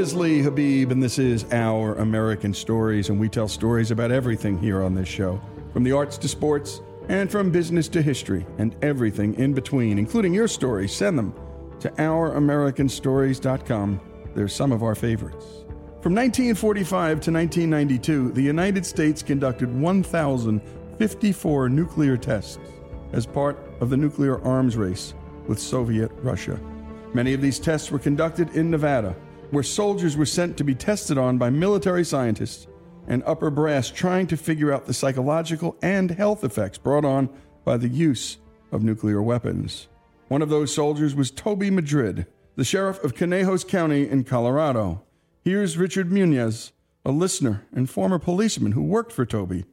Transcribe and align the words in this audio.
is 0.00 0.14
Lee 0.14 0.40
Habib, 0.40 0.92
and 0.92 1.02
this 1.02 1.18
is 1.18 1.44
Our 1.52 1.94
American 1.96 2.54
Stories, 2.54 3.10
and 3.10 3.20
we 3.20 3.28
tell 3.28 3.46
stories 3.46 3.90
about 3.90 4.10
everything 4.10 4.58
here 4.58 4.82
on 4.82 4.94
this 4.94 5.06
show 5.06 5.38
from 5.74 5.84
the 5.84 5.92
arts 5.92 6.16
to 6.16 6.26
sports, 6.26 6.80
and 7.10 7.30
from 7.30 7.50
business 7.50 7.86
to 7.88 8.00
history, 8.00 8.46
and 8.56 8.74
everything 8.80 9.34
in 9.34 9.52
between, 9.52 9.98
including 9.98 10.32
your 10.32 10.48
stories. 10.48 10.94
Send 10.94 11.18
them 11.18 11.34
to 11.80 11.90
OurAmericanStories.com. 11.90 14.00
They're 14.34 14.48
some 14.48 14.72
of 14.72 14.82
our 14.82 14.94
favorites. 14.94 15.44
From 16.00 16.14
1945 16.14 17.20
to 17.20 17.30
1992, 17.30 18.32
the 18.32 18.40
United 18.40 18.86
States 18.86 19.22
conducted 19.22 19.78
1,054 19.78 21.68
nuclear 21.68 22.16
tests 22.16 22.58
as 23.12 23.26
part 23.26 23.58
of 23.80 23.90
the 23.90 23.98
nuclear 23.98 24.42
arms 24.46 24.78
race 24.78 25.12
with 25.46 25.58
Soviet 25.58 26.10
Russia. 26.22 26.58
Many 27.12 27.34
of 27.34 27.42
these 27.42 27.58
tests 27.58 27.90
were 27.90 27.98
conducted 27.98 28.56
in 28.56 28.70
Nevada, 28.70 29.14
where 29.50 29.62
soldiers 29.62 30.16
were 30.16 30.26
sent 30.26 30.56
to 30.56 30.64
be 30.64 30.74
tested 30.74 31.18
on 31.18 31.38
by 31.38 31.50
military 31.50 32.04
scientists 32.04 32.66
and 33.08 33.22
upper 33.24 33.50
brass 33.50 33.90
trying 33.90 34.26
to 34.28 34.36
figure 34.36 34.72
out 34.72 34.86
the 34.86 34.94
psychological 34.94 35.76
and 35.82 36.10
health 36.12 36.44
effects 36.44 36.78
brought 36.78 37.04
on 37.04 37.28
by 37.64 37.76
the 37.76 37.88
use 37.88 38.38
of 38.72 38.82
nuclear 38.82 39.20
weapons. 39.22 39.88
One 40.28 40.42
of 40.42 40.48
those 40.48 40.72
soldiers 40.72 41.14
was 41.14 41.30
Toby 41.30 41.70
Madrid, 41.70 42.26
the 42.54 42.64
sheriff 42.64 43.02
of 43.02 43.14
Conejos 43.14 43.66
County 43.66 44.08
in 44.08 44.24
Colorado. 44.24 45.02
Here's 45.42 45.76
Richard 45.76 46.10
Munez, 46.10 46.70
a 47.04 47.10
listener 47.10 47.66
and 47.72 47.90
former 47.90 48.18
policeman 48.18 48.72
who 48.72 48.82
worked 48.82 49.10
for 49.10 49.26
Toby, 49.26 49.64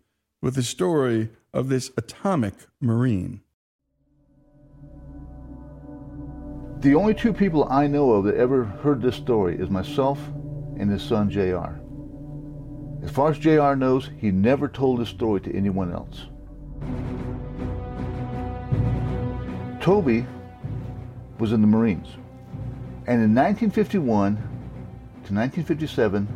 with 0.41 0.55
the 0.55 0.64
story 0.64 1.30
of 1.53 1.70
this 1.70 1.91
atomic 1.98 2.53
Marine. 2.81 3.41
The 6.80 6.94
only 6.94 7.16
two 7.16 7.33
people 7.33 7.67
I 7.72 7.88
know 7.88 8.11
of 8.11 8.25
that 8.25 8.36
ever 8.36 8.64
heard 8.64 9.02
this 9.02 9.16
story 9.16 9.58
is 9.58 9.70
myself 9.70 10.20
and 10.78 10.92
his 10.92 11.02
son 11.02 11.30
JR. 11.30 11.80
As 13.03 13.11
far 13.11 13.31
as 13.31 13.39
JR 13.39 13.73
knows, 13.73 14.11
he 14.17 14.30
never 14.30 14.67
told 14.67 15.00
this 15.00 15.09
story 15.09 15.42
to 15.42 15.56
anyone 15.56 15.92
else. 15.92 16.28
Toby 19.81 20.25
was 21.39 21.52
in 21.52 21.61
the 21.61 21.67
Marines. 21.67 22.09
And 23.08 23.23
in 23.23 23.34
1951 23.34 24.36
to 24.36 25.34
1957, 25.34 26.28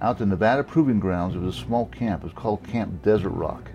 out 0.00 0.18
the 0.18 0.26
Nevada 0.26 0.64
Proving 0.64 0.98
Grounds, 0.98 1.34
there 1.34 1.42
was 1.42 1.56
a 1.56 1.60
small 1.60 1.86
camp. 1.86 2.22
It 2.22 2.24
was 2.24 2.32
called 2.32 2.66
Camp 2.66 3.02
Desert 3.02 3.30
Rock. 3.30 3.70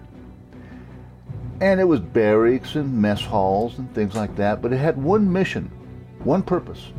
And 1.62 1.80
it 1.80 1.84
was 1.84 2.00
barracks 2.00 2.76
and 2.76 3.02
mess 3.02 3.22
halls 3.22 3.78
and 3.78 3.94
things 3.94 4.16
like 4.16 4.36
that, 4.38 4.62
but 4.62 4.74
it 4.74 4.78
had 4.78 4.98
one 4.98 5.32
mission, 5.32 5.72
one 6.24 6.44
purpose. 6.44 6.92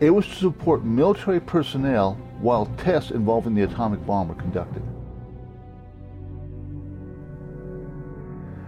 It 0.00 0.10
was 0.10 0.26
to 0.26 0.34
support 0.34 0.84
military 0.84 1.40
personnel 1.40 2.14
while 2.40 2.66
tests 2.78 3.10
involving 3.10 3.54
the 3.54 3.62
atomic 3.62 4.04
bomb 4.06 4.28
were 4.28 4.34
conducted. 4.34 4.82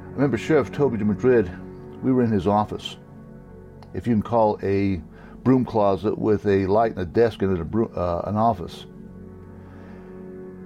I 0.08 0.14
remember 0.14 0.36
Sheriff 0.36 0.70
Toby 0.70 0.98
de 0.98 1.04
Madrid, 1.04 1.50
we 2.02 2.12
were 2.12 2.22
in 2.22 2.30
his 2.30 2.46
office. 2.46 2.98
If 3.94 4.06
you 4.06 4.12
can 4.12 4.22
call 4.22 4.58
a 4.62 5.00
broom 5.42 5.64
closet 5.64 6.18
with 6.18 6.46
a 6.46 6.66
light 6.66 6.92
and 6.92 7.00
a 7.00 7.06
desk 7.06 7.42
in 7.42 7.56
it 7.56 7.96
uh, 7.96 8.22
an 8.26 8.36
office. 8.36 8.86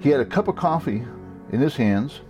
He 0.00 0.10
had 0.10 0.20
a 0.20 0.24
cup 0.24 0.48
of 0.48 0.56
coffee 0.56 1.04
in 1.52 1.60
his 1.60 1.76
hands, 1.76 2.20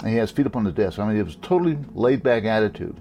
and 0.00 0.10
he 0.10 0.16
has 0.16 0.30
feet 0.30 0.46
up 0.46 0.56
on 0.56 0.64
the 0.64 0.72
desk. 0.72 0.98
I 0.98 1.06
mean, 1.06 1.16
it 1.16 1.22
was 1.22 1.36
a 1.36 1.38
totally 1.38 1.78
laid 1.94 2.22
back 2.22 2.44
attitude. 2.44 3.00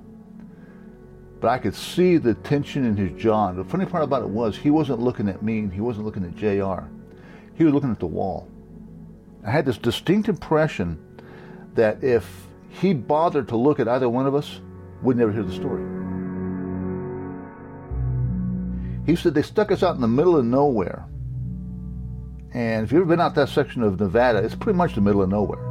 But 1.39 1.49
I 1.49 1.57
could 1.57 1.75
see 1.75 2.17
the 2.17 2.33
tension 2.33 2.85
in 2.85 2.97
his 2.97 3.21
jaw. 3.21 3.49
And 3.49 3.57
the 3.57 3.63
funny 3.63 3.85
part 3.85 4.03
about 4.03 4.23
it 4.23 4.29
was 4.29 4.57
he 4.57 4.69
wasn't 4.69 4.99
looking 4.99 5.29
at 5.29 5.41
me 5.41 5.59
and 5.59 5.71
he 5.71 5.81
wasn't 5.81 6.05
looking 6.05 6.25
at 6.25 6.35
JR. 6.35 6.83
He 7.55 7.63
was 7.63 7.73
looking 7.73 7.91
at 7.91 7.99
the 7.99 8.07
wall. 8.07 8.47
I 9.45 9.51
had 9.51 9.65
this 9.65 9.77
distinct 9.77 10.27
impression 10.27 10.99
that 11.75 12.03
if 12.03 12.47
he 12.69 12.93
bothered 12.93 13.47
to 13.49 13.55
look 13.55 13.79
at 13.79 13.87
either 13.87 14.09
one 14.09 14.27
of 14.27 14.35
us, 14.35 14.59
we'd 15.01 15.17
never 15.17 15.31
hear 15.31 15.43
the 15.43 15.53
story. 15.53 15.83
He 19.05 19.15
said 19.15 19.33
they 19.33 19.41
stuck 19.41 19.71
us 19.71 19.81
out 19.81 19.95
in 19.95 20.01
the 20.01 20.07
middle 20.07 20.35
of 20.35 20.45
nowhere. 20.45 21.05
And 22.53 22.83
if 22.83 22.91
you've 22.91 23.01
ever 23.01 23.09
been 23.09 23.21
out 23.21 23.35
that 23.35 23.49
section 23.49 23.81
of 23.81 23.99
Nevada, 23.99 24.39
it's 24.39 24.55
pretty 24.55 24.77
much 24.77 24.95
the 24.95 25.01
middle 25.01 25.21
of 25.21 25.29
nowhere. 25.29 25.68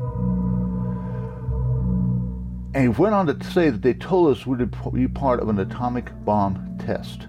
And 2.74 2.82
he 2.82 2.88
went 2.88 3.14
on 3.14 3.26
to 3.26 3.44
say 3.44 3.70
that 3.70 3.82
they 3.82 3.94
told 3.94 4.36
us 4.36 4.46
we'd 4.46 4.70
be 4.92 5.08
part 5.08 5.40
of 5.40 5.48
an 5.48 5.58
atomic 5.58 6.12
bomb 6.24 6.76
test. 6.78 7.26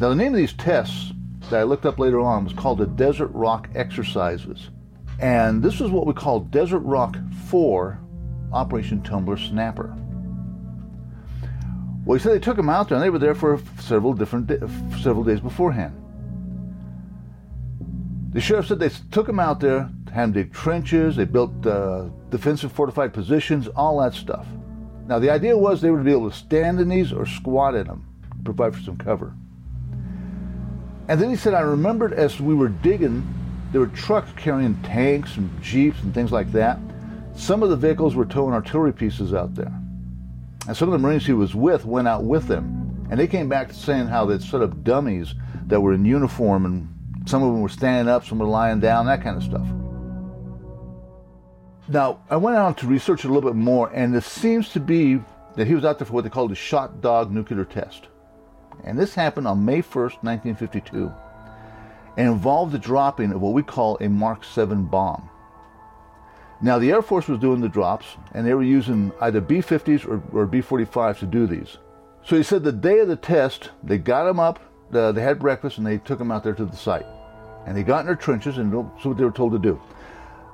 Now, 0.00 0.08
the 0.10 0.16
name 0.16 0.32
of 0.32 0.38
these 0.38 0.52
tests 0.52 1.12
that 1.50 1.60
I 1.60 1.62
looked 1.64 1.86
up 1.86 1.98
later 1.98 2.20
on 2.20 2.44
was 2.44 2.52
called 2.52 2.78
the 2.78 2.86
Desert 2.86 3.30
Rock 3.32 3.68
Exercises. 3.74 4.70
And 5.18 5.62
this 5.62 5.80
was 5.80 5.90
what 5.90 6.06
we 6.06 6.12
call 6.12 6.40
Desert 6.40 6.80
Rock 6.80 7.16
4 7.46 8.00
Operation 8.52 9.02
Tumbler 9.02 9.36
Snapper. 9.36 9.96
Well, 12.04 12.16
he 12.16 12.22
said 12.22 12.32
they 12.32 12.38
took 12.38 12.56
them 12.56 12.70
out 12.70 12.88
there 12.88 12.96
and 12.96 13.04
they 13.04 13.10
were 13.10 13.18
there 13.18 13.34
for 13.34 13.60
several 13.80 14.14
different 14.14 14.48
several 15.02 15.24
days 15.24 15.40
beforehand. 15.40 15.94
The 18.30 18.40
sheriff 18.40 18.68
said 18.68 18.78
they 18.78 18.90
took 19.10 19.26
them 19.26 19.40
out 19.40 19.60
there, 19.60 19.90
them 20.10 20.32
dig 20.32 20.52
trenches, 20.52 21.16
they 21.16 21.24
built 21.24 21.66
uh, 21.66 22.08
defensive 22.30 22.72
fortified 22.72 23.12
positions, 23.12 23.68
all 23.68 24.00
that 24.00 24.14
stuff. 24.14 24.46
Now, 25.06 25.18
the 25.18 25.30
idea 25.30 25.56
was 25.56 25.80
they 25.80 25.90
would 25.90 26.04
be 26.04 26.12
able 26.12 26.30
to 26.30 26.36
stand 26.36 26.80
in 26.80 26.88
these 26.88 27.12
or 27.12 27.24
squat 27.24 27.74
in 27.74 27.86
them, 27.86 28.06
provide 28.44 28.74
for 28.74 28.82
some 28.82 28.96
cover. 28.96 29.34
And 31.08 31.18
then 31.18 31.30
he 31.30 31.36
said, 31.36 31.54
I 31.54 31.60
remembered 31.60 32.12
as 32.12 32.38
we 32.40 32.54
were 32.54 32.68
digging, 32.68 33.26
there 33.72 33.80
were 33.80 33.86
trucks 33.88 34.30
carrying 34.36 34.74
tanks 34.82 35.36
and 35.36 35.50
jeeps 35.62 36.02
and 36.02 36.12
things 36.12 36.30
like 36.30 36.52
that. 36.52 36.78
Some 37.34 37.62
of 37.62 37.70
the 37.70 37.76
vehicles 37.76 38.14
were 38.14 38.26
towing 38.26 38.52
artillery 38.52 38.92
pieces 38.92 39.32
out 39.32 39.54
there. 39.54 39.72
And 40.66 40.76
some 40.76 40.88
of 40.88 40.92
the 40.92 40.98
Marines 40.98 41.24
he 41.24 41.32
was 41.32 41.54
with 41.54 41.86
went 41.86 42.08
out 42.08 42.24
with 42.24 42.46
them. 42.46 43.06
And 43.10 43.18
they 43.18 43.26
came 43.26 43.48
back 43.48 43.72
saying 43.72 44.08
how 44.08 44.26
they'd 44.26 44.42
set 44.42 44.60
up 44.60 44.84
dummies 44.84 45.34
that 45.66 45.80
were 45.80 45.94
in 45.94 46.04
uniform 46.04 46.66
and 46.66 46.94
some 47.26 47.42
of 47.42 47.52
them 47.52 47.62
were 47.62 47.68
standing 47.70 48.12
up, 48.12 48.26
some 48.26 48.38
were 48.38 48.46
lying 48.46 48.80
down, 48.80 49.06
that 49.06 49.22
kind 49.22 49.36
of 49.36 49.42
stuff. 49.42 49.66
Now, 51.90 52.20
I 52.28 52.36
went 52.36 52.58
on 52.58 52.74
to 52.76 52.86
research 52.86 53.24
a 53.24 53.28
little 53.28 53.50
bit 53.50 53.56
more, 53.56 53.90
and 53.94 54.14
it 54.14 54.22
seems 54.22 54.68
to 54.70 54.80
be 54.80 55.20
that 55.56 55.66
he 55.66 55.74
was 55.74 55.86
out 55.86 55.98
there 55.98 56.06
for 56.06 56.12
what 56.12 56.24
they 56.24 56.30
call 56.30 56.46
the 56.46 56.54
shot 56.54 57.00
dog 57.00 57.32
nuclear 57.32 57.64
test. 57.64 58.08
And 58.84 58.98
this 58.98 59.14
happened 59.14 59.48
on 59.48 59.64
May 59.64 59.80
1st, 59.80 60.22
1952, 60.22 61.10
and 62.18 62.28
involved 62.28 62.72
the 62.72 62.78
dropping 62.78 63.32
of 63.32 63.40
what 63.40 63.54
we 63.54 63.62
call 63.62 63.96
a 64.00 64.08
Mark 64.08 64.44
7 64.44 64.84
bomb. 64.84 65.30
Now, 66.60 66.78
the 66.78 66.90
Air 66.90 67.00
Force 67.00 67.26
was 67.26 67.38
doing 67.38 67.62
the 67.62 67.68
drops, 67.68 68.04
and 68.32 68.46
they 68.46 68.52
were 68.52 68.62
using 68.62 69.10
either 69.22 69.40
B 69.40 69.58
50s 69.58 70.06
or, 70.06 70.22
or 70.38 70.44
B 70.44 70.60
45s 70.60 71.20
to 71.20 71.26
do 71.26 71.46
these. 71.46 71.78
So 72.22 72.36
he 72.36 72.42
said 72.42 72.64
the 72.64 72.72
day 72.72 72.98
of 72.98 73.08
the 73.08 73.16
test, 73.16 73.70
they 73.82 73.96
got 73.96 74.24
them 74.24 74.38
up, 74.38 74.60
uh, 74.92 75.12
they 75.12 75.22
had 75.22 75.38
breakfast, 75.38 75.78
and 75.78 75.86
they 75.86 75.98
took 75.98 76.18
them 76.18 76.32
out 76.32 76.44
there 76.44 76.54
to 76.54 76.66
the 76.66 76.76
site. 76.76 77.06
And 77.66 77.74
they 77.74 77.82
got 77.82 78.00
in 78.00 78.06
their 78.06 78.16
trenches, 78.16 78.58
and 78.58 78.72
that's 78.72 79.04
what 79.06 79.16
they 79.16 79.24
were 79.24 79.30
told 79.30 79.52
to 79.52 79.58
do. 79.58 79.80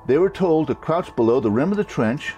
They 0.06 0.18
were 0.18 0.30
told 0.30 0.66
to 0.66 0.74
crouch 0.74 1.14
below 1.16 1.40
the 1.40 1.50
rim 1.50 1.70
of 1.70 1.78
the 1.78 1.84
trench, 1.84 2.34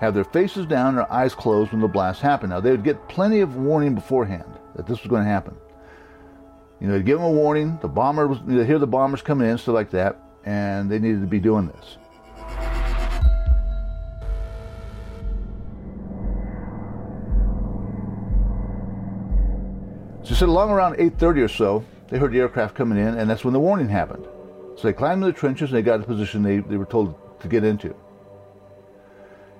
have 0.00 0.12
their 0.12 0.24
faces 0.24 0.66
down, 0.66 0.96
their 0.96 1.10
eyes 1.10 1.34
closed 1.34 1.72
when 1.72 1.80
the 1.80 1.88
blast 1.88 2.20
happened. 2.20 2.50
Now, 2.50 2.60
they 2.60 2.70
would 2.70 2.84
get 2.84 3.08
plenty 3.08 3.40
of 3.40 3.56
warning 3.56 3.94
beforehand 3.94 4.52
that 4.74 4.86
this 4.86 5.00
was 5.00 5.08
going 5.08 5.24
to 5.24 5.30
happen. 5.30 5.56
You 6.78 6.88
know, 6.88 6.92
they'd 6.92 7.06
give 7.06 7.18
them 7.18 7.26
a 7.26 7.30
warning, 7.30 7.78
the 7.80 7.88
bomber 7.88 8.26
was, 8.26 8.38
they'd 8.44 8.66
hear 8.66 8.78
the 8.78 8.86
bombers 8.86 9.22
coming 9.22 9.48
in, 9.48 9.56
stuff 9.56 9.74
like 9.74 9.90
that, 9.92 10.20
and 10.44 10.90
they 10.90 10.98
needed 10.98 11.22
to 11.22 11.26
be 11.26 11.40
doing 11.40 11.68
this. 11.68 11.96
So 20.22 20.34
said 20.34 20.48
along 20.48 20.70
around 20.70 20.96
8.30 20.96 21.44
or 21.44 21.48
so, 21.48 21.84
they 22.08 22.18
heard 22.18 22.32
the 22.32 22.40
aircraft 22.40 22.74
coming 22.74 22.98
in, 22.98 23.16
and 23.16 23.30
that's 23.30 23.42
when 23.42 23.54
the 23.54 23.60
warning 23.60 23.88
happened. 23.88 24.26
So 24.76 24.82
they 24.82 24.92
climbed 24.92 25.22
the 25.22 25.32
trenches 25.32 25.70
and 25.70 25.78
they 25.78 25.82
got 25.82 26.00
the 26.00 26.06
position 26.06 26.42
they, 26.42 26.58
they 26.58 26.76
were 26.76 26.84
told 26.84 27.14
to 27.40 27.48
get 27.48 27.64
into. 27.64 27.94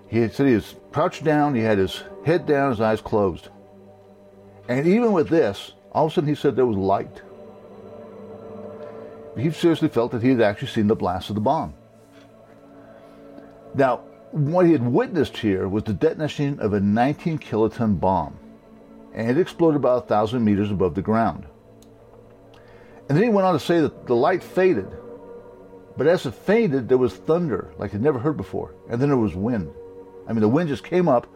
He 0.09 0.29
said 0.29 0.47
he 0.47 0.55
was 0.55 0.75
crouched 0.93 1.25
down, 1.25 1.55
he 1.55 1.63
had 1.63 1.79
his 1.79 2.03
head 2.25 2.47
down, 2.47 2.71
his 2.71 2.81
eyes 2.81 3.01
closed. 3.01 3.49
And 4.69 4.87
even 4.87 5.13
with 5.13 5.29
this, 5.29 5.73
all 5.93 6.07
of 6.07 6.13
a 6.13 6.15
sudden 6.15 6.29
he 6.29 6.35
said 6.35 6.55
there 6.55 6.67
was 6.67 6.77
light. 6.77 7.23
He 9.37 9.51
seriously 9.51 9.89
felt 9.89 10.13
that 10.13 10.23
he 10.23 10.31
had 10.31 10.41
actually 10.41 10.69
seen 10.69 10.87
the 10.87 10.95
blast 10.95 11.29
of 11.29 11.35
the 11.35 11.41
bomb. 11.41 11.75
Now, 13.75 13.99
what 14.31 14.67
he 14.67 14.73
had 14.73 14.87
witnessed 14.87 15.37
here 15.37 15.69
was 15.69 15.85
the 15.85 15.93
detonation 15.93 16.61
of 16.61 16.73
a 16.73 16.81
19 16.81 17.39
kiloton 17.39 17.99
bomb 17.99 18.39
and 19.17 19.31
it 19.31 19.39
exploded 19.39 19.77
about 19.77 20.05
a 20.05 20.07
thousand 20.07 20.45
meters 20.45 20.71
above 20.71 20.95
the 20.95 21.03
ground. 21.03 21.47
And 23.09 23.17
then 23.17 23.23
he 23.25 23.31
went 23.31 23.47
on 23.47 23.55
to 23.55 23.61
say 23.61 23.81
that 23.81 24.07
the 24.07 24.15
light 24.15 24.43
faded, 24.43 24.89
but 25.97 26.07
as 26.07 26.27
it 26.27 26.35
faded, 26.35 26.89
there 26.89 26.99
was 26.99 27.15
thunder 27.15 27.73
like 27.79 27.93
he'd 27.93 28.03
never 28.03 28.19
heard 28.19 28.37
before, 28.37 28.75
and 28.89 29.01
then 29.01 29.09
there 29.09 29.19
was 29.19 29.35
wind. 29.35 29.73
I 30.29 30.33
mean, 30.33 30.41
the 30.41 30.49
wind 30.49 30.69
just 30.69 30.85
came 30.85 31.09
up, 31.09 31.27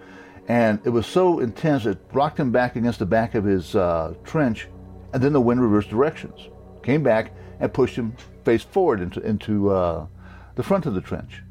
and 0.49 0.81
it 0.85 0.91
was 0.91 1.07
so 1.07 1.41
intense 1.41 1.87
it 1.87 1.99
rocked 2.13 2.39
him 2.39 2.51
back 2.51 2.77
against 2.77 2.99
the 2.99 3.07
back 3.07 3.35
of 3.35 3.45
his 3.45 3.75
uh, 3.75 4.15
trench, 4.25 4.69
and 5.13 5.23
then 5.23 5.33
the 5.33 5.41
wind 5.41 5.63
reversed 5.63 5.89
directions. 5.89 6.49
came 6.83 7.03
back 7.03 7.33
and 7.59 7.73
pushed 7.73 7.97
him 7.97 8.15
face 8.45 8.63
forward 8.63 9.01
into, 9.01 9.21
into 9.21 9.71
uh, 9.71 10.07
the 10.57 10.63
front 10.63 10.87
of 10.87 10.95
the 10.95 11.01
trench. 11.01 11.43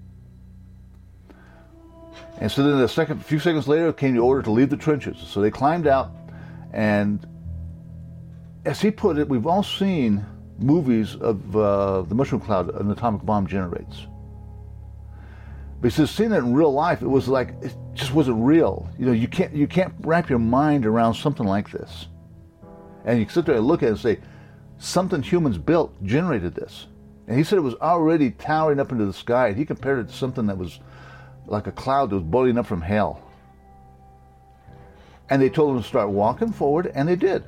And 2.40 2.52
so 2.52 2.64
then 2.64 2.82
a 2.82 2.88
second, 2.88 3.22
a 3.22 3.24
few 3.24 3.40
seconds 3.40 3.68
later, 3.68 3.92
came 3.92 4.16
the 4.16 4.22
order 4.22 4.42
to 4.44 4.52
leave 4.52 4.70
the 4.70 4.78
trenches. 4.78 5.18
So 5.18 5.42
they 5.42 5.52
climbed 5.52 5.88
out, 5.88 6.12
and 6.72 7.26
as 8.66 8.82
he 8.82 8.92
put 8.92 9.18
it, 9.18 9.28
we've 9.28 9.48
all 9.48 9.64
seen 9.64 10.26
movies 10.62 11.16
of 11.16 11.56
uh, 11.56 12.02
the 12.04 12.16
mushroom 12.16 12.42
cloud 12.42 12.74
an 12.76 12.92
atomic 12.92 13.26
bomb 13.26 13.48
generates. 13.48 14.08
But 15.82 15.92
he 15.92 15.96
says, 15.96 16.12
seeing 16.12 16.32
it 16.34 16.38
in 16.38 16.54
real 16.54 16.74
life, 16.74 17.02
it 17.02 17.08
was 17.08 17.28
like 17.28 17.56
it 17.62 17.76
just 17.94 18.14
wasn't 18.14 18.44
real. 18.44 18.90
You 18.98 19.06
know, 19.06 19.12
you 19.14 19.28
can't 19.28 19.54
you 19.54 19.68
can't 19.68 19.94
wrap 20.02 20.30
your 20.30 20.40
mind 20.40 20.86
around 20.86 21.14
something 21.14 21.46
like 21.46 21.72
this. 21.72 22.08
And 23.06 23.20
you 23.20 23.30
sit 23.30 23.46
there 23.46 23.56
and 23.56 23.66
look 23.66 23.82
at 23.82 23.88
it 23.88 23.92
and 23.92 24.00
say, 24.00 24.20
something 24.78 25.22
humans 25.22 25.58
built 25.58 25.94
generated 26.04 26.54
this. 26.54 26.88
And 27.28 27.38
he 27.38 27.44
said 27.44 27.58
it 27.58 27.62
was 27.62 27.76
already 27.76 28.32
towering 28.32 28.80
up 28.80 28.92
into 28.92 29.06
the 29.06 29.14
sky, 29.14 29.50
and 29.50 29.58
he 29.58 29.66
compared 29.66 30.00
it 30.00 30.10
to 30.10 30.14
something 30.14 30.48
that 30.48 30.58
was 30.58 30.80
like 31.46 31.68
a 31.68 31.72
cloud 31.72 32.10
that 32.10 32.16
was 32.16 32.24
boiling 32.24 32.58
up 32.58 32.66
from 32.66 32.82
hell. 32.82 33.22
And 35.30 35.42
they 35.42 35.50
told 35.50 35.76
him 35.76 35.82
to 35.82 35.88
start 35.88 36.10
walking 36.10 36.52
forward, 36.52 36.92
and 36.94 37.08
they 37.08 37.16
did. 37.16 37.44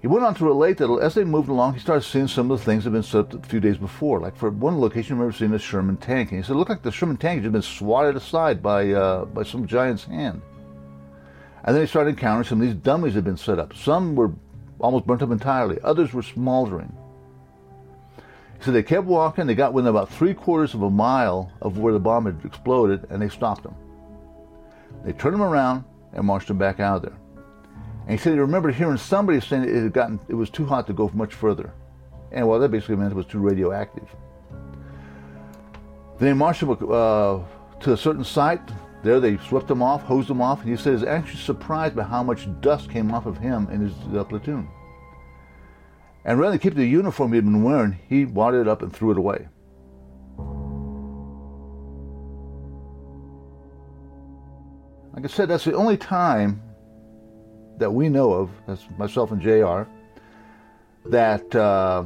He 0.00 0.06
went 0.06 0.24
on 0.24 0.34
to 0.36 0.44
relate 0.44 0.78
that 0.78 0.90
as 1.02 1.14
they 1.14 1.24
moved 1.24 1.48
along, 1.48 1.74
he 1.74 1.80
started 1.80 2.02
seeing 2.02 2.28
some 2.28 2.50
of 2.50 2.58
the 2.58 2.64
things 2.64 2.84
that 2.84 2.90
had 2.90 2.96
been 2.96 3.02
set 3.02 3.34
up 3.34 3.44
a 3.44 3.48
few 3.48 3.58
days 3.58 3.78
before. 3.78 4.20
Like 4.20 4.36
for 4.36 4.50
one 4.50 4.80
location, 4.80 5.14
I 5.14 5.18
remember 5.18 5.36
seeing 5.36 5.52
a 5.52 5.58
Sherman 5.58 5.96
tank, 5.96 6.30
and 6.30 6.38
he 6.38 6.44
said 6.44 6.52
it 6.52 6.58
looked 6.58 6.70
like 6.70 6.82
the 6.82 6.92
Sherman 6.92 7.16
tank 7.16 7.42
had 7.42 7.50
been 7.50 7.62
swatted 7.62 8.14
aside 8.16 8.62
by 8.62 8.92
uh, 8.92 9.24
by 9.24 9.42
some 9.42 9.66
giant's 9.66 10.04
hand. 10.04 10.40
And 11.64 11.74
then 11.74 11.82
he 11.82 11.88
started 11.88 12.10
encountering 12.10 12.46
some 12.46 12.60
of 12.60 12.66
these 12.66 12.76
dummies 12.76 13.14
that 13.14 13.18
had 13.18 13.24
been 13.24 13.36
set 13.36 13.58
up. 13.58 13.74
Some 13.74 14.14
were 14.14 14.32
almost 14.78 15.06
burnt 15.06 15.22
up 15.22 15.32
entirely. 15.32 15.78
Others 15.82 16.12
were 16.12 16.22
smoldering. 16.22 16.96
So 18.60 18.70
they 18.70 18.84
kept 18.84 19.04
walking. 19.04 19.46
They 19.46 19.56
got 19.56 19.72
within 19.72 19.90
about 19.90 20.10
three 20.10 20.34
quarters 20.34 20.74
of 20.74 20.82
a 20.82 20.90
mile 20.90 21.52
of 21.60 21.78
where 21.78 21.92
the 21.92 22.00
bomb 22.00 22.26
had 22.26 22.44
exploded, 22.44 23.06
and 23.10 23.20
they 23.20 23.28
stopped 23.28 23.64
them. 23.64 23.74
They 25.04 25.12
turned 25.12 25.34
them 25.34 25.42
around 25.42 25.84
and 26.12 26.24
marched 26.24 26.48
them 26.48 26.58
back 26.58 26.78
out 26.78 26.96
of 26.96 27.02
there. 27.02 27.18
And 28.08 28.18
he 28.18 28.22
said 28.22 28.32
he 28.32 28.38
remembered 28.38 28.74
hearing 28.74 28.96
somebody 28.96 29.38
saying 29.38 29.64
it 29.64 29.82
had 29.82 29.92
gotten, 29.92 30.18
it 30.28 30.34
was 30.34 30.48
too 30.48 30.64
hot 30.64 30.86
to 30.86 30.94
go 30.94 31.10
much 31.12 31.34
further. 31.34 31.74
And 32.32 32.48
well, 32.48 32.58
that 32.58 32.70
basically 32.70 32.96
meant 32.96 33.12
it 33.12 33.16
was 33.16 33.26
too 33.26 33.38
radioactive. 33.38 34.08
Then 36.18 36.38
marched 36.38 36.60
them 36.60 36.70
uh, 36.70 37.40
to 37.80 37.92
a 37.92 37.96
certain 37.98 38.24
site. 38.24 38.62
There 39.02 39.20
they 39.20 39.36
swept 39.36 39.68
them 39.68 39.82
off, 39.82 40.04
hosed 40.04 40.28
them 40.28 40.40
off, 40.40 40.62
and 40.62 40.70
he 40.70 40.76
said 40.76 40.84
he 40.84 40.90
was 40.92 41.04
actually 41.04 41.40
surprised 41.40 41.94
by 41.94 42.02
how 42.02 42.22
much 42.22 42.48
dust 42.62 42.88
came 42.88 43.12
off 43.12 43.26
of 43.26 43.36
him 43.36 43.68
and 43.70 43.82
his 43.82 44.16
uh, 44.16 44.24
platoon. 44.24 44.66
And 46.24 46.38
rather 46.38 46.52
than 46.52 46.60
keep 46.60 46.76
the 46.76 46.86
uniform 46.86 47.32
he 47.32 47.36
had 47.36 47.44
been 47.44 47.62
wearing, 47.62 47.98
he 48.08 48.24
wadded 48.24 48.62
it 48.62 48.68
up 48.68 48.80
and 48.80 48.90
threw 48.90 49.10
it 49.10 49.18
away. 49.18 49.48
Like 55.12 55.24
I 55.24 55.28
said, 55.28 55.50
that's 55.50 55.64
the 55.64 55.74
only 55.74 55.98
time 55.98 56.62
that 57.78 57.90
we 57.90 58.08
know 58.08 58.32
of, 58.32 58.50
that's 58.66 58.86
myself 58.96 59.30
and 59.30 59.40
JR, 59.40 59.82
that 61.06 61.54
uh, 61.54 62.04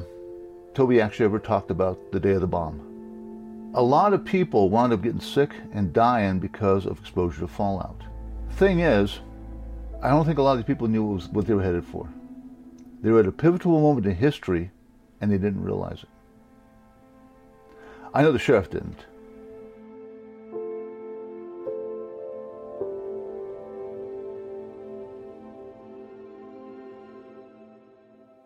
Toby 0.75 1.01
actually 1.01 1.27
ever 1.27 1.39
talked 1.39 1.71
about 1.71 2.13
the 2.13 2.21
day 2.21 2.33
of 2.33 2.41
the 2.41 2.47
bomb. 2.47 3.73
A 3.75 3.83
lot 3.83 4.13
of 4.13 4.25
people 4.25 4.69
wound 4.69 4.93
up 4.93 5.03
getting 5.03 5.21
sick 5.21 5.55
and 5.73 5.93
dying 5.93 6.39
because 6.39 6.87
of 6.87 6.99
exposure 6.99 7.41
to 7.41 7.49
fallout. 7.49 8.03
Thing 8.51 8.81
is, 8.81 9.21
I 10.03 10.11
don't 10.11 10.27
think 10.27 10.39
a 10.39 10.43
lot 10.43 10.53
of 10.53 10.59
these 10.59 10.67
people 10.67 10.89
knew 10.89 11.05
what, 11.05 11.15
was, 11.15 11.29
what 11.29 11.47
they 11.47 11.55
were 11.55 11.63
headed 11.63 11.85
for. 11.85 12.09
They 13.01 13.11
were 13.11 13.21
at 13.21 13.27
a 13.27 13.33
pivotal 13.33 13.81
moment 13.81 14.07
in 14.07 14.15
history 14.15 14.71
and 15.21 15.31
they 15.31 15.39
didn't 15.39 15.63
realize 15.63 16.03
it. 16.03 16.09
I 18.13 18.23
know 18.23 18.33
the 18.33 18.39
sheriff 18.39 18.69
didn't. 18.71 19.07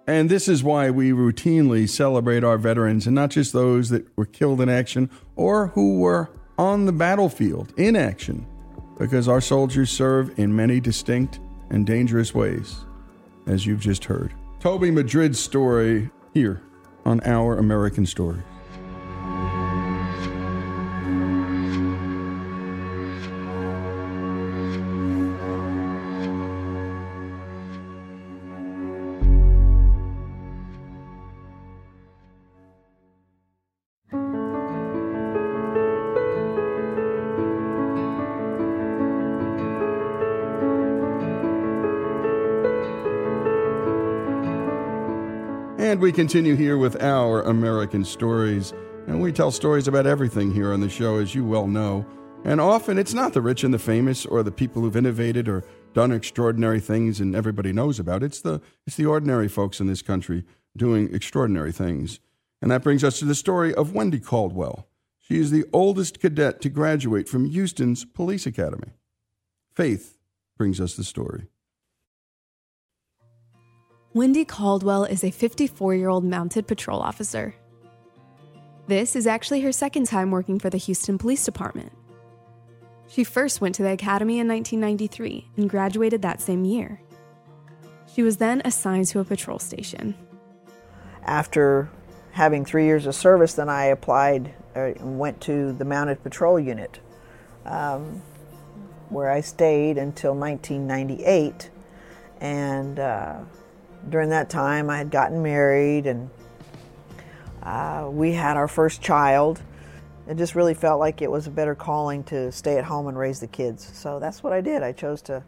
And 0.07 0.31
this 0.31 0.47
is 0.47 0.63
why 0.63 0.91
we 0.91 1.11
routinely 1.11 1.89
celebrate 1.89 2.45
our 2.45 2.59
veterans 2.59 3.07
and 3.07 3.15
not 3.15 3.31
just 3.31 3.53
those 3.53 3.89
that 3.89 4.07
were 4.17 4.27
killed 4.27 4.61
in 4.61 4.69
action 4.69 5.11
or 5.35 5.69
who 5.69 5.99
were 5.99 6.31
on 6.59 6.87
the 6.87 6.93
battlefield 6.93 7.73
in 7.77 7.97
action, 7.97 8.47
because 8.99 9.29
our 9.29 9.41
soldiers 9.41 9.91
serve 9.91 10.39
in 10.39 10.55
many 10.55 10.79
distinct 10.81 11.41
and 11.71 11.85
dangerous 11.87 12.35
ways, 12.35 12.85
as 13.47 13.67
you've 13.67 13.81
just 13.81 14.05
heard. 14.05 14.33
Toby 14.61 14.91
Madrid's 14.91 15.41
story 15.41 16.09
here 16.33 16.63
on 17.05 17.21
Our 17.25 17.59
American 17.59 18.07
Story. 18.07 18.43
We 46.07 46.13
continue 46.13 46.55
here 46.55 46.79
with 46.79 47.03
our 47.03 47.43
American 47.43 48.05
stories. 48.05 48.73
And 49.09 49.21
we 49.21 49.33
tell 49.33 49.51
stories 49.51 49.89
about 49.89 50.07
everything 50.07 50.53
here 50.55 50.73
on 50.73 50.81
the 50.81 50.89
show, 50.89 51.19
as 51.19 51.35
you 51.35 51.45
well 51.45 51.67
know. 51.67 52.07
And 52.45 52.61
often 52.61 52.97
it's 52.97 53.13
not 53.13 53.33
the 53.33 53.41
rich 53.41 53.65
and 53.65 53.75
the 53.75 53.79
famous 53.81 54.25
or 54.25 54.45
the 54.45 54.53
people 54.53 54.83
who've 54.83 54.97
innovated 54.97 55.49
or 55.49 55.65
done 55.95 56.13
extraordinary 56.13 56.79
things 56.79 57.19
and 57.19 57.35
everybody 57.35 57.73
knows 57.73 57.99
about. 57.99 58.23
It's 58.23 58.41
the, 58.41 58.61
it's 58.87 58.95
the 58.95 59.07
ordinary 59.07 59.49
folks 59.49 59.81
in 59.81 59.89
this 59.89 60.01
country 60.01 60.45
doing 60.77 61.13
extraordinary 61.13 61.73
things. 61.73 62.21
And 62.63 62.71
that 62.71 62.85
brings 62.85 63.03
us 63.03 63.19
to 63.19 63.25
the 63.25 63.35
story 63.35 63.75
of 63.75 63.93
Wendy 63.93 64.21
Caldwell. 64.21 64.87
She 65.19 65.41
is 65.41 65.51
the 65.51 65.65
oldest 65.73 66.21
cadet 66.21 66.61
to 66.61 66.69
graduate 66.69 67.29
from 67.29 67.47
Houston's 67.47 68.05
Police 68.05 68.47
Academy. 68.47 68.93
Faith 69.75 70.19
brings 70.57 70.81
us 70.81 70.95
the 70.95 71.03
story. 71.03 71.49
Wendy 74.17 74.47
Caldwell 74.47 75.05
is 75.05 75.23
a 75.23 75.31
54 75.31 75.95
year 75.95 76.09
old 76.09 76.25
mounted 76.25 76.67
patrol 76.67 77.03
officer. 77.03 77.55
This 78.87 79.15
is 79.15 79.27
actually 79.27 79.61
her 79.61 79.73
second 79.73 80.07
time 80.07 80.31
working 80.31 80.59
for 80.59 80.71
the 80.71 80.79
Houston 80.79 81.19
Police 81.19 81.45
Department. 81.45 81.93
She 83.09 83.25
first 83.25 83.61
went 83.61 83.75
to 83.75 83.83
the 83.83 83.93
academy 83.93 84.39
in 84.39 84.49
1993 84.49 85.51
and 85.59 85.69
graduated 85.69 86.23
that 86.23 86.41
same 86.41 86.65
year. 86.65 87.03
She 88.15 88.23
was 88.23 88.39
then 88.39 88.63
assigned 88.65 89.07
to 89.09 89.21
a 89.21 89.25
patrol 89.25 89.59
station. 89.59 90.15
After 91.25 91.91
having 92.33 92.65
three 92.65 92.87
years 92.87 93.05
of 93.05 93.15
service, 93.15 93.53
then 93.53 93.69
I 93.69 93.85
applied 93.85 94.55
and 94.75 94.99
uh, 94.99 95.05
went 95.05 95.43
to 95.43 95.75
the 95.75 95.85
Mounted 95.85 96.23
Patrol 96.23 96.59
Unit, 96.59 97.01
um, 97.67 98.23
where 99.11 99.31
I 99.31 99.43
stayed 99.43 99.99
until 99.99 100.35
1998. 100.35 101.69
And 102.41 102.99
uh, 102.99 103.41
during 104.11 104.31
that 104.31 104.49
time, 104.49 104.91
I 104.91 104.99
had 104.99 105.11
gotten 105.11 105.43
married 105.43 106.07
and 106.07 106.31
uh, 107.63 108.09
we 108.11 108.33
had 108.33 108.57
our 108.57 108.69
first 108.69 109.03
child. 109.03 109.61
It 110.29 110.37
just 110.37 110.55
really 110.55 110.75
felt 110.75 111.01
like 111.01 111.23
it 111.23 111.31
was 111.31 111.47
a 111.47 111.51
better 111.51 111.75
calling 111.75 112.25
to 112.25 112.51
stay 112.53 112.79
at 112.79 112.85
home 112.85 113.07
and 113.09 113.19
raise 113.19 113.41
the 113.41 113.47
kids. 113.47 113.89
So 113.95 114.19
that's 114.19 114.43
what 114.43 114.53
I 114.53 114.61
did. 114.61 114.83
I 114.83 114.93
chose 114.93 115.23
to 115.23 115.43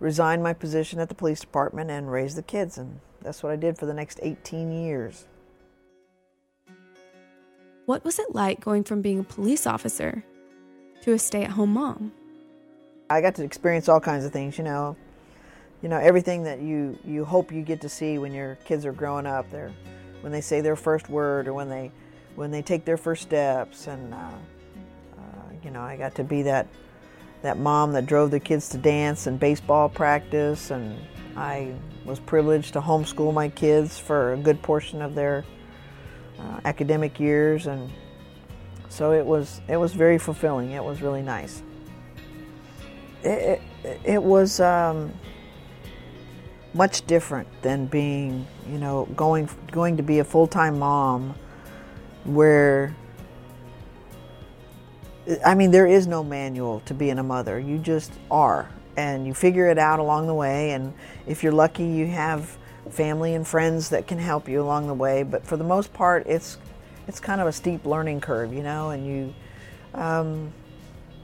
resign 0.00 0.42
my 0.42 0.52
position 0.52 0.98
at 0.98 1.08
the 1.08 1.14
police 1.14 1.40
department 1.40 1.90
and 1.90 2.10
raise 2.10 2.34
the 2.34 2.42
kids, 2.42 2.78
and 2.78 3.00
that's 3.20 3.42
what 3.42 3.52
I 3.52 3.56
did 3.56 3.78
for 3.78 3.86
the 3.86 3.94
next 3.94 4.18
18 4.22 4.72
years. 4.72 5.26
What 7.86 8.04
was 8.04 8.18
it 8.18 8.34
like 8.34 8.60
going 8.60 8.84
from 8.84 9.02
being 9.02 9.18
a 9.18 9.24
police 9.24 9.66
officer 9.66 10.24
to 11.02 11.12
a 11.12 11.18
stay 11.18 11.44
at 11.44 11.50
home 11.50 11.74
mom? 11.74 12.12
I 13.10 13.20
got 13.20 13.34
to 13.36 13.44
experience 13.44 13.88
all 13.88 14.00
kinds 14.00 14.24
of 14.24 14.32
things, 14.32 14.56
you 14.56 14.64
know 14.64 14.96
you 15.82 15.88
know 15.88 15.98
everything 15.98 16.44
that 16.44 16.60
you 16.60 16.98
you 17.04 17.24
hope 17.24 17.52
you 17.52 17.62
get 17.62 17.80
to 17.80 17.88
see 17.88 18.18
when 18.18 18.32
your 18.32 18.56
kids 18.64 18.86
are 18.86 18.92
growing 18.92 19.26
up 19.26 19.50
they're 19.50 19.72
when 20.22 20.32
they 20.32 20.40
say 20.40 20.60
their 20.60 20.76
first 20.76 21.10
word 21.10 21.46
or 21.46 21.52
when 21.52 21.68
they 21.68 21.90
when 22.34 22.50
they 22.50 22.62
take 22.62 22.84
their 22.84 22.96
first 22.96 23.22
steps. 23.22 23.86
And 23.86 24.14
uh, 24.14 24.16
uh, 24.16 25.22
you 25.62 25.70
know 25.70 25.82
i 25.82 25.96
got 25.96 26.14
to 26.14 26.24
be 26.24 26.42
that 26.42 26.66
that 27.42 27.58
mom 27.58 27.92
that 27.92 28.06
drove 28.06 28.30
the 28.30 28.40
kids 28.40 28.68
to 28.70 28.78
dance 28.78 29.26
and 29.26 29.38
baseball 29.38 29.88
practice. 29.88 30.70
And 30.70 30.98
i 31.36 31.74
was 32.04 32.18
privileged 32.20 32.72
to 32.72 32.80
homeschool 32.80 33.34
my 33.34 33.48
kids 33.48 33.98
for 33.98 34.32
a 34.32 34.36
good 34.36 34.62
portion 34.62 35.02
of 35.02 35.14
their 35.14 35.44
uh, 36.38 36.60
academic 36.64 37.20
years. 37.20 37.66
And 37.66 37.90
so 38.88 39.12
it 39.12 39.26
was 39.26 39.60
it 39.68 39.76
was 39.76 39.92
very 39.92 40.18
fulfilling. 40.18 40.70
It 40.70 40.84
was 40.84 41.02
really 41.02 41.22
nice. 41.22 41.62
It, 43.24 43.60
it, 43.84 44.00
it 44.04 44.22
was 44.22 44.58
um, 44.58 45.12
much 46.74 47.06
different 47.06 47.48
than 47.62 47.86
being, 47.86 48.46
you 48.68 48.78
know, 48.78 49.06
going 49.16 49.48
going 49.70 49.96
to 49.96 50.02
be 50.02 50.18
a 50.18 50.24
full-time 50.24 50.78
mom 50.78 51.34
where 52.24 52.94
I 55.44 55.54
mean 55.54 55.70
there 55.70 55.86
is 55.86 56.06
no 56.06 56.24
manual 56.24 56.80
to 56.86 56.94
being 56.94 57.18
a 57.18 57.22
mother. 57.22 57.58
You 57.58 57.78
just 57.78 58.12
are 58.30 58.70
and 58.96 59.26
you 59.26 59.34
figure 59.34 59.68
it 59.68 59.78
out 59.78 59.98
along 59.98 60.26
the 60.26 60.34
way 60.34 60.72
and 60.72 60.92
if 61.26 61.42
you're 61.42 61.52
lucky 61.52 61.84
you 61.84 62.06
have 62.06 62.56
family 62.90 63.34
and 63.34 63.46
friends 63.46 63.88
that 63.88 64.06
can 64.06 64.18
help 64.18 64.48
you 64.48 64.60
along 64.60 64.86
the 64.86 64.94
way, 64.94 65.22
but 65.22 65.46
for 65.46 65.56
the 65.56 65.64
most 65.64 65.92
part 65.92 66.26
it's 66.26 66.58
it's 67.08 67.18
kind 67.20 67.40
of 67.40 67.46
a 67.46 67.52
steep 67.52 67.84
learning 67.84 68.20
curve, 68.20 68.52
you 68.52 68.62
know, 68.62 68.90
and 68.90 69.06
you 69.06 69.34
um, 69.94 70.52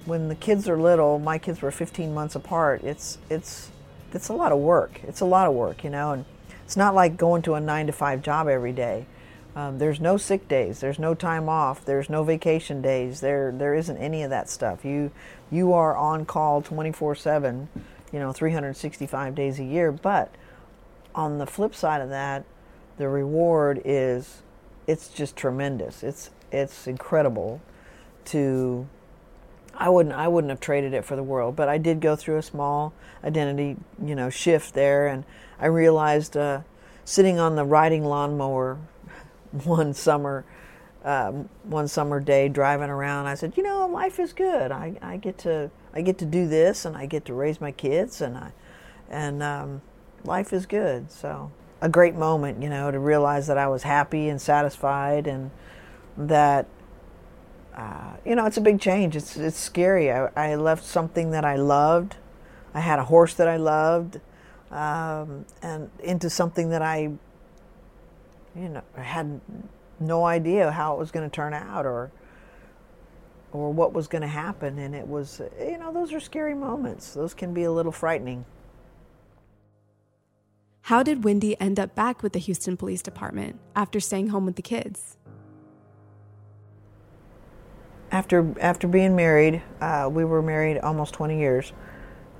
when 0.04 0.28
the 0.28 0.34
kids 0.34 0.68
are 0.68 0.78
little, 0.78 1.18
my 1.18 1.38
kids 1.38 1.62
were 1.62 1.70
15 1.70 2.12
months 2.12 2.34
apart. 2.34 2.82
It's 2.82 3.18
it's 3.30 3.70
it's 4.12 4.28
a 4.28 4.32
lot 4.32 4.52
of 4.52 4.58
work. 4.58 5.00
It's 5.04 5.20
a 5.20 5.26
lot 5.26 5.46
of 5.46 5.54
work, 5.54 5.84
you 5.84 5.90
know, 5.90 6.12
and 6.12 6.24
it's 6.64 6.76
not 6.76 6.94
like 6.94 7.16
going 7.16 7.42
to 7.42 7.54
a 7.54 7.60
nine 7.60 7.86
to 7.86 7.92
five 7.92 8.22
job 8.22 8.48
every 8.48 8.72
day. 8.72 9.06
Um, 9.56 9.78
there's 9.78 10.00
no 10.00 10.16
sick 10.16 10.46
days. 10.46 10.80
There's 10.80 10.98
no 10.98 11.14
time 11.14 11.48
off. 11.48 11.84
There's 11.84 12.08
no 12.08 12.22
vacation 12.22 12.80
days. 12.80 13.20
There 13.20 13.50
there 13.50 13.74
isn't 13.74 13.96
any 13.96 14.22
of 14.22 14.30
that 14.30 14.48
stuff. 14.48 14.84
You 14.84 15.10
you 15.50 15.72
are 15.72 15.96
on 15.96 16.26
call 16.26 16.62
24/7, 16.62 17.68
you 18.12 18.18
know, 18.18 18.32
365 18.32 19.34
days 19.34 19.58
a 19.58 19.64
year. 19.64 19.90
But 19.90 20.30
on 21.14 21.38
the 21.38 21.46
flip 21.46 21.74
side 21.74 22.00
of 22.00 22.08
that, 22.10 22.44
the 22.98 23.08
reward 23.08 23.82
is 23.84 24.42
it's 24.86 25.08
just 25.08 25.36
tremendous. 25.36 26.02
It's 26.02 26.30
it's 26.52 26.86
incredible 26.86 27.60
to 28.26 28.86
I 29.78 29.88
wouldn't 29.88 30.14
I 30.14 30.26
wouldn't 30.26 30.50
have 30.50 30.60
traded 30.60 30.92
it 30.92 31.04
for 31.04 31.14
the 31.14 31.22
world, 31.22 31.54
but 31.54 31.68
I 31.68 31.78
did 31.78 32.00
go 32.00 32.16
through 32.16 32.38
a 32.38 32.42
small 32.42 32.92
identity, 33.22 33.76
you 34.04 34.16
know, 34.16 34.28
shift 34.28 34.74
there, 34.74 35.06
and 35.06 35.24
I 35.60 35.66
realized 35.66 36.36
uh, 36.36 36.62
sitting 37.04 37.38
on 37.38 37.54
the 37.54 37.64
riding 37.64 38.04
lawnmower 38.04 38.78
one 39.64 39.94
summer, 39.94 40.44
um, 41.04 41.48
one 41.62 41.86
summer 41.86 42.18
day 42.18 42.48
driving 42.48 42.90
around, 42.90 43.28
I 43.28 43.34
said, 43.36 43.56
you 43.56 43.62
know, 43.62 43.86
life 43.86 44.18
is 44.18 44.32
good. 44.32 44.72
I, 44.72 44.98
I 45.00 45.16
get 45.16 45.38
to 45.38 45.70
I 45.94 46.02
get 46.02 46.18
to 46.18 46.26
do 46.26 46.48
this, 46.48 46.84
and 46.84 46.96
I 46.96 47.06
get 47.06 47.24
to 47.26 47.34
raise 47.34 47.60
my 47.60 47.70
kids, 47.70 48.20
and 48.20 48.36
I 48.36 48.52
and 49.08 49.44
um, 49.44 49.82
life 50.24 50.52
is 50.52 50.66
good. 50.66 51.12
So 51.12 51.52
a 51.80 51.88
great 51.88 52.16
moment, 52.16 52.60
you 52.60 52.68
know, 52.68 52.90
to 52.90 52.98
realize 52.98 53.46
that 53.46 53.58
I 53.58 53.68
was 53.68 53.84
happy 53.84 54.28
and 54.28 54.42
satisfied, 54.42 55.28
and 55.28 55.52
that 56.16 56.66
uh, 57.78 58.16
you 58.24 58.34
know, 58.34 58.44
it's 58.44 58.56
a 58.56 58.60
big 58.60 58.80
change. 58.80 59.14
It's 59.14 59.36
it's 59.36 59.56
scary. 59.56 60.10
I, 60.10 60.30
I, 60.34 60.54
left 60.56 60.84
something 60.84 61.30
that 61.30 61.44
I 61.44 61.54
loved. 61.54 62.16
I 62.74 62.80
had 62.80 62.98
a 62.98 63.04
horse 63.04 63.34
that 63.34 63.46
I 63.46 63.56
loved, 63.56 64.20
um, 64.72 65.46
and 65.62 65.88
into 66.02 66.28
something 66.28 66.70
that 66.70 66.82
I, 66.82 67.12
you 68.56 68.68
know, 68.68 68.82
had 68.96 69.40
no 70.00 70.24
idea 70.24 70.72
how 70.72 70.94
it 70.94 70.98
was 70.98 71.12
going 71.12 71.30
to 71.30 71.32
turn 71.32 71.54
out 71.54 71.86
or 71.86 72.10
or 73.52 73.72
what 73.72 73.92
was 73.92 74.08
going 74.08 74.22
to 74.22 74.28
happen. 74.28 74.78
And 74.80 74.92
it 74.92 75.06
was, 75.06 75.40
you 75.60 75.78
know, 75.78 75.92
those 75.92 76.12
are 76.12 76.20
scary 76.20 76.54
moments. 76.54 77.14
Those 77.14 77.32
can 77.32 77.54
be 77.54 77.62
a 77.62 77.70
little 77.70 77.92
frightening. 77.92 78.44
How 80.82 81.04
did 81.04 81.22
Wendy 81.22 81.58
end 81.60 81.78
up 81.78 81.94
back 81.94 82.24
with 82.24 82.32
the 82.32 82.38
Houston 82.40 82.76
Police 82.76 83.02
Department 83.02 83.60
after 83.76 84.00
staying 84.00 84.28
home 84.28 84.46
with 84.46 84.56
the 84.56 84.62
kids? 84.62 85.17
After 88.10 88.54
after 88.60 88.88
being 88.88 89.14
married, 89.14 89.62
uh, 89.80 90.08
we 90.10 90.24
were 90.24 90.42
married 90.42 90.78
almost 90.78 91.14
20 91.14 91.38
years. 91.38 91.72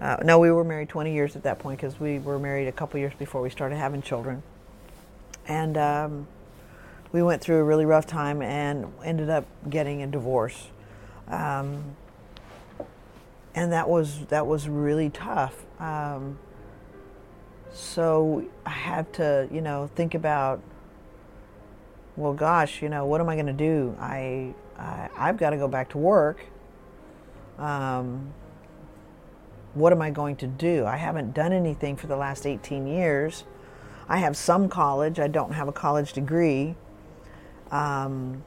Uh, 0.01 0.17
no, 0.25 0.39
we 0.39 0.51
were 0.51 0.65
married 0.65 0.89
20 0.89 1.13
years 1.13 1.37
at 1.37 1.43
that 1.43 1.59
point 1.59 1.81
because 1.81 1.99
we 1.99 2.19
were 2.19 2.39
married 2.39 2.69
a 2.69 2.73
couple 2.73 3.01
years 3.01 3.13
before 3.19 3.43
we 3.43 3.51
started 3.51 3.77
having 3.77 4.01
children, 4.01 4.43
and 5.47 5.77
um, 5.77 6.27
we 7.13 7.23
went 7.23 7.43
through 7.43 7.57
a 7.57 7.65
really 7.65 7.85
rough 7.85 8.07
time 8.07 8.41
and 8.41 8.87
ended 9.05 9.29
up 9.29 9.45
getting 9.69 10.03
a 10.03 10.07
divorce, 10.07 10.69
um, 11.27 11.97
and 13.55 13.73
that 13.73 13.89
was 13.89 14.27
that 14.27 14.47
was 14.47 14.69
really 14.69 15.11
tough. 15.11 15.65
Um, 15.81 16.39
so 17.73 18.45
I 18.67 18.71
had 18.71 19.13
to, 19.15 19.49
you 19.53 19.61
know, 19.61 19.91
think 19.95 20.15
about, 20.15 20.61
well, 22.17 22.33
gosh, 22.33 22.83
you 22.83 22.89
know, 22.89 23.07
what 23.07 23.21
am 23.21 23.29
I 23.29 23.35
going 23.35 23.47
to 23.47 23.53
do? 23.53 23.97
I 24.01 24.55
I, 24.79 25.09
have 25.27 25.37
got 25.37 25.51
to 25.51 25.57
go 25.57 25.69
back 25.69 25.91
to 25.91 25.99
work. 25.99 26.45
Um, 27.59 28.33
what 29.75 29.93
am 29.93 30.01
I 30.01 30.11
going 30.11 30.37
to 30.37 30.47
do? 30.47 30.87
I 30.87 30.97
haven't 30.97 31.35
done 31.35 31.53
anything 31.53 31.97
for 31.97 32.07
the 32.07 32.17
last 32.17 32.47
18 32.47 32.87
years. 32.87 33.45
I 34.09 34.19
have 34.19 34.37
some 34.37 34.69
college. 34.69 35.19
I 35.19 35.29
don't 35.29 35.53
have 35.53 35.69
a 35.69 35.73
college 35.73 36.13
degree. 36.13 36.75
Um, 37.71 38.45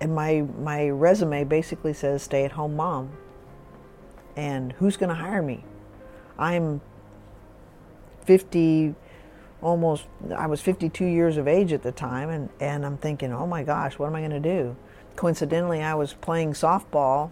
and 0.00 0.14
my 0.14 0.44
my 0.58 0.88
resume 0.88 1.44
basically 1.44 1.92
says 1.92 2.22
stay 2.22 2.44
at 2.44 2.52
home 2.52 2.74
mom. 2.74 3.10
And 4.34 4.72
who's 4.72 4.96
going 4.96 5.10
to 5.10 5.14
hire 5.14 5.42
me? 5.42 5.64
I'm 6.38 6.80
50 8.24 8.94
almost 9.60 10.06
I 10.34 10.46
was 10.46 10.60
52 10.60 11.04
years 11.04 11.36
of 11.36 11.46
age 11.46 11.72
at 11.72 11.82
the 11.82 11.92
time 11.92 12.30
and 12.30 12.48
and 12.60 12.84
I'm 12.86 12.96
thinking, 12.96 13.32
"Oh 13.32 13.46
my 13.46 13.62
gosh, 13.62 13.98
what 13.98 14.06
am 14.06 14.16
I 14.16 14.20
going 14.20 14.30
to 14.30 14.40
do?" 14.40 14.76
Coincidentally, 15.16 15.82
I 15.82 15.94
was 15.94 16.14
playing 16.14 16.52
softball, 16.52 17.30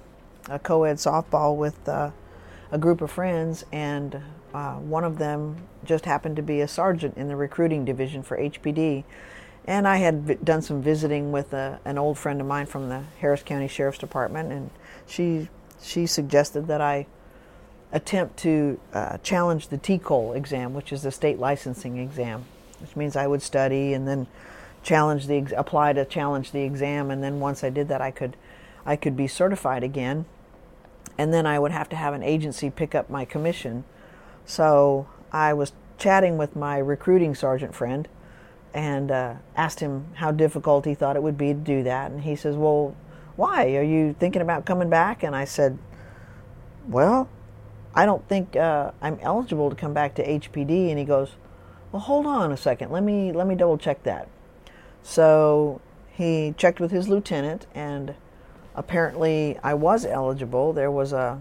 a 0.48 0.58
co 0.58 0.84
ed 0.84 0.96
softball 0.96 1.56
with 1.56 1.88
uh, 1.88 2.10
a 2.70 2.78
group 2.78 3.00
of 3.00 3.10
friends, 3.10 3.64
and 3.72 4.22
uh, 4.54 4.74
one 4.74 5.04
of 5.04 5.18
them 5.18 5.56
just 5.84 6.04
happened 6.04 6.36
to 6.36 6.42
be 6.42 6.60
a 6.60 6.68
sergeant 6.68 7.16
in 7.16 7.28
the 7.28 7.36
recruiting 7.36 7.84
division 7.84 8.22
for 8.22 8.36
HPD. 8.36 9.04
And 9.66 9.86
I 9.86 9.98
had 9.98 10.22
v- 10.22 10.34
done 10.42 10.62
some 10.62 10.82
visiting 10.82 11.32
with 11.32 11.52
a, 11.52 11.80
uh, 11.84 11.88
an 11.88 11.98
old 11.98 12.18
friend 12.18 12.40
of 12.40 12.46
mine 12.46 12.66
from 12.66 12.88
the 12.88 13.04
Harris 13.20 13.42
County 13.42 13.68
Sheriff's 13.68 13.98
Department, 13.98 14.52
and 14.52 14.70
she 15.06 15.48
she 15.82 16.06
suggested 16.06 16.66
that 16.66 16.80
I 16.80 17.06
attempt 17.92 18.36
to 18.38 18.78
uh, 18.92 19.18
challenge 19.18 19.68
the 19.68 19.78
TCOLE 19.78 20.36
exam, 20.36 20.74
which 20.74 20.92
is 20.92 21.02
the 21.02 21.10
state 21.10 21.38
licensing 21.38 21.98
exam, 21.98 22.44
which 22.80 22.94
means 22.96 23.16
I 23.16 23.26
would 23.26 23.42
study 23.42 23.94
and 23.94 24.06
then 24.06 24.26
challenge 24.82 25.26
the 25.26 25.46
apply 25.56 25.92
to 25.94 26.04
challenge 26.04 26.52
the 26.52 26.62
exam, 26.62 27.10
and 27.10 27.22
then 27.22 27.40
once 27.40 27.62
I 27.62 27.70
did 27.70 27.88
that, 27.88 28.00
I 28.00 28.10
could 28.10 28.36
I 28.84 28.96
could 28.96 29.16
be 29.16 29.26
certified 29.26 29.82
again, 29.82 30.24
and 31.18 31.32
then 31.32 31.46
I 31.46 31.58
would 31.58 31.72
have 31.72 31.88
to 31.90 31.96
have 31.96 32.14
an 32.14 32.22
agency 32.22 32.70
pick 32.70 32.94
up 32.94 33.10
my 33.10 33.24
commission. 33.24 33.84
So 34.44 35.06
I 35.32 35.52
was 35.52 35.72
chatting 35.98 36.38
with 36.38 36.56
my 36.56 36.78
recruiting 36.78 37.34
sergeant 37.34 37.74
friend, 37.74 38.08
and 38.72 39.10
uh, 39.10 39.34
asked 39.56 39.80
him 39.80 40.06
how 40.14 40.30
difficult 40.30 40.86
he 40.86 40.94
thought 40.94 41.16
it 41.16 41.22
would 41.22 41.38
be 41.38 41.48
to 41.48 41.60
do 41.60 41.82
that, 41.82 42.10
and 42.10 42.22
he 42.22 42.36
says, 42.36 42.56
"Well, 42.56 42.96
why 43.36 43.76
are 43.76 43.82
you 43.82 44.14
thinking 44.18 44.42
about 44.42 44.64
coming 44.64 44.90
back?" 44.90 45.22
And 45.22 45.34
I 45.36 45.44
said, 45.44 45.78
"Well." 46.86 47.28
I 47.92 48.06
don't 48.06 48.26
think 48.28 48.54
uh, 48.54 48.92
I'm 49.02 49.18
eligible 49.20 49.68
to 49.68 49.74
come 49.74 49.92
back 49.92 50.14
to 50.14 50.24
HPD. 50.24 50.90
And 50.90 50.98
he 50.98 51.04
goes, 51.04 51.30
well, 51.92 52.00
hold 52.00 52.26
on 52.26 52.52
a 52.52 52.56
second. 52.56 52.90
Let 52.92 53.02
me 53.02 53.32
let 53.32 53.46
me 53.46 53.54
double 53.54 53.78
check 53.78 54.02
that. 54.04 54.28
So 55.02 55.80
he 56.10 56.54
checked 56.56 56.80
with 56.80 56.90
his 56.90 57.08
lieutenant, 57.08 57.66
and 57.74 58.14
apparently 58.74 59.58
I 59.62 59.74
was 59.74 60.04
eligible. 60.04 60.72
There 60.72 60.90
was 60.90 61.12
a, 61.12 61.40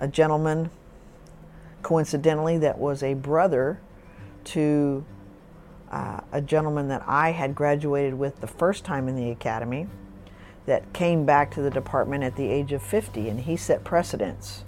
a 0.00 0.08
gentleman, 0.08 0.70
coincidentally, 1.82 2.58
that 2.58 2.78
was 2.78 3.02
a 3.02 3.14
brother 3.14 3.80
to 4.44 5.04
uh, 5.90 6.20
a 6.32 6.40
gentleman 6.40 6.88
that 6.88 7.02
I 7.06 7.32
had 7.32 7.54
graduated 7.54 8.14
with 8.14 8.40
the 8.40 8.46
first 8.46 8.84
time 8.84 9.08
in 9.08 9.16
the 9.16 9.30
academy 9.30 9.88
that 10.66 10.92
came 10.92 11.26
back 11.26 11.50
to 11.52 11.62
the 11.62 11.70
department 11.70 12.24
at 12.24 12.36
the 12.36 12.48
age 12.48 12.72
of 12.72 12.82
50, 12.82 13.28
and 13.28 13.40
he 13.40 13.56
set 13.56 13.84
precedents 13.84 14.64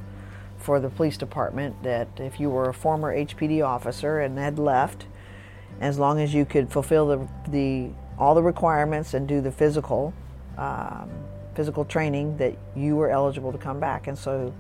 for 0.59 0.81
the 0.81 0.89
police 0.89 1.17
department 1.17 1.83
that 1.83 2.09
if 2.19 2.41
you 2.41 2.51
were 2.51 2.69
a 2.69 2.75
former 2.75 3.15
HPD 3.15 3.65
officer 3.65 4.21
and 4.21 4.39
had 4.39 4.59
left, 4.59 5.07
as 5.81 5.99
long 5.99 6.21
as 6.21 6.35
you 6.35 6.45
could 6.45 6.71
fulfill 6.71 7.07
the, 7.07 7.29
the 7.49 7.91
all 8.19 8.35
the 8.35 8.43
requirements 8.43 9.15
and 9.15 9.27
do 9.27 9.41
the 9.41 9.53
physical 9.53 10.13
um, 10.57 11.11
physical 11.55 11.85
training 11.85 12.37
that 12.37 12.57
you 12.77 12.97
were 12.97 13.11
eligible 13.11 13.53
to 13.53 13.59
come 13.59 13.79
back. 13.79 14.07
And 14.07 14.19
so 14.19 14.53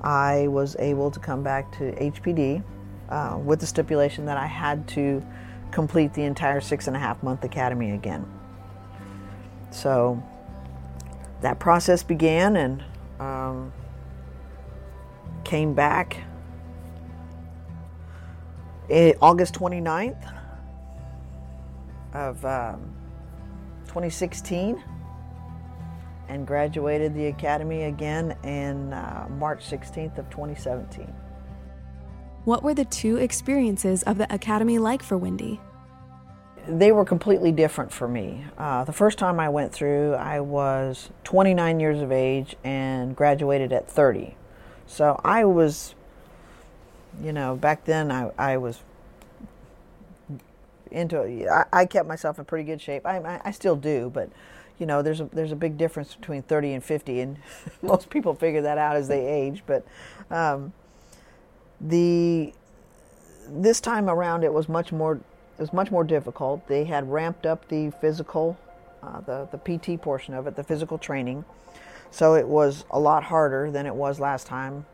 I 0.00 0.48
was 0.48 0.76
able 0.78 1.10
to 1.10 1.18
come 1.18 1.42
back 1.42 1.72
to 1.78 1.92
HPD 1.92 2.62
uh, 3.08 3.38
with 3.38 3.60
the 3.60 3.66
stipulation 3.66 4.26
that 4.26 4.36
I 4.36 4.46
had 4.46 4.86
to 4.88 5.24
complete 5.70 6.12
the 6.12 6.22
entire 6.22 6.60
six 6.60 6.86
and 6.86 6.96
a 6.96 6.98
half 6.98 7.22
month 7.22 7.44
academy 7.44 7.92
again. 7.92 8.26
So 9.70 10.22
that 11.40 11.58
process 11.58 12.02
began 12.02 12.56
and 12.56 12.84
um, 13.18 13.72
came 15.44 15.74
back 15.74 16.18
August 19.20 19.54
29th 19.54 20.30
of 22.12 22.44
um, 22.44 22.91
2016 23.92 24.82
and 26.30 26.46
graduated 26.46 27.14
the 27.14 27.26
academy 27.26 27.84
again 27.84 28.34
in 28.42 28.90
uh, 28.94 29.26
March 29.38 29.68
16th 29.68 30.16
of 30.16 30.30
2017. 30.30 31.12
What 32.46 32.62
were 32.62 32.72
the 32.72 32.86
two 32.86 33.18
experiences 33.18 34.02
of 34.04 34.16
the 34.16 34.32
academy 34.32 34.78
like 34.78 35.02
for 35.02 35.18
Wendy? 35.18 35.60
They 36.66 36.90
were 36.90 37.04
completely 37.04 37.52
different 37.52 37.92
for 37.92 38.08
me. 38.08 38.46
Uh, 38.56 38.84
the 38.84 38.94
first 38.94 39.18
time 39.18 39.38
I 39.38 39.50
went 39.50 39.74
through, 39.74 40.14
I 40.14 40.40
was 40.40 41.10
29 41.24 41.78
years 41.78 42.00
of 42.00 42.10
age 42.10 42.56
and 42.64 43.14
graduated 43.14 43.74
at 43.74 43.86
30. 43.86 44.34
So 44.86 45.20
I 45.22 45.44
was, 45.44 45.94
you 47.22 47.34
know, 47.34 47.56
back 47.56 47.84
then 47.84 48.10
I, 48.10 48.30
I 48.38 48.56
was 48.56 48.80
into 50.92 51.48
I, 51.50 51.80
I 51.80 51.86
kept 51.86 52.06
myself 52.08 52.38
in 52.38 52.44
pretty 52.44 52.64
good 52.64 52.80
shape. 52.80 53.06
I, 53.06 53.18
I, 53.18 53.40
I 53.46 53.50
still 53.50 53.76
do, 53.76 54.10
but 54.12 54.30
you 54.78 54.86
know, 54.86 55.02
there's 55.02 55.20
a 55.20 55.24
there's 55.26 55.52
a 55.52 55.56
big 55.56 55.78
difference 55.78 56.14
between 56.14 56.42
30 56.42 56.74
and 56.74 56.84
50, 56.84 57.20
and 57.20 57.36
most 57.82 58.10
people 58.10 58.34
figure 58.34 58.62
that 58.62 58.78
out 58.78 58.96
as 58.96 59.08
they 59.08 59.26
age. 59.26 59.62
But 59.66 59.86
um, 60.30 60.72
the 61.80 62.52
this 63.48 63.80
time 63.80 64.08
around, 64.08 64.44
it 64.44 64.52
was 64.52 64.68
much 64.68 64.92
more 64.92 65.16
it 65.16 65.60
was 65.60 65.72
much 65.72 65.90
more 65.90 66.04
difficult. 66.04 66.66
They 66.66 66.84
had 66.84 67.10
ramped 67.10 67.46
up 67.46 67.68
the 67.68 67.92
physical, 68.00 68.58
uh, 69.02 69.20
the 69.20 69.48
the 69.52 69.78
PT 69.78 70.00
portion 70.00 70.34
of 70.34 70.46
it, 70.46 70.56
the 70.56 70.64
physical 70.64 70.98
training, 70.98 71.44
so 72.10 72.34
it 72.34 72.48
was 72.48 72.84
a 72.90 72.98
lot 72.98 73.24
harder 73.24 73.70
than 73.70 73.86
it 73.86 73.94
was 73.94 74.18
last 74.18 74.46
time. 74.46 74.86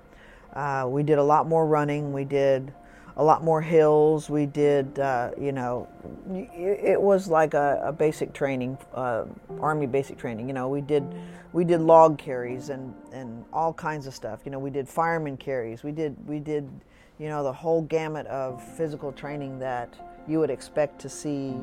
Uh, 0.53 0.87
we 0.89 1.03
did 1.03 1.19
a 1.19 1.23
lot 1.23 1.47
more 1.47 1.67
running. 1.67 2.13
We 2.13 2.25
did 2.25 2.73
a 3.19 3.25
lot 3.25 3.43
more 3.43 3.61
hills. 3.61 4.31
We 4.31 4.47
did, 4.47 4.99
uh, 5.01 5.33
you 5.39 5.51
know, 5.51 5.89
it 6.31 7.01
was 7.01 7.27
like 7.27 7.53
a, 7.53 7.83
a 7.85 7.93
basic 7.93 8.33
training, 8.33 8.79
uh, 8.95 9.25
army 9.61 9.87
basic 9.87 10.17
training. 10.19 10.47
You 10.47 10.55
know, 10.55 10.69
we 10.69 10.81
did 10.81 11.05
we 11.53 11.65
did 11.65 11.81
log 11.81 12.17
carries 12.17 12.69
and 12.69 12.95
and 13.13 13.45
all 13.53 13.73
kinds 13.73 14.07
of 14.07 14.15
stuff. 14.15 14.41
You 14.45 14.53
know, 14.53 14.61
we 14.61 14.71
did 14.71 14.89
fireman 14.89 15.37
carries. 15.37 15.83
We 15.83 15.91
did 15.91 16.17
we 16.29 16.39
did, 16.39 16.71
you 17.19 17.29
know, 17.29 17.43
the 17.43 17.53
whole 17.53 17.83
gamut 17.83 18.27
of 18.29 18.63
physical 18.77 19.11
training 19.11 19.59
that 19.59 19.99
you 20.29 20.39
would 20.39 20.51
expect 20.51 21.01
to 21.01 21.09
see 21.09 21.57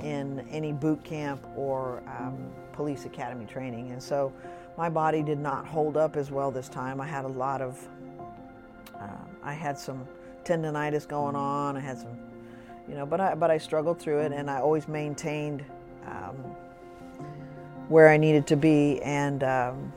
in 0.00 0.46
any 0.50 0.72
boot 0.72 1.04
camp 1.04 1.44
or 1.54 2.02
um, 2.18 2.48
police 2.72 3.04
academy 3.04 3.44
training. 3.44 3.90
And 3.90 4.02
so, 4.02 4.32
my 4.78 4.88
body 4.88 5.22
did 5.22 5.38
not 5.38 5.66
hold 5.66 5.96
up 5.98 6.16
as 6.16 6.30
well 6.30 6.50
this 6.50 6.68
time. 6.68 7.00
I 7.00 7.06
had 7.06 7.24
a 7.24 7.28
lot 7.28 7.60
of, 7.60 7.88
uh, 8.94 9.08
I 9.42 9.52
had 9.52 9.76
some 9.76 10.06
tendonitis 10.48 11.06
going 11.06 11.36
on. 11.36 11.76
I 11.76 11.80
had 11.80 11.98
some, 11.98 12.16
you 12.88 12.94
know, 12.94 13.04
but 13.04 13.20
I 13.20 13.34
but 13.34 13.50
I 13.50 13.58
struggled 13.58 14.00
through 14.00 14.20
it, 14.20 14.32
and 14.32 14.50
I 14.50 14.60
always 14.60 14.88
maintained 14.88 15.64
um, 16.06 16.34
where 17.88 18.08
I 18.08 18.16
needed 18.16 18.46
to 18.48 18.56
be, 18.56 19.00
and 19.02 19.44
um, 19.44 19.92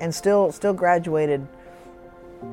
and 0.00 0.14
still 0.14 0.52
still 0.52 0.74
graduated. 0.74 1.46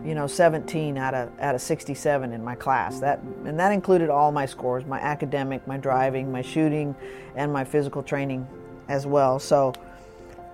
You 0.03 0.15
know, 0.15 0.27
17 0.27 0.97
out 0.97 1.13
of 1.13 1.31
out 1.39 1.55
of 1.55 1.61
67 1.61 2.33
in 2.33 2.43
my 2.43 2.55
class. 2.55 2.99
That 2.99 3.19
and 3.45 3.57
that 3.57 3.71
included 3.71 4.09
all 4.09 4.33
my 4.33 4.45
scores: 4.45 4.85
my 4.85 4.99
academic, 4.99 5.65
my 5.65 5.77
driving, 5.77 6.29
my 6.29 6.41
shooting, 6.41 6.93
and 7.35 7.51
my 7.53 7.63
physical 7.63 8.03
training 8.03 8.47
as 8.87 9.05
well. 9.05 9.39
So. 9.39 9.73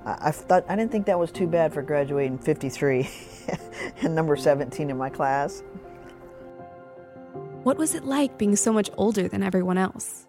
I 0.05 0.31
thought 0.31 0.65
I 0.67 0.75
didn't 0.75 0.91
think 0.91 1.05
that 1.05 1.17
was 1.17 1.31
too 1.31 1.47
bad 1.47 1.73
for 1.73 1.81
graduating 1.81 2.37
53 2.37 3.09
and 4.01 4.13
number 4.13 4.35
17 4.35 4.89
in 4.89 4.97
my 4.97 5.09
class. 5.09 5.63
What 7.63 7.77
was 7.77 7.95
it 7.95 8.03
like 8.03 8.37
being 8.37 8.57
so 8.57 8.73
much 8.73 8.89
older 8.97 9.29
than 9.29 9.41
everyone 9.41 9.77
else? 9.77 10.27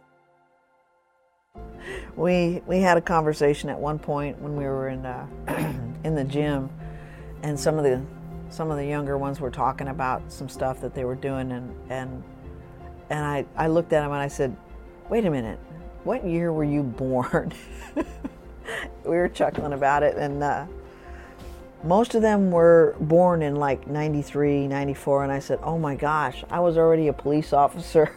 We 2.15 2.63
we 2.69 2.79
had 2.79 2.97
a 2.97 3.01
conversation 3.01 3.69
at 3.69 3.79
one 3.79 3.99
point 3.99 4.41
when 4.41 4.57
we 4.57 4.63
were 4.63 4.89
in 4.89 5.05
uh, 5.05 5.27
in 6.05 6.15
the 6.15 6.23
gym, 6.23 6.71
and 7.43 7.59
some 7.59 7.77
of 7.77 7.83
the 7.83 8.01
some 8.51 8.71
of 8.71 8.77
the 8.77 8.87
younger 8.87 9.19
ones 9.19 9.41
were 9.41 9.51
talking 9.51 9.89
about 9.89 10.31
some 10.31 10.49
stuff 10.49 10.81
that 10.81 10.95
they 10.95 11.05
were 11.05 11.17
doing, 11.17 11.51
and 11.51 11.75
and 11.91 12.23
and 13.11 13.25
I 13.25 13.45
I 13.57 13.67
looked 13.67 13.93
at 13.93 14.03
them 14.03 14.13
and 14.13 14.21
I 14.21 14.29
said, 14.29 14.57
"Wait 15.11 15.25
a 15.25 15.31
minute, 15.31 15.59
what 16.05 16.25
year 16.25 16.53
were 16.53 16.63
you 16.63 16.85
born?" 16.85 17.53
we 17.97 19.17
were 19.17 19.29
chuckling 19.29 19.73
about 19.73 20.05
it, 20.05 20.17
and 20.17 20.41
uh, 20.41 20.67
most 21.85 22.15
of 22.15 22.23
them 22.23 22.51
were 22.51 22.97
born 22.99 23.43
in 23.43 23.57
like 23.57 23.87
93, 23.87 24.67
94, 24.67 25.25
and 25.25 25.33
I 25.33 25.39
said, 25.39 25.59
Oh 25.63 25.79
my 25.79 25.95
gosh, 25.95 26.43
I 26.51 26.61
was 26.61 26.79
already 26.79 27.09
a 27.09 27.13
police 27.13 27.53
officer. 27.53 28.11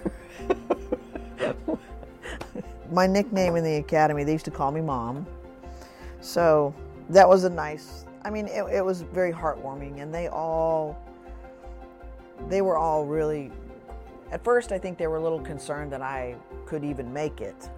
my 2.92 3.06
nickname 3.06 3.58
in 3.58 3.66
the 3.66 3.76
academy, 3.76 4.24
they 4.24 4.32
used 4.32 4.46
to 4.46 4.52
call 4.52 4.72
me 4.72 4.80
Mom. 4.80 5.28
So 6.22 6.74
that 7.10 7.28
was 7.28 7.44
a 7.44 7.50
nice, 7.50 8.06
I 8.24 8.30
mean, 8.30 8.48
it, 8.48 8.64
it 8.72 8.84
was 8.84 9.02
very 9.02 9.34
heartwarming, 9.34 10.02
and 10.02 10.14
they 10.14 10.30
all, 10.30 10.98
they 12.48 12.62
were 12.62 12.78
all 12.78 13.06
really, 13.06 13.52
at 14.32 14.44
first, 14.44 14.72
I 14.72 14.80
think 14.80 14.98
they 14.98 15.08
were 15.08 15.18
a 15.18 15.24
little 15.24 15.42
concerned 15.42 15.92
that 15.92 16.02
I 16.02 16.36
could 16.66 16.86
even 16.86 17.12
make 17.12 17.42
it. 17.42 17.70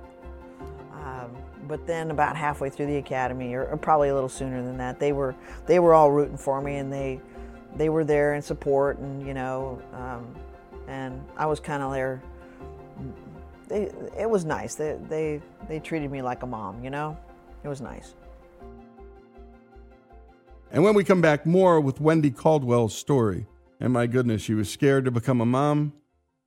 Um, 0.94 1.36
but 1.70 1.86
then 1.86 2.10
about 2.10 2.36
halfway 2.36 2.70
through 2.70 2.88
the 2.88 2.98
academy, 2.98 3.54
or, 3.54 3.66
or, 3.66 3.78
probably 3.78 4.10
a 4.10 4.14
little 4.14 4.28
sooner 4.28 4.64
than 4.64 4.76
that, 4.78 5.00
they 5.00 5.12
were 5.12 5.36
they 5.68 5.80
were 5.80 5.94
all 5.94 6.12
rooting 6.12 6.36
for 6.36 6.62
me, 6.62 6.78
and 6.78 6.92
they 6.92 7.22
they 7.76 7.90
were 7.90 8.04
there 8.04 8.34
in 8.34 8.42
support, 8.42 8.98
and 8.98 9.26
you 9.26 9.36
know, 9.36 9.80
um, 9.94 10.36
and 10.88 11.24
I 11.38 11.46
was 11.46 11.60
kind 11.60 11.84
of 11.84 11.94
there. 11.94 12.22
They, 13.68 13.92
it 14.18 14.28
was 14.28 14.46
nice. 14.46 14.74
They, 14.74 14.98
they 15.08 15.42
they 15.68 15.80
treated 15.80 16.12
me 16.12 16.24
like 16.24 16.42
a 16.42 16.48
mom, 16.48 16.84
you 16.84 16.90
know. 16.90 17.16
It 17.64 17.68
was 17.68 17.82
nice. 17.82 18.16
And 20.72 20.84
when 20.84 20.96
we 20.96 21.04
come 21.04 21.22
back, 21.22 21.46
more 21.46 21.80
with 21.80 22.02
Wendy 22.02 22.32
Caldwell's 22.32 22.96
story. 22.96 23.46
And 23.80 23.94
my 23.94 24.08
goodness, 24.08 24.42
she 24.42 24.54
was 24.54 24.70
scared 24.70 25.06
to 25.06 25.12
become 25.12 25.40
a 25.40 25.46
mom, 25.46 25.94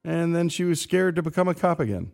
and 0.04 0.34
then 0.34 0.48
she 0.48 0.64
was 0.64 0.80
scared 0.80 1.16
to 1.16 1.22
become 1.22 1.48
a 1.48 1.54
cop 1.54 1.80
again. 1.80 2.12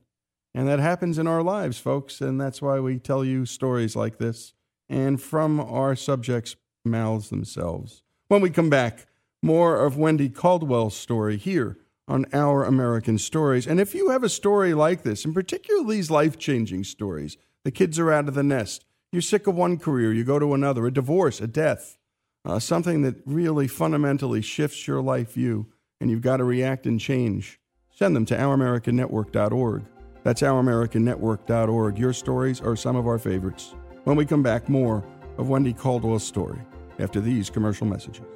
And 0.55 0.67
that 0.69 0.81
happens 0.81 1.19
in 1.19 1.27
our 1.27 1.43
lives, 1.43 1.79
folks. 1.79 2.21
And 2.21 2.41
that's 2.41 2.63
why 2.63 2.81
we 2.81 2.99
tell 2.99 3.25
you 3.25 3.47
stories 3.47 3.95
like 3.95 4.19
this 4.19 4.55
and 4.89 5.21
from 5.21 5.61
our 5.61 5.95
subjects' 5.95 6.57
mouths 6.85 7.31
themselves. 7.31 8.03
When 8.29 8.41
we 8.41 8.51
come 8.51 8.71
back, 8.71 9.07
more 9.43 9.85
of 9.85 9.97
Wendy 9.97 10.29
Caldwell's 10.29 10.97
story 10.97 11.37
here 11.37 11.79
on 12.09 12.27
Our 12.33 12.65
American 12.65 13.19
Stories. 13.19 13.67
And 13.67 13.79
if 13.79 13.95
you 13.95 14.11
have 14.11 14.25
a 14.25 14.29
story 14.29 14.75
like 14.75 15.03
this, 15.03 15.25
in 15.25 15.35
particular 15.35 15.85
these 15.85 16.11
life 16.11 16.39
changing 16.39 16.85
stories, 16.85 17.37
the 17.65 17.71
kids 17.71 17.99
are 17.99 18.11
out 18.11 18.29
of 18.29 18.35
the 18.35 18.43
nest, 18.43 18.85
you're 19.13 19.23
sick 19.23 19.47
of 19.47 19.55
one 19.55 19.79
career, 19.79 20.13
you 20.13 20.25
go 20.25 20.39
to 20.39 20.55
another, 20.55 20.87
a 20.87 20.93
divorce, 20.93 21.41
a 21.41 21.47
death, 21.47 21.99
uh, 22.45 22.59
something 22.59 23.03
that 23.03 23.17
really 23.27 23.69
fundamentally 23.69 24.41
shifts 24.41 24.87
your 24.87 25.03
life 25.03 25.35
view, 25.35 25.67
and 26.01 26.11
you've 26.11 26.23
got 26.23 26.39
to 26.39 26.45
react 26.45 26.87
and 26.87 27.01
change, 27.01 27.61
send 27.91 28.17
them 28.17 28.25
to 28.27 28.37
ouramericannetwork.org. 28.37 29.85
That's 30.29 30.43
ouramericannetwork.org. 30.43 31.99
Your 31.99 32.13
stories 32.13 32.61
are 32.61 32.77
some 32.77 32.97
of 32.97 33.07
our 33.07 33.19
favorites. 33.19 33.75
When 34.05 34.15
we 34.15 34.27
come 34.27 34.43
back, 34.43 34.69
more 34.69 35.03
of 35.39 35.49
Wendy 35.49 35.73
Caldwell's 35.73 36.23
story 36.23 36.59
after 36.99 37.19
these 37.19 37.49
commercial 37.49 37.87
messages. 37.87 38.27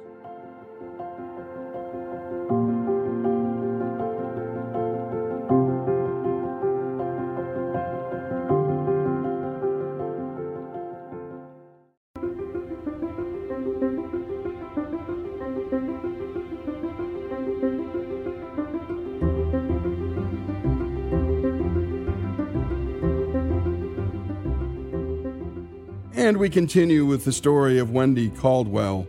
We 26.43 26.49
continue 26.49 27.05
with 27.05 27.23
the 27.23 27.31
story 27.31 27.79
of 27.79 27.91
Wendy 27.91 28.29
Caldwell. 28.29 29.07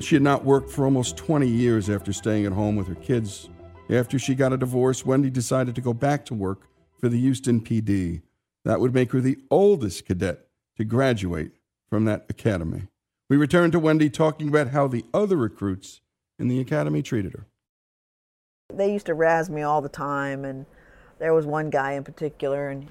She 0.00 0.16
had 0.16 0.22
not 0.22 0.44
worked 0.44 0.68
for 0.68 0.84
almost 0.84 1.16
20 1.16 1.48
years 1.48 1.88
after 1.88 2.12
staying 2.12 2.44
at 2.44 2.52
home 2.52 2.76
with 2.76 2.86
her 2.88 2.94
kids. 2.94 3.48
After 3.88 4.18
she 4.18 4.34
got 4.34 4.52
a 4.52 4.58
divorce, 4.58 5.02
Wendy 5.02 5.30
decided 5.30 5.74
to 5.76 5.80
go 5.80 5.94
back 5.94 6.26
to 6.26 6.34
work 6.34 6.68
for 6.98 7.08
the 7.08 7.18
Houston 7.18 7.62
PD. 7.62 8.20
That 8.66 8.80
would 8.80 8.92
make 8.92 9.12
her 9.12 9.22
the 9.22 9.38
oldest 9.50 10.04
cadet 10.04 10.40
to 10.76 10.84
graduate 10.84 11.52
from 11.88 12.04
that 12.04 12.26
academy. 12.28 12.82
We 13.30 13.38
return 13.38 13.70
to 13.70 13.78
Wendy 13.78 14.10
talking 14.10 14.48
about 14.48 14.68
how 14.68 14.86
the 14.86 15.06
other 15.14 15.38
recruits 15.38 16.02
in 16.38 16.48
the 16.48 16.60
academy 16.60 17.00
treated 17.00 17.32
her. 17.32 17.46
They 18.74 18.92
used 18.92 19.06
to 19.06 19.14
razz 19.14 19.48
me 19.48 19.62
all 19.62 19.80
the 19.80 19.88
time, 19.88 20.44
and 20.44 20.66
there 21.18 21.32
was 21.32 21.46
one 21.46 21.70
guy 21.70 21.92
in 21.92 22.04
particular, 22.04 22.68
and 22.68 22.90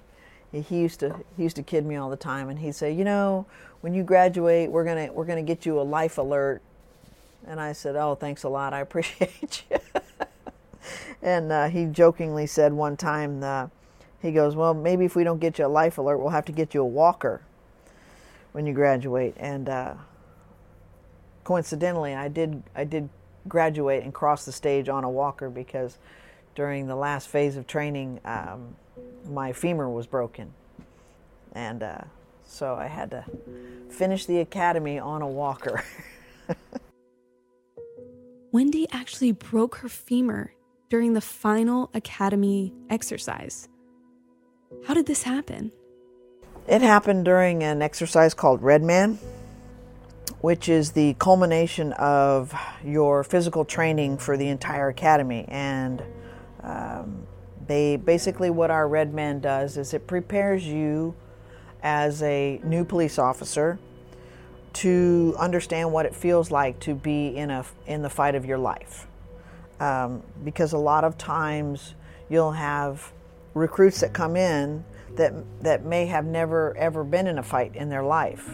he 0.52 0.80
used 0.80 1.00
to 1.02 1.16
he 1.36 1.44
used 1.44 1.56
to 1.56 1.64
kid 1.64 1.86
me 1.86 1.96
all 1.96 2.10
the 2.10 2.16
time, 2.16 2.50
and 2.50 2.60
he'd 2.60 2.76
say, 2.76 2.92
you 2.92 3.04
know, 3.04 3.46
when 3.84 3.94
you 3.94 4.02
graduate, 4.02 4.72
we're 4.72 4.86
gonna 4.86 5.12
we're 5.12 5.26
gonna 5.26 5.44
get 5.44 5.66
you 5.66 5.78
a 5.78 5.84
life 5.84 6.18
alert. 6.18 6.62
And 7.46 7.60
I 7.60 7.74
said, 7.74 7.98
oh, 7.98 8.16
thanks 8.16 8.44
a 8.44 8.50
lot, 8.50 8.74
I 8.74 8.80
appreciate 8.88 9.64
you. 9.70 9.78
and 11.22 11.52
uh, 11.52 11.68
he 11.68 11.84
jokingly 11.88 12.48
said 12.48 12.72
one 12.72 12.96
time, 12.96 13.44
uh, 13.44 13.68
he 14.22 14.32
goes, 14.32 14.56
well, 14.56 14.74
maybe 14.74 15.04
if 15.04 15.18
we 15.18 15.26
don't 15.26 15.40
get 15.40 15.60
you 15.60 15.66
a 15.66 15.68
life 15.68 15.98
alert, 15.98 16.20
we'll 16.20 16.30
have 16.30 16.46
to 16.46 16.54
get 16.54 16.74
you 16.74 16.82
a 16.82 16.86
walker 16.86 17.42
when 18.54 18.66
you 18.66 18.74
graduate. 18.74 19.36
And 19.36 19.68
uh, 19.68 19.96
coincidentally, 21.44 22.16
I 22.16 22.30
did 22.30 22.64
I 22.74 22.86
did 22.86 23.10
graduate 23.50 24.06
and 24.06 24.14
cross 24.14 24.46
the 24.46 24.54
stage 24.54 24.88
on 24.88 25.04
a 25.04 25.10
walker 25.10 25.50
because 25.50 25.98
during 26.56 26.88
the 26.88 26.96
last 26.96 27.28
phase 27.28 27.58
of 27.58 27.68
training, 27.68 28.22
um, 28.24 28.78
my 29.30 29.52
femur 29.52 29.90
was 29.90 30.08
broken. 30.08 30.54
And 31.52 31.84
uh, 31.84 31.98
so 32.54 32.76
I 32.76 32.86
had 32.86 33.10
to 33.12 33.26
finish 33.90 34.26
the 34.26 34.40
academy 34.40 35.00
on 35.00 35.22
a 35.24 35.28
walker. 35.28 35.84
Wendy 38.52 38.88
actually 38.92 39.32
broke 39.32 39.78
her 39.78 39.90
femur 39.90 40.54
during 40.90 41.14
the 41.14 41.22
final 41.22 41.90
academy 41.96 42.72
exercise. 42.92 43.68
How 44.86 44.94
did 44.94 45.08
this 45.08 45.24
happen? 45.24 45.72
It 46.68 46.84
happened 46.84 47.26
during 47.26 47.64
an 47.64 47.82
exercise 47.82 48.36
called 48.36 48.62
Red 48.62 48.84
Man, 48.84 49.18
which 50.42 50.70
is 50.70 50.92
the 50.92 51.16
culmination 51.16 51.94
of 51.94 52.54
your 52.86 53.24
physical 53.24 53.66
training 53.66 54.20
for 54.20 54.38
the 54.38 54.48
entire 54.48 54.90
academy. 54.90 55.46
And 55.48 56.04
um, 56.62 57.26
they 57.66 57.98
basically, 57.98 58.52
what 58.52 58.70
our 58.70 58.88
Red 58.88 59.14
Man 59.14 59.40
does 59.40 59.78
is 59.78 59.96
it 59.96 60.06
prepares 60.06 60.66
you 60.66 61.16
as 61.84 62.24
a 62.24 62.60
new 62.64 62.84
police 62.84 63.20
officer 63.20 63.78
to 64.74 65.36
understand 65.38 65.92
what 65.92 66.06
it 66.06 66.16
feels 66.16 66.50
like 66.50 66.80
to 66.80 66.96
be 66.96 67.28
in 67.28 67.52
a 67.52 67.64
in 67.86 68.02
the 68.02 68.10
fight 68.10 68.34
of 68.34 68.46
your 68.46 68.58
life. 68.58 69.06
Um, 69.80 70.24
because 70.44 70.74
a 70.74 70.78
lot 70.78 71.04
of 71.04 71.18
times 71.18 71.94
you'll 72.30 72.54
have 72.54 73.12
recruits 73.54 74.00
that 74.00 74.14
come 74.14 74.36
in 74.36 74.84
that 75.16 75.34
that 75.62 75.86
may 75.86 76.08
have 76.08 76.26
never 76.26 76.76
ever 76.78 77.04
been 77.04 77.28
in 77.28 77.38
a 77.38 77.44
fight 77.44 77.76
in 77.76 77.90
their 77.90 78.04
life. 78.04 78.50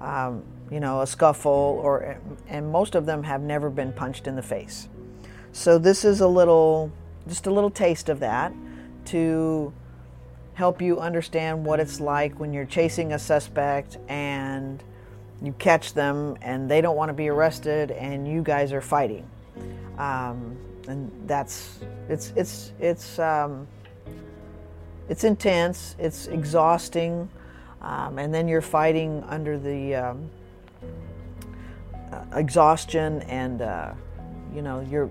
Um, 0.00 0.44
you 0.70 0.80
know, 0.80 1.00
a 1.00 1.06
scuffle, 1.06 1.80
or 1.82 2.18
and 2.48 2.70
most 2.70 2.94
of 2.94 3.06
them 3.06 3.22
have 3.24 3.40
never 3.40 3.70
been 3.70 3.92
punched 3.92 4.26
in 4.26 4.36
the 4.36 4.42
face. 4.42 4.88
So 5.52 5.78
this 5.78 6.04
is 6.04 6.20
a 6.20 6.28
little, 6.28 6.92
just 7.26 7.46
a 7.46 7.50
little 7.50 7.70
taste 7.70 8.08
of 8.08 8.20
that 8.20 8.52
to 9.06 9.72
help 10.58 10.82
you 10.82 10.98
understand 10.98 11.64
what 11.64 11.78
it's 11.78 12.00
like 12.00 12.40
when 12.40 12.52
you're 12.52 12.64
chasing 12.64 13.12
a 13.12 13.18
suspect 13.18 13.96
and 14.08 14.82
you 15.40 15.52
catch 15.52 15.94
them 15.94 16.36
and 16.42 16.68
they 16.68 16.80
don't 16.80 16.96
want 16.96 17.08
to 17.08 17.12
be 17.12 17.28
arrested 17.28 17.92
and 17.92 18.26
you 18.26 18.42
guys 18.42 18.72
are 18.72 18.80
fighting. 18.80 19.24
Um, 19.98 20.56
and 20.88 21.12
that's 21.26 21.78
it's 22.08 22.32
it's 22.34 22.72
it's 22.80 23.20
um, 23.20 23.68
it's 25.08 25.22
intense. 25.22 25.94
It's 25.96 26.26
exhausting, 26.26 27.28
um, 27.80 28.18
and 28.18 28.34
then 28.34 28.48
you're 28.48 28.60
fighting 28.60 29.22
under 29.28 29.60
the 29.60 29.94
um, 29.94 30.28
uh, 32.10 32.24
exhaustion 32.34 33.22
and 33.22 33.62
uh, 33.62 33.92
you 34.52 34.62
know 34.62 34.80
you're 34.90 35.06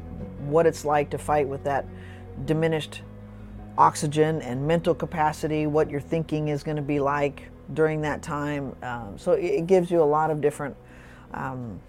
what 0.49 0.65
it's 0.65 0.83
like 0.83 1.09
to 1.11 1.17
fight 1.17 1.47
with 1.47 1.63
that 1.63 1.85
diminished 2.45 3.01
oxygen 3.77 4.41
and 4.41 4.67
mental 4.67 4.95
capacity, 4.95 5.67
what 5.67 5.89
your 5.89 6.01
thinking 6.01 6.47
is 6.47 6.63
going 6.63 6.77
to 6.77 6.81
be 6.81 6.99
like 6.99 7.49
during 7.73 8.01
that 8.01 8.21
time. 8.21 8.75
Um, 8.81 9.17
so 9.17 9.33
it, 9.33 9.67
gives 9.67 9.91
you 9.91 10.01
a 10.01 10.05
lot 10.05 10.31
of 10.31 10.41
different 10.41 10.75
um, 11.33 11.79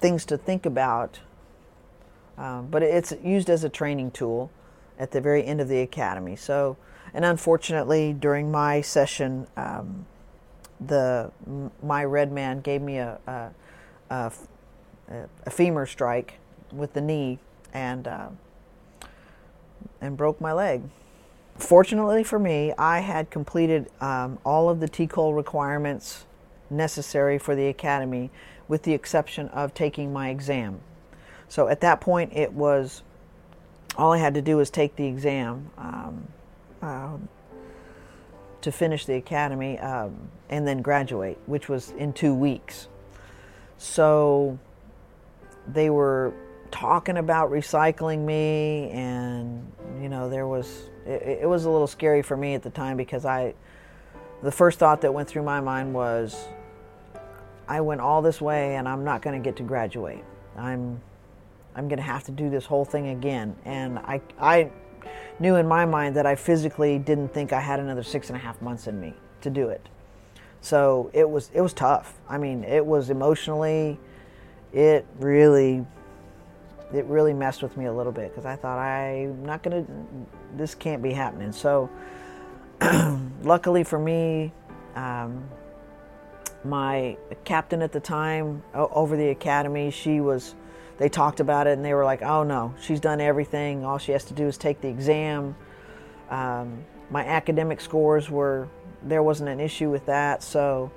things 0.00 0.24
to 0.26 0.38
think 0.38 0.66
about. 0.66 1.20
Um, 2.36 2.68
but 2.68 2.82
it's 2.82 3.12
used 3.22 3.50
as 3.50 3.64
a 3.64 3.68
training 3.68 4.12
tool 4.12 4.50
at 4.98 5.10
the 5.10 5.20
very 5.20 5.44
end 5.44 5.60
of 5.60 5.68
the 5.68 5.80
academy. 5.80 6.36
So, 6.36 6.76
and 7.12 7.24
unfortunately, 7.24 8.12
during 8.12 8.50
my 8.50 8.80
session, 8.80 9.46
um, 9.56 10.06
the 10.80 11.32
my 11.82 12.04
red 12.04 12.30
man 12.30 12.60
gave 12.60 12.80
me 12.80 12.98
a, 12.98 13.18
a, 13.26 13.50
a, 14.10 14.32
a 15.44 15.50
femur 15.50 15.86
strike 15.86 16.34
with 16.72 16.92
the 16.92 17.00
knee, 17.00 17.38
and 17.72 18.06
uh, 18.06 18.28
and 20.00 20.16
broke 20.16 20.40
my 20.40 20.52
leg. 20.52 20.82
Fortunately 21.56 22.22
for 22.22 22.38
me, 22.38 22.72
I 22.78 23.00
had 23.00 23.30
completed 23.30 23.90
um, 24.00 24.38
all 24.44 24.68
of 24.68 24.80
the 24.80 24.88
TCOLE 24.88 25.34
requirements 25.34 26.24
necessary 26.70 27.38
for 27.38 27.54
the 27.54 27.66
academy, 27.66 28.30
with 28.68 28.82
the 28.82 28.92
exception 28.92 29.48
of 29.48 29.74
taking 29.74 30.12
my 30.12 30.28
exam. 30.28 30.80
So 31.48 31.68
at 31.68 31.80
that 31.80 32.00
point, 32.00 32.32
it 32.34 32.52
was 32.52 33.02
all 33.96 34.12
I 34.12 34.18
had 34.18 34.34
to 34.34 34.42
do 34.42 34.58
was 34.58 34.70
take 34.70 34.94
the 34.96 35.06
exam 35.06 35.70
um, 35.76 36.28
uh, 36.80 37.16
to 38.60 38.72
finish 38.72 39.06
the 39.06 39.14
academy 39.14 39.78
um, 39.78 40.28
and 40.48 40.66
then 40.66 40.82
graduate, 40.82 41.38
which 41.46 41.68
was 41.68 41.90
in 41.92 42.12
two 42.12 42.34
weeks. 42.34 42.88
So 43.78 44.58
they 45.66 45.90
were 45.90 46.32
talking 46.70 47.18
about 47.18 47.50
recycling 47.50 48.24
me 48.24 48.90
and 48.90 49.70
you 50.00 50.08
know 50.08 50.28
there 50.28 50.46
was 50.46 50.90
it, 51.06 51.40
it, 51.42 51.48
was 51.48 51.64
a 51.64 51.70
little 51.70 51.86
scary 51.86 52.22
for 52.22 52.36
me 52.36 52.54
at 52.54 52.62
the 52.62 52.70
time 52.70 52.96
because 52.96 53.24
i 53.24 53.54
the 54.42 54.52
first 54.52 54.78
thought 54.78 55.00
that 55.00 55.12
went 55.12 55.28
through 55.28 55.42
my 55.42 55.60
mind 55.60 55.92
was 55.92 56.46
i 57.66 57.80
went 57.80 58.00
all 58.00 58.22
this 58.22 58.40
way 58.40 58.76
and 58.76 58.88
i'm 58.88 59.04
not 59.04 59.22
going 59.22 59.40
to 59.40 59.44
get 59.44 59.56
to 59.56 59.62
graduate. 59.62 60.24
I'm 60.56 61.00
i'm 61.74 61.88
going 61.88 61.98
to 61.98 62.02
have 62.02 62.24
to 62.24 62.32
do 62.32 62.50
this 62.50 62.66
whole 62.66 62.84
thing 62.84 63.08
again. 63.08 63.56
And 63.64 63.98
i 64.00 64.20
i 64.40 64.70
knew 65.38 65.56
in 65.56 65.66
my 65.66 65.84
mind 65.84 66.16
that 66.16 66.26
i 66.26 66.34
physically 66.34 66.98
didn't 66.98 67.32
think 67.32 67.52
i 67.52 67.60
had 67.60 67.80
another 67.80 68.02
six 68.02 68.28
and 68.28 68.36
a 68.36 68.40
half 68.40 68.60
months 68.60 68.86
in 68.86 69.00
me 69.00 69.14
to 69.40 69.50
do 69.50 69.68
it. 69.68 69.88
So 70.60 71.10
it 71.12 71.28
was 71.28 71.50
it 71.54 71.60
was 71.60 71.72
tough. 71.72 72.14
I 72.28 72.38
mean 72.38 72.64
it 72.64 72.84
was 72.84 73.10
emotionally 73.10 73.98
it 74.72 75.06
really 75.18 75.86
it 76.92 77.04
really 77.04 77.34
messed 77.34 77.62
with 77.62 77.76
me 77.76 77.86
a 77.86 77.92
little 77.92 78.12
bit 78.12 78.30
because 78.30 78.46
I 78.46 78.56
thought 78.56 78.78
I'm 78.78 79.44
not 79.44 79.62
gonna, 79.62 79.84
this 80.56 80.74
can't 80.74 81.02
be 81.02 81.12
happening. 81.12 81.52
So, 81.52 81.90
luckily 83.42 83.84
for 83.84 83.98
me, 83.98 84.52
um, 84.94 85.48
my 86.64 87.16
captain 87.44 87.82
at 87.82 87.92
the 87.92 88.00
time 88.00 88.62
over 88.74 89.16
the 89.16 89.28
academy, 89.28 89.90
she 89.90 90.20
was, 90.20 90.54
they 90.98 91.08
talked 91.08 91.40
about 91.40 91.66
it 91.66 91.72
and 91.72 91.84
they 91.84 91.94
were 91.94 92.04
like, 92.04 92.22
oh 92.22 92.42
no, 92.42 92.74
she's 92.80 93.00
done 93.00 93.20
everything. 93.20 93.84
All 93.84 93.98
she 93.98 94.12
has 94.12 94.24
to 94.24 94.34
do 94.34 94.46
is 94.46 94.56
take 94.56 94.80
the 94.80 94.88
exam. 94.88 95.56
Um, 96.30 96.84
my 97.10 97.24
academic 97.24 97.80
scores 97.80 98.28
were, 98.28 98.68
there 99.02 99.22
wasn't 99.22 99.48
an 99.48 99.60
issue 99.60 99.90
with 99.90 100.06
that. 100.06 100.42
So 100.42 100.90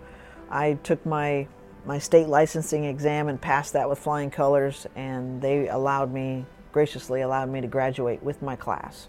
I 0.49 0.73
took 0.84 1.06
my 1.06 1.47
my 1.86 2.00
state 2.00 2.28
licensing 2.28 2.86
exam 2.86 3.28
and 3.28 3.39
passed 3.39 3.74
that 3.74 3.89
with 3.89 4.00
flying 4.00 4.30
colors, 4.30 4.86
and 4.96 5.41
they 5.41 5.67
allowed 5.67 6.13
me, 6.13 6.46
graciously 6.72 7.22
allowed 7.22 7.50
me 7.50 7.62
to 7.62 7.67
graduate 7.67 8.22
with 8.22 8.41
my 8.41 8.56
class. 8.56 9.08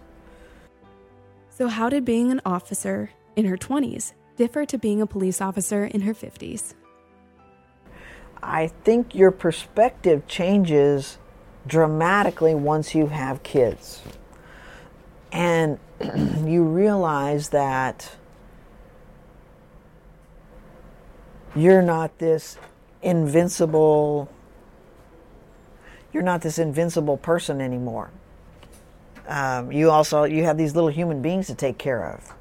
So, 1.49 1.67
how 1.67 1.89
did 1.89 2.03
being 2.03 2.31
an 2.31 2.41
officer 2.45 3.11
in 3.35 3.45
her 3.45 3.57
20s 3.57 4.13
differ 4.37 4.65
to 4.65 4.77
being 4.77 5.01
a 5.01 5.07
police 5.07 5.39
officer 5.39 5.85
in 5.85 6.01
her 6.01 6.13
50s? 6.13 6.73
I 8.41 8.67
think 8.67 9.15
your 9.15 9.31
perspective 9.31 10.27
changes 10.27 11.17
dramatically 11.67 12.55
once 12.55 12.93
you 12.93 13.07
have 13.07 13.43
kids. 13.43 14.01
And 15.31 15.79
you 16.45 16.63
realize 16.63 17.49
that 17.49 18.17
you're 21.55 21.81
not 21.81 22.17
this 22.19 22.57
invincible 23.01 24.29
you're 26.11 26.23
not 26.23 26.41
this 26.41 26.59
invincible 26.59 27.17
person 27.17 27.59
anymore. 27.59 28.11
Um, 29.27 29.71
you 29.71 29.89
also 29.89 30.25
you 30.25 30.43
have 30.43 30.57
these 30.57 30.75
little 30.75 30.89
human 30.89 31.21
beings 31.21 31.47
to 31.47 31.55
take 31.55 31.77
care 31.77 32.05
of. 32.13 32.33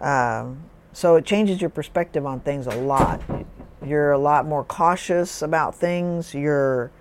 Um, 0.00 0.64
so 0.92 1.16
it 1.16 1.24
changes 1.24 1.60
your 1.60 1.70
perspective 1.70 2.24
on 2.24 2.40
things 2.40 2.66
a 2.66 2.76
lot. 2.76 3.20
You're 3.84 4.12
a 4.12 4.18
lot 4.18 4.46
more 4.46 4.62
cautious 4.64 5.42
about 5.42 5.74
things. 5.74 6.34
You're 6.34 6.92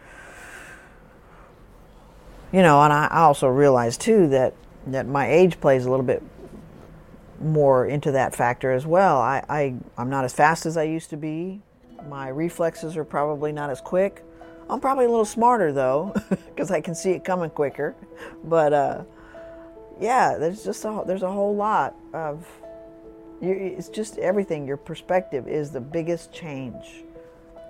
you 2.52 2.62
know 2.62 2.82
and 2.82 2.92
i 2.92 3.08
also 3.12 3.48
realize 3.48 3.98
too 3.98 4.28
that 4.28 4.54
that 4.88 5.06
my 5.06 5.32
age 5.32 5.60
plays 5.60 5.86
a 5.86 5.90
little 5.90 6.06
bit 6.06 6.24
more 7.42 7.86
into 7.86 8.12
that 8.12 8.36
factor 8.36 8.72
as 8.72 8.86
well. 8.86 9.20
I, 9.20 9.44
I, 9.50 9.76
I'm 9.98 10.10
not 10.10 10.26
as 10.26 10.34
fast 10.34 10.66
as 10.66 10.78
I 10.78 10.84
used 10.84 11.10
to 11.12 11.18
be. 11.18 11.62
My 12.08 12.30
reflexes 12.30 12.98
are 12.98 13.04
probably 13.04 13.52
not 13.52 13.70
as 13.70 13.82
quick. 13.82 14.24
I'm 14.70 14.80
probably 14.80 15.06
a 15.06 15.10
little 15.10 15.26
smarter 15.26 15.74
though, 15.74 16.14
because 16.30 16.72
I 16.72 16.82
can 16.82 16.96
see 16.96 17.12
it 17.12 17.24
coming 17.24 17.50
quicker. 17.50 17.96
But 18.44 18.74
uh, 18.74 19.04
yeah, 20.00 20.38
there's 20.38 20.64
just 20.64 20.86
a, 20.86 21.04
there's 21.06 21.24
a 21.24 21.32
whole 21.32 21.56
lot 21.56 21.96
of. 22.14 22.48
it's 23.42 23.90
just 23.90 24.18
everything. 24.20 24.68
Your 24.68 24.78
perspective 24.78 25.48
is 25.48 25.72
the 25.72 25.82
biggest 25.82 26.32
change 26.32 27.04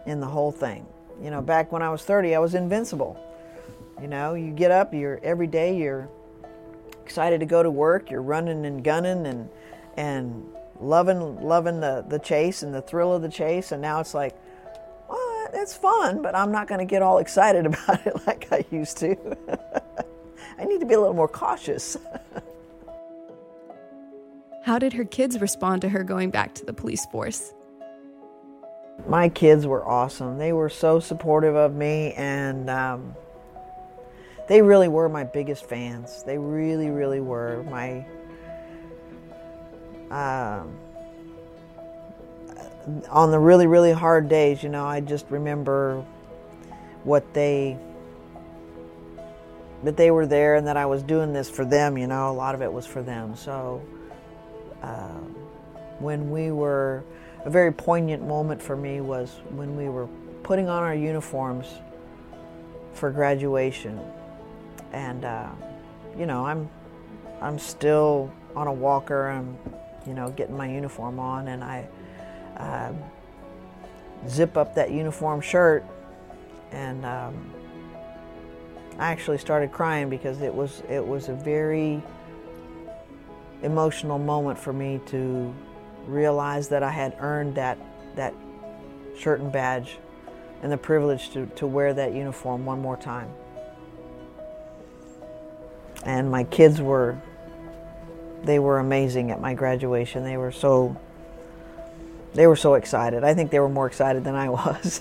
in 0.05 0.19
the 0.19 0.27
whole 0.27 0.51
thing. 0.51 0.85
You 1.21 1.31
know, 1.31 1.41
back 1.41 1.71
when 1.71 1.81
I 1.81 1.89
was 1.89 2.03
30, 2.03 2.35
I 2.35 2.39
was 2.39 2.55
invincible. 2.55 3.19
You 4.01 4.07
know, 4.07 4.33
you 4.35 4.51
get 4.51 4.71
up, 4.71 4.93
you're 4.93 5.19
every 5.23 5.47
day, 5.47 5.75
you're 5.75 6.09
excited 7.09 7.39
to 7.39 7.45
go 7.45 7.63
to 7.63 7.71
work, 7.71 8.11
you're 8.11 8.21
running 8.21 8.65
and 8.65 8.83
gunning 8.83 9.25
and 9.25 9.49
and 9.97 10.45
loving 10.79 11.41
loving 11.41 11.79
the, 11.79 12.05
the 12.07 12.19
chase 12.19 12.63
and 12.63 12.73
the 12.73 12.81
thrill 12.81 13.13
of 13.13 13.21
the 13.21 13.29
chase 13.29 13.71
and 13.71 13.81
now 13.81 13.99
it's 13.99 14.13
like 14.13 14.33
what 15.49 15.57
that's 15.57 15.75
fun, 15.75 16.21
but 16.21 16.35
I'm 16.35 16.51
not 16.51 16.67
going 16.67 16.79
to 16.79 16.85
get 16.85 17.01
all 17.01 17.17
excited 17.17 17.65
about 17.71 18.05
it 18.05 18.27
like 18.27 18.47
I 18.51 18.63
used 18.71 18.97
to. 18.97 19.15
I 20.59 20.65
need 20.65 20.79
to 20.79 20.85
be 20.85 20.93
a 20.93 20.99
little 20.99 21.15
more 21.15 21.27
cautious. 21.27 21.97
How 24.63 24.77
did 24.77 24.93
her 24.93 25.05
kids 25.05 25.39
respond 25.39 25.81
to 25.81 25.89
her 25.89 26.03
going 26.03 26.29
back 26.29 26.53
to 26.55 26.65
the 26.65 26.73
police 26.73 27.05
force? 27.07 27.53
My 29.07 29.29
kids 29.29 29.65
were 29.65 29.87
awesome. 29.87 30.37
They 30.37 30.51
were 30.53 30.69
so 30.69 30.99
supportive 30.99 31.55
of 31.55 31.73
me, 31.73 32.13
and 32.13 32.69
um, 32.69 33.15
they 34.49 34.63
really 34.63 34.87
were 34.87 35.07
my 35.07 35.23
biggest 35.23 35.63
fans. 35.65 36.23
They 36.23 36.37
really, 36.39 36.89
really 36.89 37.21
were 37.21 37.63
my. 37.69 38.05
Um, 40.09 40.75
on 43.09 43.29
the 43.29 43.37
really, 43.37 43.67
really 43.67 43.91
hard 43.91 44.27
days, 44.27 44.63
you 44.63 44.69
know, 44.69 44.87
I 44.87 45.01
just 45.01 45.27
remember 45.29 46.03
what 47.03 47.31
they 47.35 47.77
that 49.83 49.95
they 49.95 50.09
were 50.09 50.25
there 50.25 50.55
and 50.55 50.65
that 50.65 50.75
I 50.75 50.87
was 50.87 51.03
doing 51.03 51.31
this 51.31 51.47
for 51.47 51.63
them. 51.63 51.95
You 51.95 52.07
know, 52.07 52.31
a 52.31 52.33
lot 52.33 52.55
of 52.55 52.63
it 52.63 52.73
was 52.73 52.87
for 52.87 53.03
them. 53.03 53.35
So 53.35 53.83
uh, 54.81 55.19
when 55.99 56.31
we 56.31 56.51
were 56.51 57.03
a 57.45 57.51
very 57.51 57.71
poignant 57.71 58.27
moment 58.27 58.63
for 58.63 58.75
me 58.75 58.99
was 58.99 59.29
when 59.51 59.77
we 59.77 59.89
were 59.89 60.07
putting 60.41 60.67
on 60.67 60.81
our 60.81 60.95
uniforms 60.95 61.67
for 62.93 63.11
graduation, 63.11 64.01
and 64.91 65.25
uh, 65.25 65.49
you 66.17 66.25
know, 66.25 66.45
I'm 66.45 66.69
I'm 67.41 67.59
still 67.59 68.31
on 68.55 68.67
a 68.67 68.73
walker. 68.73 69.29
I'm 69.29 69.57
you 70.05 70.13
know 70.13 70.29
getting 70.31 70.57
my 70.57 70.69
uniform 70.69 71.19
on, 71.19 71.47
and 71.47 71.63
I 71.63 71.87
uh, 72.57 72.93
zip 74.27 74.57
up 74.57 74.75
that 74.75 74.91
uniform 74.91 75.41
shirt, 75.41 75.83
and 76.71 77.05
um, 77.05 77.53
I 78.97 79.11
actually 79.11 79.37
started 79.37 79.71
crying 79.71 80.09
because 80.09 80.41
it 80.41 80.53
was 80.53 80.83
it 80.89 81.05
was 81.05 81.29
a 81.29 81.33
very 81.33 82.01
emotional 83.61 84.17
moment 84.17 84.57
for 84.57 84.73
me 84.73 84.99
to 85.07 85.53
realize 86.05 86.69
that 86.69 86.83
I 86.83 86.91
had 86.91 87.15
earned 87.19 87.55
that 87.55 87.77
that 88.15 88.33
shirt 89.17 89.39
and 89.39 89.51
badge 89.51 89.97
and 90.61 90.71
the 90.71 90.77
privilege 90.77 91.29
to, 91.31 91.45
to 91.45 91.67
wear 91.67 91.93
that 91.93 92.13
uniform 92.13 92.65
one 92.65 92.81
more 92.81 92.97
time. 92.97 93.29
And 96.03 96.31
my 96.31 96.43
kids 96.45 96.81
were 96.81 97.17
they 98.43 98.59
were 98.59 98.79
amazing 98.79 99.31
at 99.31 99.41
my 99.41 99.53
graduation. 99.53 100.23
They 100.23 100.37
were 100.37 100.51
so 100.51 100.95
they 102.33 102.47
were 102.47 102.55
so 102.55 102.75
excited. 102.75 103.23
I 103.23 103.33
think 103.33 103.51
they 103.51 103.59
were 103.59 103.69
more 103.69 103.87
excited 103.87 104.23
than 104.23 104.35
I 104.35 104.49
was. 104.49 104.99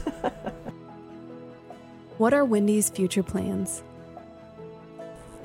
what 2.17 2.35
are 2.35 2.45
Wendy's 2.45 2.89
future 2.89 3.23
plans? 3.23 3.83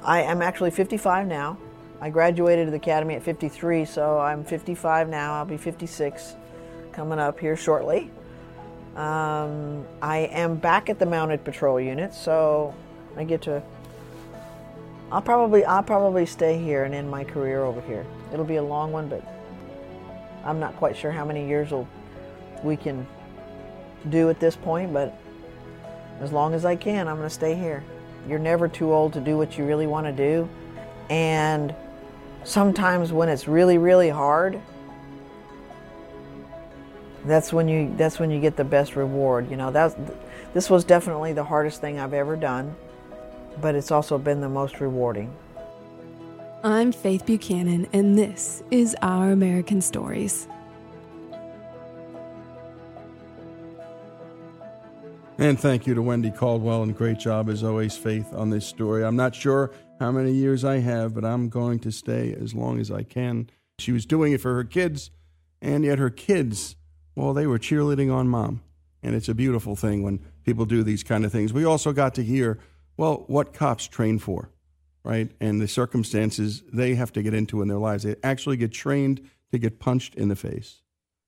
I 0.04 0.22
am 0.22 0.42
actually 0.42 0.72
55 0.72 1.28
now. 1.28 1.58
I 2.02 2.10
graduated 2.10 2.68
of 2.68 2.72
the 2.72 2.78
academy 2.78 3.16
at 3.16 3.24
53, 3.24 3.86
so 3.86 4.20
I'm 4.20 4.44
55 4.44 5.08
now. 5.08 5.36
I'll 5.36 5.46
be 5.46 5.56
56 5.56 6.36
coming 6.92 7.20
up 7.20 7.40
here 7.40 7.56
shortly. 7.56 8.12
Um, 8.96 9.86
I 10.02 10.30
am 10.32 10.56
back 10.56 10.90
at 10.90 11.00
the 11.00 11.06
mounted 11.06 11.44
patrol 11.44 11.80
unit, 11.80 12.14
so 12.14 12.76
I 13.16 13.24
get 13.24 13.42
to. 13.44 13.64
I'll 15.14 15.22
probably 15.22 15.64
I'll 15.64 15.84
probably 15.84 16.26
stay 16.26 16.58
here 16.58 16.86
and 16.86 16.96
end 16.96 17.08
my 17.08 17.24
career 17.24 17.64
over 17.64 17.82
here. 17.82 18.04
It'll 18.34 18.44
be 18.44 18.56
a 18.56 18.64
long 18.64 18.92
one, 18.92 19.08
but 19.08 19.24
I'm 20.44 20.60
not 20.60 20.76
quite 20.78 20.98
sure 20.98 21.12
how 21.12 21.24
many 21.24 21.48
years 21.48 21.70
will 21.70 21.88
we 22.64 22.76
can 22.76 23.06
do 24.10 24.32
at 24.32 24.40
this 24.40 24.56
point. 24.56 24.92
But 24.92 25.16
as 26.20 26.32
long 26.32 26.56
as 26.56 26.66
I 26.66 26.76
can, 26.76 27.08
I'm 27.08 27.18
going 27.18 27.30
to 27.30 27.34
stay 27.34 27.54
here. 27.54 27.84
You're 28.28 28.40
never 28.40 28.68
too 28.68 28.92
old 28.92 29.14
to 29.14 29.20
do 29.20 29.38
what 29.38 29.56
you 29.56 29.66
really 29.66 29.86
want 29.86 30.08
to 30.08 30.12
do, 30.12 30.50
and 31.12 31.76
sometimes 32.44 33.12
when 33.12 33.30
it's 33.30 33.48
really 33.48 33.78
really 33.78 34.10
hard 34.10 34.60
that's 37.26 37.54
when 37.54 37.70
you 37.70 37.94
that's 37.96 38.20
when 38.20 38.30
you 38.30 38.42
get 38.42 38.58
the 38.58 38.64
best 38.66 38.98
reward 38.98 39.50
you 39.50 39.56
know 39.56 39.72
that's 39.72 39.96
this 40.54 40.70
was 40.70 40.84
definitely 40.84 41.32
the 41.32 41.44
hardest 41.44 41.80
thing 41.80 41.98
i've 41.98 42.14
ever 42.14 42.36
done 42.36 42.76
but 43.62 43.76
it's 43.76 43.92
also 43.92 44.18
been 44.18 44.42
the 44.42 44.50
most 44.50 44.80
rewarding 44.80 45.34
i'm 46.64 46.92
faith 46.92 47.26
buchanan 47.26 47.88
and 47.94 48.18
this 48.18 48.64
is 48.72 48.96
our 49.02 49.32
american 49.32 49.82
stories 49.82 50.48
and 55.38 55.60
thank 55.60 55.88
you 55.88 55.94
to 55.94 56.02
wendy 56.02 56.32
caldwell 56.32 56.84
and 56.84 56.96
great 56.96 57.20
job 57.20 57.50
as 57.50 57.64
always 57.64 57.98
faith 57.98 58.34
on 58.34 58.50
this 58.50 58.66
story 58.66 59.04
i'm 59.04 59.16
not 59.16 59.34
sure 59.34 59.72
how 60.04 60.12
many 60.12 60.34
years 60.34 60.66
I 60.66 60.80
have, 60.80 61.14
but 61.14 61.24
I'm 61.24 61.48
going 61.48 61.80
to 61.80 61.92
stay 61.92 62.34
as 62.34 62.54
long 62.54 62.78
as 62.78 62.92
I 62.92 63.04
can. 63.04 63.50
She 63.80 63.94
was 63.94 64.06
doing 64.06 64.34
it 64.34 64.42
for 64.42 64.54
her 64.56 64.66
kids, 64.66 65.12
and 65.62 65.86
yet 65.86 65.98
her 65.98 66.10
kids, 66.10 66.76
well, 67.16 67.34
they 67.34 67.48
were 67.48 67.58
cheerleading 67.58 68.14
on 68.14 68.28
mom. 68.28 68.62
And 69.02 69.16
it's 69.16 69.30
a 69.30 69.34
beautiful 69.34 69.78
thing 69.78 70.04
when 70.04 70.20
people 70.44 70.66
do 70.66 70.84
these 70.84 71.04
kind 71.04 71.24
of 71.24 71.32
things. 71.32 71.54
We 71.54 71.64
also 71.64 71.94
got 71.94 72.16
to 72.16 72.24
hear, 72.24 72.60
well, 72.98 73.24
what 73.28 73.54
cops 73.54 73.88
train 73.88 74.20
for, 74.20 74.52
right? 75.04 75.32
And 75.40 75.62
the 75.62 75.68
circumstances 75.68 76.64
they 76.72 76.96
have 76.96 77.12
to 77.14 77.24
get 77.24 77.34
into 77.34 77.62
in 77.62 77.68
their 77.68 77.78
lives. 77.78 78.04
They 78.04 78.16
actually 78.24 78.58
get 78.58 78.72
trained 78.72 79.30
to 79.52 79.58
get 79.58 79.80
punched 79.80 80.16
in 80.16 80.30
the 80.30 80.36
face, 80.36 80.82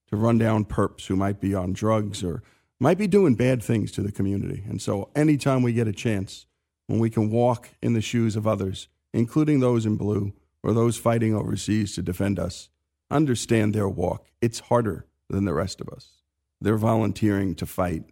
to 0.10 0.15
run 0.15 0.38
down 0.38 0.65
perps 0.65 1.08
who 1.08 1.15
might 1.15 1.39
be 1.39 1.54
on 1.54 1.73
drugs 1.73 2.23
or 2.23 2.43
might 2.80 2.97
be 2.97 3.08
doing 3.08 3.36
bad 3.36 3.63
things 3.63 3.91
to 3.93 4.01
the 4.01 4.12
community. 4.12 4.63
And 4.67 4.82
so 4.82 5.10
anytime 5.15 5.62
we 5.62 5.73
get 5.73 5.88
a 5.88 5.93
chance, 5.93 6.45
when 6.88 6.99
we 6.99 7.10
can 7.10 7.30
walk 7.30 7.69
in 7.82 7.93
the 7.93 8.01
shoes 8.01 8.36
of 8.36 8.45
others, 8.45 8.88
including 9.13 9.60
those 9.60 9.86
in 9.86 9.95
blue 9.95 10.34
or 10.62 10.73
those 10.73 10.97
fighting 10.97 11.36
overseas 11.36 11.95
to 11.95 12.01
defend 12.01 12.39
us, 12.39 12.69
understand 13.10 13.73
their 13.73 13.88
walk. 13.88 14.28
It's 14.41 14.60
harder 14.60 15.08
than 15.30 15.45
the 15.45 15.54
rest 15.54 15.82
of 15.82 15.89
us. 15.89 16.21
They're 16.62 16.78
volunteering 16.78 17.56
to 17.56 17.65
fight 17.65 18.04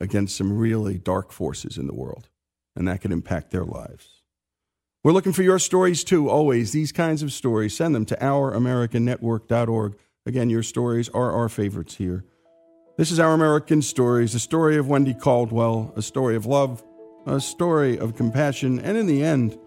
against 0.00 0.36
some 0.36 0.56
really 0.56 0.98
dark 0.98 1.30
forces 1.32 1.76
in 1.76 1.86
the 1.86 1.94
world, 1.94 2.28
and 2.80 2.88
that 2.88 3.02
could 3.02 3.12
impact 3.12 3.50
their 3.50 3.66
lives. 3.66 4.22
We're 5.04 5.12
looking 5.12 5.34
for 5.34 5.42
your 5.42 5.58
stories 5.58 6.02
too, 6.02 6.30
always. 6.30 6.72
These 6.72 6.92
kinds 6.92 7.22
of 7.22 7.30
stories, 7.30 7.76
send 7.76 7.94
them 7.94 8.06
to 8.06 8.16
ouramericannetwork.org. 8.16 9.98
Again, 10.24 10.48
your 10.48 10.62
stories 10.62 11.10
are 11.10 11.30
our 11.30 11.50
favorites 11.50 11.96
here. 11.96 12.24
This 12.96 13.10
is 13.10 13.20
Our 13.20 13.34
American 13.34 13.82
Stories, 13.82 14.32
the 14.32 14.38
story 14.38 14.78
of 14.78 14.88
Wendy 14.88 15.12
Caldwell, 15.12 15.92
a 15.94 16.00
story 16.00 16.36
of 16.36 16.46
love, 16.46 16.82
a 17.26 17.38
story 17.38 17.98
of 17.98 18.16
compassion, 18.16 18.80
and 18.80 18.96
in 18.96 19.06
the 19.06 19.22
end, 19.22 19.58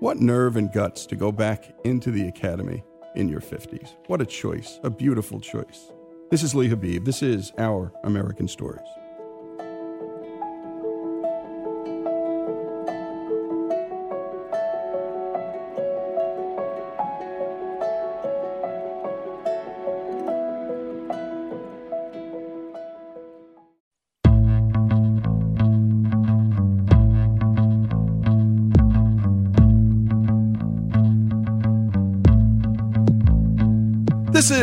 what 0.00 0.18
nerve 0.18 0.56
and 0.56 0.70
guts 0.70 1.06
to 1.06 1.16
go 1.16 1.32
back 1.32 1.74
into 1.84 2.10
the 2.10 2.28
academy 2.28 2.84
in 3.16 3.30
your 3.30 3.40
50s. 3.40 3.94
What 4.08 4.20
a 4.20 4.26
choice, 4.26 4.78
a 4.82 4.90
beautiful 4.90 5.40
choice. 5.40 5.90
This 6.30 6.42
is 6.42 6.54
Lee 6.54 6.68
Habib. 6.68 7.06
This 7.06 7.22
is 7.22 7.50
Our 7.56 7.94
American 8.04 8.46
Stories. 8.46 8.86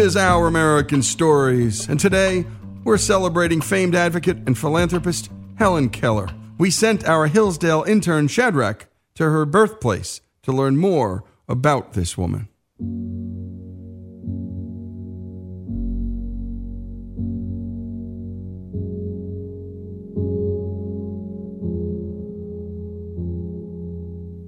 Is 0.06 0.16
Our 0.16 0.46
American 0.46 1.02
Stories, 1.02 1.90
and 1.90 2.00
today 2.00 2.46
we're 2.84 2.96
celebrating 2.96 3.60
famed 3.60 3.96
advocate 3.96 4.38
and 4.46 4.56
philanthropist 4.56 5.32
Helen 5.58 5.90
Keller. 5.90 6.28
We 6.60 6.70
sent 6.70 7.08
our 7.10 7.26
Hillsdale 7.26 7.84
intern 7.88 8.28
Shadrach 8.28 8.86
to 9.16 9.24
her 9.24 9.48
birthplace 9.48 10.22
to 10.44 10.52
learn 10.52 10.78
more 10.78 11.24
about 11.50 11.94
this 11.94 12.20
woman. 12.20 12.48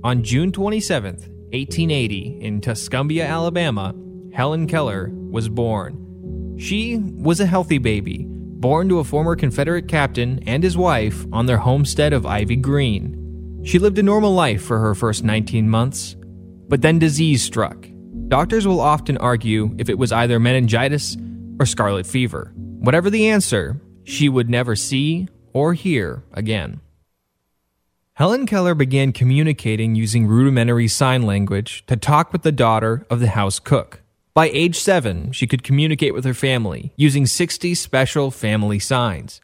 On 0.03 0.21
June 0.21 0.51
27, 0.51 1.15
1880, 1.15 2.37
in 2.41 2.61
Tuscumbia, 2.61 3.27
Alabama, 3.27 3.95
Helen 4.31 4.67
Keller 4.67 5.11
was 5.29 5.49
born. 5.49 6.55
She 6.59 6.97
was 6.97 7.39
a 7.39 7.45
healthy 7.45 7.77
baby, 7.77 8.25
born 8.27 8.89
to 8.89 8.99
a 8.99 9.03
former 9.03 9.35
Confederate 9.35 9.87
captain 9.87 10.41
and 10.47 10.63
his 10.63 10.77
wife 10.77 11.25
on 11.31 11.45
their 11.45 11.57
homestead 11.57 12.13
of 12.13 12.25
Ivy 12.25 12.55
Green. 12.55 13.61
She 13.63 13.79
lived 13.79 13.99
a 13.99 14.03
normal 14.03 14.33
life 14.33 14.63
for 14.63 14.79
her 14.79 14.95
first 14.95 15.23
19 15.23 15.69
months, 15.69 16.15
but 16.67 16.81
then 16.81 16.99
disease 16.99 17.43
struck. 17.43 17.87
Doctors 18.27 18.67
will 18.67 18.81
often 18.81 19.17
argue 19.17 19.75
if 19.77 19.89
it 19.89 19.97
was 19.97 20.11
either 20.11 20.39
meningitis 20.39 21.15
or 21.59 21.65
scarlet 21.65 22.05
fever. 22.05 22.53
Whatever 22.55 23.09
the 23.09 23.29
answer, 23.29 23.79
she 24.03 24.29
would 24.29 24.49
never 24.49 24.75
see 24.75 25.27
or 25.53 25.73
hear 25.73 26.23
again. 26.33 26.81
Helen 28.13 28.47
Keller 28.47 28.73
began 28.73 29.11
communicating 29.11 29.93
using 29.93 30.25
rudimentary 30.25 30.87
sign 30.87 31.21
language 31.21 31.85
to 31.85 31.95
talk 31.95 32.33
with 32.33 32.41
the 32.41 32.51
daughter 32.51 33.05
of 33.09 33.19
the 33.19 33.27
house 33.27 33.59
cook. 33.59 34.01
By 34.37 34.51
age 34.53 34.77
seven, 34.77 35.31
she 35.31 35.47
could 35.47 35.63
communicate 35.63 36.13
with 36.13 36.23
her 36.23 36.35
family 36.35 36.93
using 36.95 37.25
60 37.25 37.73
special 37.73 38.29
family 38.29 38.77
signs. 38.77 39.41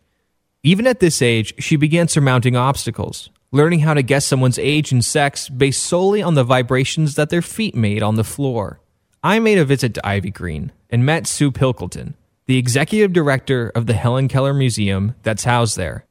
Even 0.62 0.86
at 0.86 0.99
this 0.99 1.19
age, 1.19 1.56
she 1.58 1.77
began 1.77 2.08
surmounting 2.08 2.56
obstacles, 2.56 3.32
learning 3.51 3.79
how 3.79 3.95
to 3.95 4.03
guess 4.03 4.23
someone's 4.23 4.60
age 4.60 4.91
and 4.91 5.03
sex 5.03 5.49
based 5.49 5.82
solely 5.84 6.21
on 6.21 6.36
the 6.36 6.43
vibrations 6.43 7.15
that 7.15 7.32
their 7.32 7.41
feet 7.41 7.73
made 7.73 8.03
on 8.03 8.17
the 8.17 8.23
floor. 8.23 8.82
I 9.23 9.39
made 9.39 9.58
a 9.58 9.65
visit 9.65 9.95
to 9.95 10.08
Ivy 10.08 10.29
Green 10.29 10.71
and 10.91 11.03
met 11.03 11.25
Sue 11.25 11.51
Pilkington, 11.51 12.15
the 12.45 12.60
executive 12.60 13.13
director 13.13 13.71
of 13.73 13.88
the 13.88 13.95
Helen 13.95 14.27
Keller 14.27 14.53
Museum 14.53 15.15
that's 15.23 15.45
housed 15.45 15.75
there. 15.75 16.06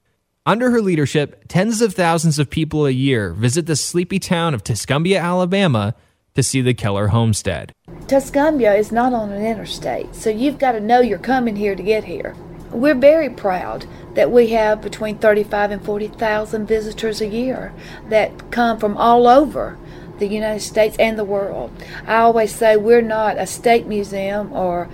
Under 0.45 0.73
her 0.73 0.81
leadership, 0.81 1.45
tens 1.47 1.83
of 1.83 1.95
thousands 1.95 2.41
of 2.41 2.51
people 2.51 2.87
a 2.87 2.91
year 2.91 3.33
visit 3.33 3.67
the 3.67 3.77
sleepy 3.77 4.19
town 4.19 4.55
of 4.55 4.65
Tuscumbia, 4.65 5.21
Alabama 5.21 5.95
to 6.35 6.43
see 6.43 6.63
the 6.63 6.75
Keller 6.75 7.09
homestead. 7.09 7.73
Tuscumbia 8.13 8.79
is 8.79 8.93
not 8.93 9.15
on 9.15 9.33
an 9.33 9.43
interstate, 9.43 10.15
so 10.15 10.29
you've 10.29 10.59
got 10.59 10.73
to 10.73 10.81
know 10.81 11.01
you're 11.01 11.17
coming 11.17 11.57
here 11.57 11.75
to 11.75 11.83
get 11.83 12.05
here. 12.05 12.37
We're 12.71 12.95
very 12.95 13.31
proud 13.31 13.87
that 14.13 14.31
we 14.31 14.49
have 14.49 14.83
between 14.83 15.17
35 15.17 15.71
and 15.71 15.83
40,000 15.83 16.67
visitors 16.67 17.23
a 17.23 17.27
year 17.27 17.73
that 18.11 18.51
come 18.51 18.79
from 18.79 18.99
all 18.99 19.27
over 19.27 19.79
the 20.19 20.27
United 20.27 20.61
States 20.61 20.95
and 20.99 21.19
the 21.19 21.25
world. 21.25 21.71
I 22.07 22.17
always 22.17 22.55
say 22.55 22.77
we're 22.77 23.01
not 23.01 23.39
a 23.39 23.47
state 23.47 23.87
museum 23.87 24.53
or 24.53 24.91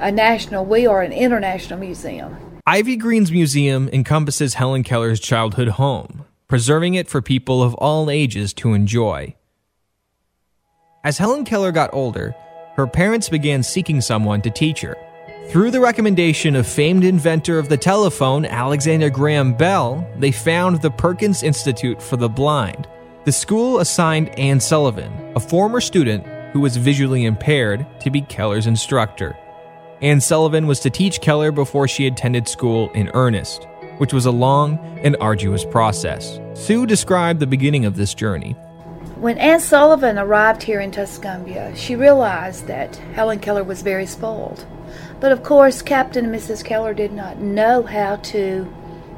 a 0.00 0.10
national, 0.10 0.64
we 0.64 0.88
are 0.88 1.02
an 1.02 1.12
international 1.12 1.78
museum. 1.78 2.36
Ivy 2.66 2.96
Green's 2.96 3.30
museum 3.30 3.88
encompasses 3.92 4.54
Helen 4.54 4.82
Keller's 4.82 5.20
childhood 5.20 5.68
home, 5.68 6.24
preserving 6.48 6.94
it 6.94 7.06
for 7.06 7.22
people 7.22 7.62
of 7.62 7.74
all 7.74 8.10
ages 8.10 8.52
to 8.54 8.74
enjoy. 8.74 9.36
As 11.04 11.18
Helen 11.18 11.44
Keller 11.44 11.70
got 11.70 11.90
older, 11.92 12.34
her 12.76 12.86
parents 12.86 13.28
began 13.28 13.62
seeking 13.62 14.00
someone 14.00 14.42
to 14.42 14.50
teach 14.50 14.82
her. 14.82 14.96
Through 15.48 15.70
the 15.70 15.80
recommendation 15.80 16.56
of 16.56 16.66
famed 16.66 17.04
inventor 17.04 17.58
of 17.58 17.68
the 17.68 17.76
telephone, 17.76 18.44
Alexander 18.44 19.08
Graham 19.08 19.54
Bell, 19.54 20.06
they 20.18 20.32
found 20.32 20.82
the 20.82 20.90
Perkins 20.90 21.42
Institute 21.42 22.02
for 22.02 22.16
the 22.16 22.28
Blind. 22.28 22.86
The 23.24 23.32
school 23.32 23.78
assigned 23.78 24.36
Anne 24.38 24.60
Sullivan, 24.60 25.12
a 25.34 25.40
former 25.40 25.80
student 25.80 26.26
who 26.52 26.60
was 26.60 26.76
visually 26.76 27.24
impaired, 27.24 27.86
to 28.00 28.10
be 28.10 28.20
Keller's 28.22 28.66
instructor. 28.66 29.36
Anne 30.02 30.20
Sullivan 30.20 30.66
was 30.66 30.80
to 30.80 30.90
teach 30.90 31.20
Keller 31.20 31.52
before 31.52 31.88
she 31.88 32.06
attended 32.06 32.46
school 32.46 32.90
in 32.90 33.10
earnest, 33.14 33.66
which 33.98 34.12
was 34.12 34.26
a 34.26 34.30
long 34.30 34.78
and 35.02 35.16
arduous 35.20 35.64
process. 35.64 36.38
Sue 36.54 36.86
described 36.86 37.40
the 37.40 37.46
beginning 37.46 37.84
of 37.84 37.96
this 37.96 38.14
journey. 38.14 38.54
When 39.18 39.38
Anne 39.38 39.60
Sullivan 39.60 40.18
arrived 40.18 40.64
here 40.64 40.78
in 40.78 40.90
Tuscumbia, 40.90 41.74
she 41.74 41.96
realized 41.96 42.66
that 42.66 42.96
Helen 43.14 43.38
Keller 43.38 43.64
was 43.64 43.80
very 43.80 44.04
spoiled. 44.04 44.66
But 45.20 45.32
of 45.32 45.42
course, 45.42 45.80
Captain 45.80 46.26
and 46.26 46.34
Mrs. 46.34 46.62
Keller 46.62 46.92
did 46.92 47.12
not 47.12 47.40
know 47.40 47.82
how 47.82 48.16
to 48.16 48.70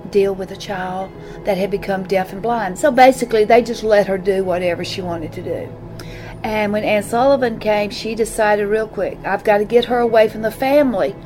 deal 0.08 0.36
with 0.36 0.52
a 0.52 0.56
child 0.56 1.10
that 1.44 1.58
had 1.58 1.72
become 1.72 2.04
deaf 2.04 2.32
and 2.32 2.40
blind. 2.40 2.78
So 2.78 2.92
basically, 2.92 3.44
they 3.44 3.60
just 3.60 3.82
let 3.82 4.06
her 4.06 4.18
do 4.18 4.44
whatever 4.44 4.84
she 4.84 5.02
wanted 5.02 5.32
to 5.32 5.42
do. 5.42 5.72
And 6.44 6.72
when 6.72 6.84
Anne 6.84 7.02
Sullivan 7.02 7.58
came, 7.58 7.90
she 7.90 8.14
decided 8.14 8.68
real 8.68 8.86
quick, 8.86 9.18
I've 9.24 9.42
got 9.42 9.58
to 9.58 9.64
get 9.64 9.86
her 9.86 9.98
away 9.98 10.28
from 10.28 10.42
the 10.42 10.52
family 10.52 11.16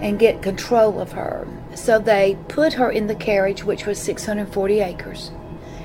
and 0.00 0.18
get 0.18 0.40
control 0.40 0.98
of 0.98 1.12
her. 1.12 1.46
So 1.74 1.98
they 1.98 2.38
put 2.48 2.72
her 2.72 2.90
in 2.90 3.06
the 3.06 3.14
carriage, 3.14 3.64
which 3.64 3.84
was 3.84 3.98
640 3.98 4.80
acres, 4.80 5.30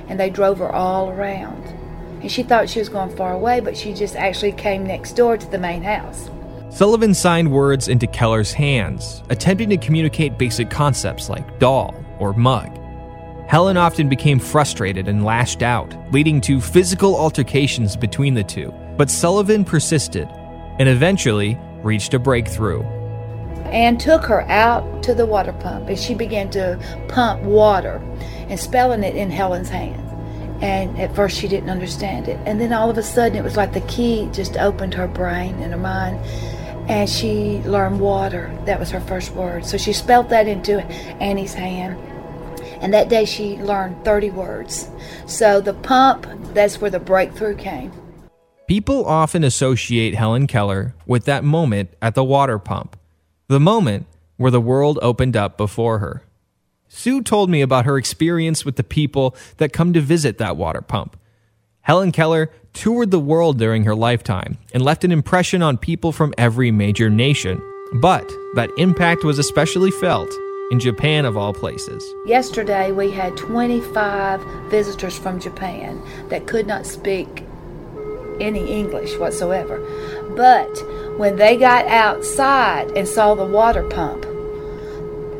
and 0.08 0.18
they 0.18 0.30
drove 0.30 0.60
her 0.60 0.72
all 0.72 1.10
around. 1.10 1.77
And 2.22 2.32
she 2.32 2.44
thought 2.44 2.70
she 2.70 2.80
was 2.80 2.90
going 2.90 3.16
far 3.16 3.34
away, 3.34 3.60
but 3.60 3.78
she 3.78 3.94
just 3.94 4.16
actually 4.16 4.52
came 4.54 4.86
next 4.86 5.14
door 5.14 5.38
to 5.38 5.52
the 5.52 5.58
main 5.58 5.84
house. 5.84 6.30
Sullivan 6.70 7.14
signed 7.14 7.52
words 7.52 7.88
into 7.88 8.08
Keller's 8.08 8.52
hands, 8.52 9.24
attempting 9.30 9.70
to 9.70 9.78
communicate 9.78 10.38
basic 10.38 10.70
concepts 10.70 11.30
like 11.30 11.60
doll 11.60 11.96
or 12.20 12.34
mug. 12.34 12.78
Helen 13.48 13.78
often 13.78 14.10
became 14.10 14.40
frustrated 14.40 15.08
and 15.08 15.24
lashed 15.24 15.62
out, 15.62 15.96
leading 16.12 16.42
to 16.42 16.60
physical 16.60 17.16
altercations 17.16 17.96
between 17.96 18.34
the 18.34 18.44
two. 18.44 18.74
But 18.98 19.10
Sullivan 19.10 19.64
persisted 19.64 20.28
and 20.80 20.90
eventually 20.90 21.58
reached 21.82 22.14
a 22.14 22.20
breakthrough. 22.20 22.84
Anne 23.72 23.98
took 23.98 24.24
her 24.26 24.42
out 24.44 25.04
to 25.04 25.14
the 25.14 25.26
water 25.26 25.54
pump 25.54 25.88
and 25.88 25.98
she 25.98 26.14
began 26.14 26.50
to 26.52 26.80
pump 27.08 27.42
water 27.44 28.02
and 28.50 28.60
spelling 28.60 29.04
it 29.04 29.16
in 29.16 29.30
Helen's 29.30 29.70
hand. 29.70 30.07
And 30.62 31.00
at 31.00 31.16
first 31.16 31.38
she 31.38 31.48
didn't 31.48 31.70
understand 31.70 32.28
it. 32.28 32.40
And 32.46 32.60
then 32.60 32.74
all 32.74 32.90
of 32.90 32.98
a 32.98 33.04
sudden 33.04 33.38
it 33.38 33.44
was 33.44 33.58
like 33.58 33.74
the 33.74 33.82
key 33.82 34.30
just 34.32 34.58
opened 34.58 34.94
her 34.96 35.08
brain 35.08 35.56
and 35.56 35.72
her 35.72 35.80
mind. 35.80 36.20
And 36.90 37.10
she 37.10 37.60
learned 37.66 38.00
water. 38.00 38.58
That 38.66 38.80
was 38.80 38.90
her 38.92 39.02
first 39.02 39.34
word. 39.34 39.66
So 39.66 39.78
she 39.78 39.94
spelled 39.94 40.30
that 40.30 40.48
into 40.48 40.82
Annie's 41.22 41.54
hand 41.54 41.98
and 42.82 42.94
that 42.94 43.10
day 43.10 43.26
she 43.26 43.58
learned 43.58 44.04
30 44.06 44.32
words. 44.32 44.90
So 45.26 45.62
the 45.62 45.74
pump, 45.74 46.28
that's 46.54 46.80
where 46.80 46.92
the 46.92 47.00
breakthrough 47.00 47.56
came. 47.56 47.92
People 48.68 49.06
often 49.06 49.44
associate 49.44 50.16
Helen 50.16 50.46
Keller 50.46 50.94
with 51.06 51.26
that 51.26 51.44
moment 51.44 51.90
at 52.02 52.16
the 52.16 52.24
water 52.24 52.60
pump, 52.60 52.98
the 53.48 53.60
moment 53.60 54.06
where 54.36 54.52
the 54.52 54.62
world 54.62 55.00
opened 55.02 55.38
up 55.38 55.58
before 55.58 56.00
her. 56.00 56.24
Sue 56.98 57.22
told 57.22 57.48
me 57.48 57.62
about 57.62 57.86
her 57.86 57.96
experience 57.96 58.66
with 58.66 58.76
the 58.76 58.84
people 58.84 59.36
that 59.58 59.72
come 59.72 59.94
to 59.94 60.02
visit 60.02 60.40
that 60.40 60.58
water 60.58 60.82
pump. 60.82 61.16
Helen 61.82 62.12
Keller 62.12 62.50
toured 62.74 63.12
the 63.12 63.20
world 63.20 63.60
during 63.60 63.84
her 63.84 63.94
lifetime 63.94 64.58
and 64.74 64.82
left 64.82 65.04
an 65.04 65.12
impression 65.12 65.62
on 65.62 65.78
people 65.78 66.12
from 66.12 66.34
every 66.40 66.72
major 66.72 67.08
nation. 67.08 67.62
But 68.02 68.28
that 68.56 68.72
impact 68.80 69.24
was 69.24 69.38
especially 69.38 69.92
felt 69.92 70.34
in 70.72 70.80
Japan, 70.80 71.26
of 71.26 71.38
all 71.38 71.54
places. 71.54 72.04
Yesterday, 72.26 72.92
we 72.92 73.12
had 73.12 73.38
25 73.38 74.42
visitors 74.72 75.20
from 75.20 75.40
Japan 75.40 76.02
that 76.30 76.48
could 76.48 76.66
not 76.66 76.88
speak 76.88 77.44
any 78.40 78.72
English 78.72 79.16
whatsoever. 79.18 79.78
But 80.36 80.76
when 81.20 81.36
they 81.36 81.58
got 81.58 81.86
outside 81.86 82.90
and 82.98 83.08
saw 83.08 83.36
the 83.36 83.46
water 83.46 83.88
pump, 83.88 84.27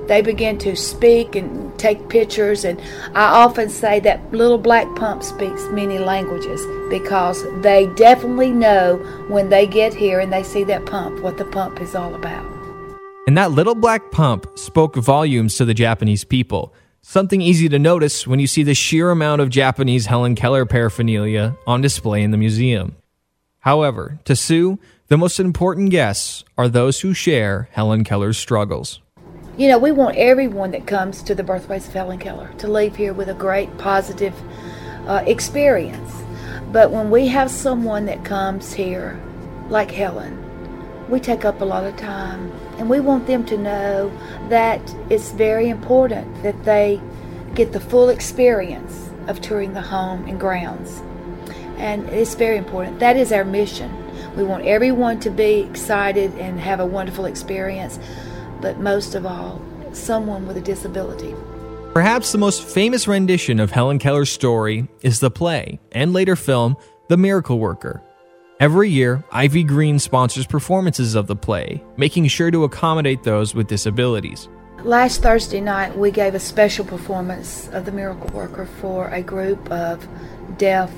they 0.08 0.22
begin 0.22 0.58
to 0.60 0.76
speak 0.76 1.36
and 1.36 1.78
take 1.80 2.10
pictures. 2.10 2.64
And 2.64 2.80
I 3.14 3.26
often 3.44 3.70
say 3.70 4.00
that 4.02 4.32
little 4.32 4.58
black 4.58 4.94
pump 4.96 5.24
speaks 5.24 5.66
many 5.70 6.00
languages 6.00 6.62
because 6.90 7.44
they 7.62 7.88
definitely 7.96 8.52
know 8.52 8.98
when 9.28 9.50
they 9.50 9.68
get 9.68 9.94
here 9.94 10.20
and 10.20 10.32
they 10.32 10.44
see 10.44 10.64
that 10.66 10.86
pump 10.86 11.22
what 11.22 11.38
the 11.38 11.46
pump 11.46 11.82
is 11.82 11.96
all 11.96 12.16
about. 12.16 12.46
And 13.28 13.38
that 13.38 13.52
little 13.52 13.76
black 13.76 14.12
pump 14.12 14.48
spoke 14.58 14.96
volumes 14.96 15.56
to 15.58 15.66
the 15.66 15.74
Japanese 15.74 16.24
people. 16.24 16.74
Something 17.02 17.42
easy 17.42 17.70
to 17.70 17.80
notice 17.80 18.26
when 18.26 18.40
you 18.40 18.48
see 18.48 18.64
the 18.64 18.74
sheer 18.74 19.12
amount 19.12 19.42
of 19.42 19.50
Japanese 19.50 20.06
Helen 20.06 20.36
Keller 20.36 20.66
paraphernalia 20.66 21.58
on 21.66 21.82
display 21.82 22.22
in 22.22 22.32
the 22.32 22.38
museum. 22.38 22.96
However, 23.60 24.20
to 24.26 24.36
Sue, 24.36 24.80
the 25.08 25.18
most 25.18 25.40
important 25.40 25.90
guests 25.90 26.44
are 26.58 26.68
those 26.68 27.02
who 27.02 27.14
share 27.14 27.70
Helen 27.72 28.04
Keller's 28.04 28.38
struggles. 28.38 29.02
You 29.58 29.68
know, 29.68 29.80
we 29.80 29.92
want 29.92 30.18
everyone 30.18 30.70
that 30.72 30.86
comes 30.86 31.24
to 31.24 31.34
the 31.34 31.44
birthplace 31.44 31.88
of 31.88 31.94
Helen 31.96 32.20
Keller 32.20 32.52
to 32.60 32.68
leave 32.68 32.96
here 32.96 33.12
with 33.12 33.28
a 33.28 33.34
great 33.34 33.76
positive 33.80 34.36
uh, 35.08 35.24
experience. 35.26 36.14
But 36.72 36.92
when 36.92 37.10
we 37.10 37.26
have 37.30 37.50
someone 37.50 38.06
that 38.06 38.24
comes 38.24 38.74
here, 38.74 39.20
like 39.68 39.90
Helen, 39.90 41.10
we 41.10 41.20
take 41.20 41.44
up 41.44 41.60
a 41.60 41.66
lot 41.66 41.86
of 41.86 41.98
time. 41.98 42.52
And 42.78 42.88
we 42.88 43.00
want 43.00 43.26
them 43.26 43.44
to 43.48 43.58
know 43.58 44.12
that 44.50 44.80
it's 45.10 45.32
very 45.32 45.70
important 45.70 46.44
that 46.44 46.64
they 46.64 47.02
get 47.56 47.72
the 47.72 47.80
full 47.80 48.10
experience 48.10 49.10
of 49.26 49.42
touring 49.42 49.74
the 49.74 49.82
home 49.82 50.28
and 50.28 50.40
grounds. 50.40 51.02
And 51.78 52.08
it's 52.10 52.36
very 52.36 52.58
important. 52.58 53.00
That 53.00 53.18
is 53.18 53.32
our 53.32 53.44
mission. 53.44 53.92
We 54.36 54.44
want 54.44 54.68
everyone 54.68 55.20
to 55.22 55.32
be 55.32 55.62
excited 55.62 56.32
and 56.38 56.60
have 56.60 56.80
a 56.80 56.86
wonderful 56.86 57.26
experience, 57.26 57.98
but 58.62 58.80
most 58.80 59.16
of 59.16 59.26
all, 59.26 59.62
someone 59.94 60.48
with 60.48 60.58
a 60.58 60.62
disability. 60.62 61.34
Perhaps 61.94 62.32
the 62.32 62.38
most 62.38 62.64
famous 62.64 63.08
rendition 63.08 63.60
of 63.60 63.72
Helen 63.72 63.98
Keller's 63.98 64.30
story 64.30 64.88
is 65.02 65.20
the 65.20 65.32
play 65.32 65.80
and 65.92 66.14
later 66.14 66.36
film, 66.36 66.78
The 67.10 67.18
Miracle 67.18 67.60
Worker. 67.60 68.04
Every 68.60 68.90
year, 68.90 69.24
Ivy 69.32 69.64
Green 69.64 70.00
sponsors 70.00 70.46
performances 70.46 71.16
of 71.16 71.28
the 71.28 71.36
play, 71.36 71.84
making 71.96 72.28
sure 72.28 72.52
to 72.52 72.64
accommodate 72.64 73.24
those 73.24 73.54
with 73.54 73.68
disabilities. 73.68 74.48
Last 74.84 75.22
Thursday 75.22 75.60
night, 75.60 75.98
we 75.98 76.12
gave 76.12 76.36
a 76.36 76.40
special 76.40 76.86
performance 76.86 77.68
of 77.70 77.86
The 77.86 77.92
Miracle 77.92 78.30
Worker 78.30 78.66
for 78.66 79.10
a 79.10 79.24
group 79.24 79.72
of 79.72 80.08
deaf 80.58 80.92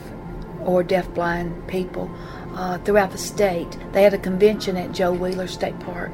or 0.62 0.84
deafblind 0.84 1.68
people 1.68 2.12
uh, 2.56 2.78
throughout 2.80 3.12
the 3.12 3.18
state. 3.18 3.78
They 3.94 4.04
had 4.04 4.14
a 4.14 4.18
convention 4.18 4.76
at 4.76 4.92
Joe 4.92 5.14
Wheeler 5.14 5.48
State 5.48 5.80
Park, 5.80 6.12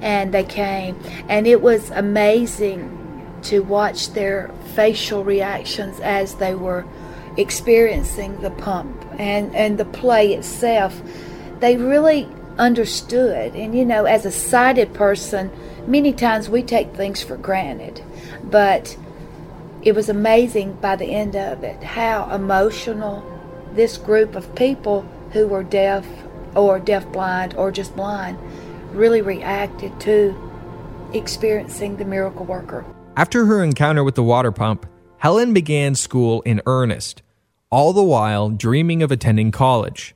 and 0.00 0.32
they 0.32 0.44
came, 0.44 0.98
and 1.28 1.46
it 1.46 1.60
was 1.60 1.90
amazing 1.90 2.96
to 3.42 3.60
watch 3.60 4.12
their 4.12 4.50
facial 4.74 5.24
reactions 5.24 5.98
as 6.00 6.34
they 6.36 6.54
were 6.54 6.84
experiencing 7.36 8.40
the 8.40 8.50
pump 8.50 9.04
and, 9.18 9.54
and 9.54 9.78
the 9.78 9.84
play 9.84 10.34
itself. 10.34 11.00
They 11.60 11.76
really 11.76 12.28
understood. 12.58 13.54
And 13.54 13.74
you 13.74 13.84
know, 13.84 14.04
as 14.04 14.26
a 14.26 14.30
sighted 14.30 14.92
person, 14.92 15.50
many 15.86 16.12
times 16.12 16.48
we 16.48 16.62
take 16.62 16.94
things 16.94 17.22
for 17.22 17.36
granted. 17.36 18.02
But 18.42 18.96
it 19.82 19.94
was 19.94 20.08
amazing 20.08 20.74
by 20.74 20.96
the 20.96 21.06
end 21.06 21.34
of 21.34 21.64
it 21.64 21.82
how 21.82 22.30
emotional 22.34 23.24
this 23.72 23.96
group 23.96 24.34
of 24.34 24.54
people 24.54 25.06
who 25.32 25.46
were 25.46 25.62
deaf 25.62 26.06
or 26.54 26.78
deaf-blind 26.78 27.54
or 27.54 27.70
just 27.70 27.94
blind 27.96 28.36
really 28.92 29.22
reacted 29.22 29.98
to 30.00 30.36
experiencing 31.12 31.96
the 31.96 32.04
miracle 32.04 32.44
worker. 32.44 32.84
After 33.16 33.46
her 33.46 33.62
encounter 33.62 34.04
with 34.04 34.14
the 34.14 34.22
water 34.22 34.52
pump, 34.52 34.86
Helen 35.18 35.52
began 35.52 35.94
school 35.94 36.40
in 36.42 36.62
earnest, 36.66 37.22
all 37.70 37.92
the 37.92 38.02
while 38.02 38.48
dreaming 38.48 39.02
of 39.02 39.10
attending 39.10 39.50
college. 39.50 40.14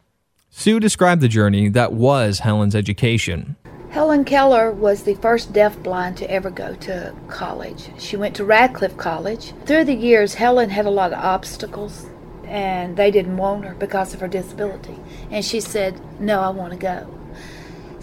Sue 0.51 0.79
described 0.79 1.21
the 1.21 1.29
journey 1.29 1.69
that 1.69 1.93
was 1.93 2.39
Helen's 2.39 2.75
education. 2.75 3.57
Helen 3.91 4.25
Keller 4.25 4.73
was 4.73 5.03
the 5.03 5.15
first 5.15 5.53
deafblind 5.53 6.17
to 6.17 6.31
ever 6.31 6.51
go 6.51 6.75
to 6.75 7.15
college. 7.29 7.91
She 7.99 8.17
went 8.17 8.35
to 8.37 8.45
Radcliffe 8.45 8.97
College. 8.97 9.53
Through 9.67 9.85
the 9.85 9.95
years, 9.95 10.35
Helen 10.35 10.71
had 10.71 10.87
a 10.87 10.91
lot 10.91 11.13
of 11.13 11.19
obstacles, 11.19 12.07
and 12.45 12.97
they 12.97 13.11
didn't 13.11 13.37
want 13.37 13.65
her 13.65 13.75
because 13.75 14.15
of 14.15 14.21
her 14.21 14.29
disability. 14.29 14.99
And 15.31 15.45
she 15.45 15.61
said, 15.61 16.01
No, 16.19 16.41
I 16.41 16.49
want 16.49 16.73
to 16.73 16.79
go. 16.79 17.07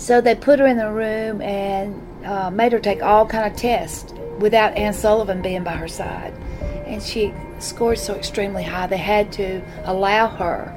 So 0.01 0.19
they 0.19 0.33
put 0.33 0.57
her 0.57 0.65
in 0.65 0.77
the 0.77 0.91
room 0.91 1.41
and 1.43 2.25
uh, 2.25 2.49
made 2.49 2.71
her 2.71 2.79
take 2.79 3.03
all 3.03 3.27
kind 3.27 3.45
of 3.45 3.55
tests 3.55 4.11
without 4.39 4.75
Anne 4.75 4.93
Sullivan 4.93 5.43
being 5.43 5.63
by 5.63 5.73
her 5.73 5.87
side. 5.87 6.33
And 6.87 7.03
she 7.03 7.31
scored 7.59 7.99
so 7.99 8.15
extremely 8.15 8.63
high, 8.63 8.87
they 8.87 8.97
had 8.97 9.31
to 9.33 9.61
allow 9.83 10.27
her 10.27 10.75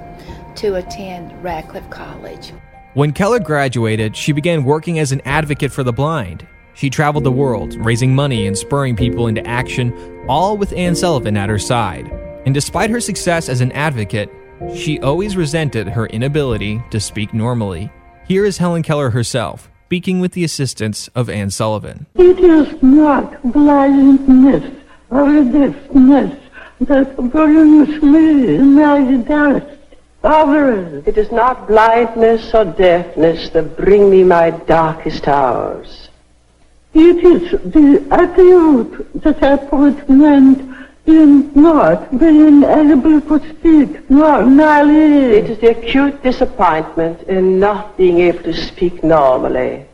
to 0.57 0.75
attend 0.75 1.43
Radcliffe 1.43 1.89
College. 1.89 2.53
When 2.93 3.15
Keller 3.15 3.41
graduated, 3.41 4.15
she 4.15 4.33
began 4.33 4.63
working 4.63 4.99
as 4.99 5.11
an 5.11 5.23
advocate 5.25 5.73
for 5.73 5.83
the 5.83 5.91
blind. 5.91 6.47
She 6.75 6.91
traveled 6.91 7.25
the 7.25 7.33
world, 7.33 7.77
raising 7.77 8.15
money 8.15 8.47
and 8.47 8.59
spurring 8.59 8.95
people 8.95 9.27
into 9.27 9.45
action, 9.47 10.27
all 10.29 10.59
with 10.59 10.75
Anne 10.75 10.95
Sullivan 10.95 11.39
at 11.39 11.49
her 11.49 11.59
side. 11.59 12.13
And 12.45 12.55
despite 12.55 12.91
her 12.91 13.01
success 13.01 13.49
as 13.49 13.63
an 13.63 13.73
advocate, 13.73 14.31
she 14.75 15.01
always 15.01 15.35
resented 15.35 15.89
her 15.89 16.09
inability 16.09 16.83
to 16.91 17.01
speak 17.01 17.33
normally. 17.33 17.91
Here 18.27 18.47
is 18.47 18.57
Helen 18.57 18.83
Keller 18.83 19.11
herself, 19.11 19.69
speaking 19.85 20.19
with 20.19 20.33
the 20.33 20.45
assistance 20.45 21.09
of 21.15 21.29
Anne 21.29 21.51
Sullivan. 21.51 22.07
It 22.15 22.39
is 22.39 22.83
not 22.83 23.43
blindness 23.53 24.65
or 25.11 25.45
deafness 25.45 26.41
that 26.81 27.17
brings 27.31 28.03
me 28.03 28.57
my 28.59 29.13
darkest 29.29 29.31
hours. 30.25 31.07
It 31.07 31.19
is 31.19 31.31
not 31.31 31.69
blindness 31.69 32.55
or 32.55 32.65
deafness 32.65 33.51
that 33.51 33.77
bring 33.77 34.09
me 34.09 34.25
my 34.25 34.53
darkest 34.53 35.29
hours. 35.29 36.09
It 36.95 37.23
is 37.23 37.51
the 37.51 38.07
acute 38.11 39.21
disappointment 39.21 40.75
in 41.07 41.53
not 41.55 42.19
being 42.19 42.63
able 42.65 43.21
to 43.21 43.39
speak 43.51 44.11
not 44.11 44.47
normally. 44.47 45.37
It 45.39 45.51
is 45.51 45.59
the 45.59 45.71
acute 45.79 46.23
disappointment 46.23 47.23
in 47.23 47.59
not 47.59 47.97
being 47.97 48.21
able 48.21 48.43
to 48.45 48.55
speak 48.55 49.05
normally. 49.05 49.87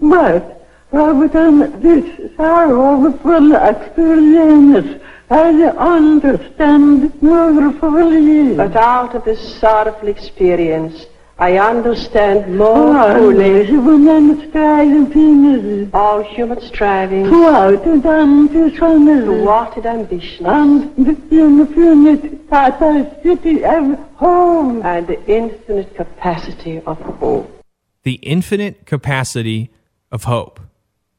But 0.00 0.68
uh, 0.92 1.14
within 1.14 1.80
this 1.80 2.36
sorrowful 2.36 3.54
experience, 3.54 5.02
I 5.30 5.62
understand 5.62 7.22
more 7.22 7.72
fully. 7.72 8.54
But 8.54 8.76
out 8.76 9.14
of 9.14 9.24
this 9.24 9.58
sorrowful 9.58 10.08
experience, 10.08 11.06
I 11.38 11.58
understand 11.58 12.56
more 12.56 12.96
All 12.96 13.14
fully 13.14 13.66
human 13.66 14.48
striving, 14.48 15.90
all 15.92 16.22
human 16.22 16.62
striving, 16.62 17.26
thwarted 17.28 18.06
ambition, 18.06 19.26
thwarted 19.26 19.84
ambition, 19.84 20.46
and 20.46 20.96
the 20.96 21.14
infinite 21.30 22.48
capacity 22.48 23.64
of 23.66 23.98
hope. 24.14 24.82
and 24.82 25.06
the 25.06 25.26
infinite 25.26 25.94
capacity 25.94 26.80
of 26.86 26.98
hope. 27.00 27.62
The 28.04 28.14
infinite 28.14 28.86
capacity 28.86 29.70
of 30.10 30.24
hope. 30.24 30.58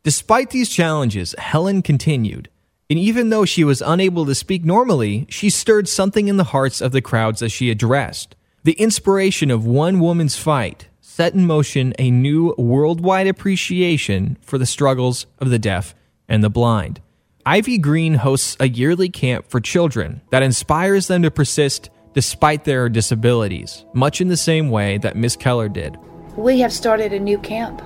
Despite 0.03 0.49
these 0.49 0.69
challenges, 0.69 1.35
Helen 1.37 1.83
continued. 1.83 2.49
And 2.89 2.97
even 2.97 3.29
though 3.29 3.45
she 3.45 3.63
was 3.63 3.83
unable 3.85 4.25
to 4.25 4.33
speak 4.33 4.65
normally, 4.65 5.27
she 5.29 5.51
stirred 5.51 5.87
something 5.87 6.27
in 6.27 6.37
the 6.37 6.45
hearts 6.55 6.81
of 6.81 6.91
the 6.91 7.01
crowds 7.01 7.41
that 7.41 7.49
she 7.49 7.69
addressed. 7.69 8.36
The 8.67 8.73
inspiration 8.73 9.49
of 9.49 9.65
one 9.65 10.01
woman's 10.01 10.35
fight 10.35 10.89
set 10.99 11.33
in 11.33 11.45
motion 11.45 11.93
a 11.97 12.11
new 12.11 12.53
worldwide 12.57 13.25
appreciation 13.25 14.37
for 14.41 14.57
the 14.57 14.65
struggles 14.65 15.25
of 15.39 15.49
the 15.49 15.57
deaf 15.57 15.95
and 16.27 16.43
the 16.43 16.49
blind. 16.49 16.99
Ivy 17.45 17.77
Green 17.77 18.15
hosts 18.15 18.57
a 18.59 18.67
yearly 18.67 19.07
camp 19.07 19.47
for 19.47 19.61
children 19.61 20.19
that 20.31 20.43
inspires 20.43 21.07
them 21.07 21.21
to 21.21 21.31
persist 21.31 21.89
despite 22.13 22.65
their 22.65 22.89
disabilities, 22.89 23.85
much 23.93 24.19
in 24.19 24.27
the 24.27 24.35
same 24.35 24.69
way 24.69 24.97
that 24.97 25.15
Miss 25.15 25.37
Keller 25.37 25.69
did. 25.69 25.95
We 26.35 26.59
have 26.59 26.73
started 26.73 27.13
a 27.13 27.21
new 27.21 27.37
camp 27.37 27.81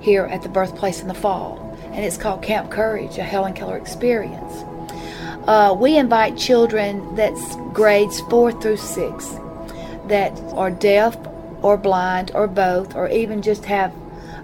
here 0.00 0.24
at 0.24 0.42
the 0.42 0.48
birthplace 0.48 1.00
in 1.00 1.06
the 1.06 1.14
fall, 1.14 1.78
and 1.92 2.04
it's 2.04 2.16
called 2.16 2.42
Camp 2.42 2.72
Courage, 2.72 3.18
a 3.18 3.22
Helen 3.22 3.54
Keller 3.54 3.76
experience. 3.76 4.64
Uh, 5.46 5.76
we 5.78 5.96
invite 5.96 6.36
children 6.36 7.14
that's 7.14 7.54
grades 7.72 8.18
four 8.22 8.50
through 8.50 8.78
six 8.78 9.38
that 10.08 10.38
are 10.54 10.70
deaf 10.70 11.16
or 11.62 11.76
blind 11.76 12.30
or 12.34 12.46
both, 12.46 12.94
or 12.94 13.08
even 13.08 13.42
just 13.42 13.64
have 13.64 13.92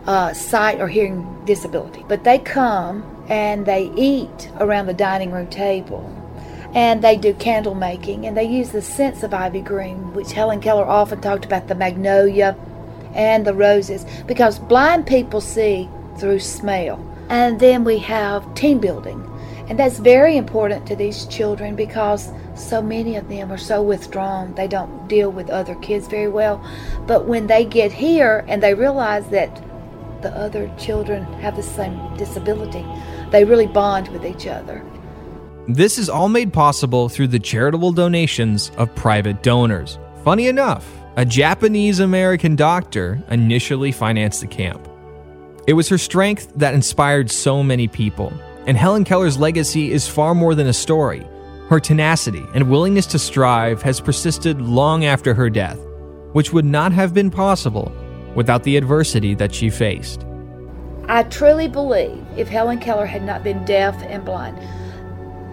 uh, 0.07 0.33
sight 0.33 0.81
or 0.81 0.89
hearing 0.89 1.43
disability. 1.45 2.05
But 2.09 2.25
they 2.25 2.39
come 2.39 3.05
and 3.29 3.67
they 3.67 3.93
eat 3.97 4.51
around 4.59 4.87
the 4.87 4.95
dining 4.95 5.31
room 5.31 5.47
table. 5.49 6.09
And 6.75 7.05
they 7.05 7.17
do 7.17 7.35
candle 7.35 7.75
making 7.75 8.27
and 8.27 8.37
they 8.37 8.45
use 8.45 8.71
the 8.71 8.81
scents 8.81 9.23
of 9.23 9.35
ivy 9.35 9.61
green, 9.61 10.15
which 10.15 10.33
Helen 10.33 10.61
Keller 10.61 10.87
often 10.87 11.21
talked 11.21 11.45
about 11.45 11.69
the 11.69 11.75
magnolia 11.75 12.57
and 13.15 13.47
the 13.47 13.53
roses, 13.53 14.07
because 14.27 14.59
blind 14.59 15.07
people 15.07 15.41
see 15.41 15.89
through 16.17 16.41
smell. 16.41 16.99
And 17.29 17.61
then 17.61 17.85
we 17.85 17.99
have 17.99 18.55
team 18.55 18.79
building. 18.79 19.29
And 19.69 19.79
that's 19.79 19.99
very 19.99 20.37
important 20.37 20.87
to 20.89 20.97
these 20.97 21.25
children 21.27 21.77
because 21.77 22.31
so 22.55 22.83
many 22.83 23.17
of 23.17 23.29
them 23.29 23.51
are 23.53 23.59
so 23.59 23.83
withdrawn. 23.83 24.55
They 24.55 24.69
don't 24.69 25.09
deal 25.09 25.31
with 25.31 25.51
other 25.51 25.75
kids 25.77 26.09
very 26.09 26.29
well. 26.29 26.63
But 27.07 27.27
when 27.27 27.47
they 27.47 27.65
get 27.65 27.93
here 27.93 28.45
and 28.49 28.63
they 28.63 28.75
realize 28.75 29.27
that 29.29 29.63
the 30.21 30.31
other 30.37 30.71
children 30.79 31.25
have 31.35 31.57
the 31.57 31.63
same 31.63 32.17
disability, 32.17 32.85
they 33.31 33.45
really 33.45 33.67
bond 33.67 34.09
with 34.09 34.27
each 34.27 34.47
other. 34.47 34.85
This 35.69 35.97
is 35.97 36.11
all 36.11 36.29
made 36.29 36.53
possible 36.53 37.09
through 37.09 37.29
the 37.29 37.39
charitable 37.39 37.93
donations 37.93 38.71
of 38.77 38.95
private 38.95 39.43
donors. 39.43 39.99
Funny 40.25 40.49
enough, 40.49 40.91
a 41.17 41.25
Japanese 41.25 42.01
American 42.01 42.57
doctor 42.57 43.23
initially 43.31 43.93
financed 43.93 44.41
the 44.41 44.47
camp. 44.47 44.89
It 45.67 45.75
was 45.75 45.89
her 45.89 45.99
strength 45.99 46.53
that 46.57 46.75
inspired 46.75 47.31
so 47.31 47.63
many 47.63 47.87
people, 47.87 48.33
and 48.67 48.77
Helen 48.77 49.05
Keller's 49.05 49.39
legacy 49.39 49.91
is 49.91 50.09
far 50.09 50.35
more 50.35 50.55
than 50.55 50.69
a 50.69 50.73
story. 50.73 51.27
Her 51.69 51.81
tenacity 51.81 52.47
and 52.55 52.71
willingness 52.71 53.07
to 53.07 53.19
strive 53.19 53.83
has 53.83 54.01
persisted 54.01 54.61
long 54.61 55.05
after 55.05 55.35
her 55.35 55.51
death, 55.51 55.79
which 56.33 56.53
would 56.53 56.65
not 56.65 56.93
have 56.93 57.15
been 57.15 57.31
possible 57.31 57.91
without 58.35 58.63
the 58.63 58.77
adversity 58.77 59.35
that 59.35 59.55
she 59.55 59.71
faced. 59.71 60.25
I 61.09 61.25
truly 61.25 61.69
believe 61.69 62.25
if 62.37 62.49
Helen 62.49 62.79
Keller 62.79 63.07
had 63.07 63.25
not 63.25 63.43
been 63.43 63.65
deaf 63.65 64.01
and 64.03 64.25
blind, 64.25 64.59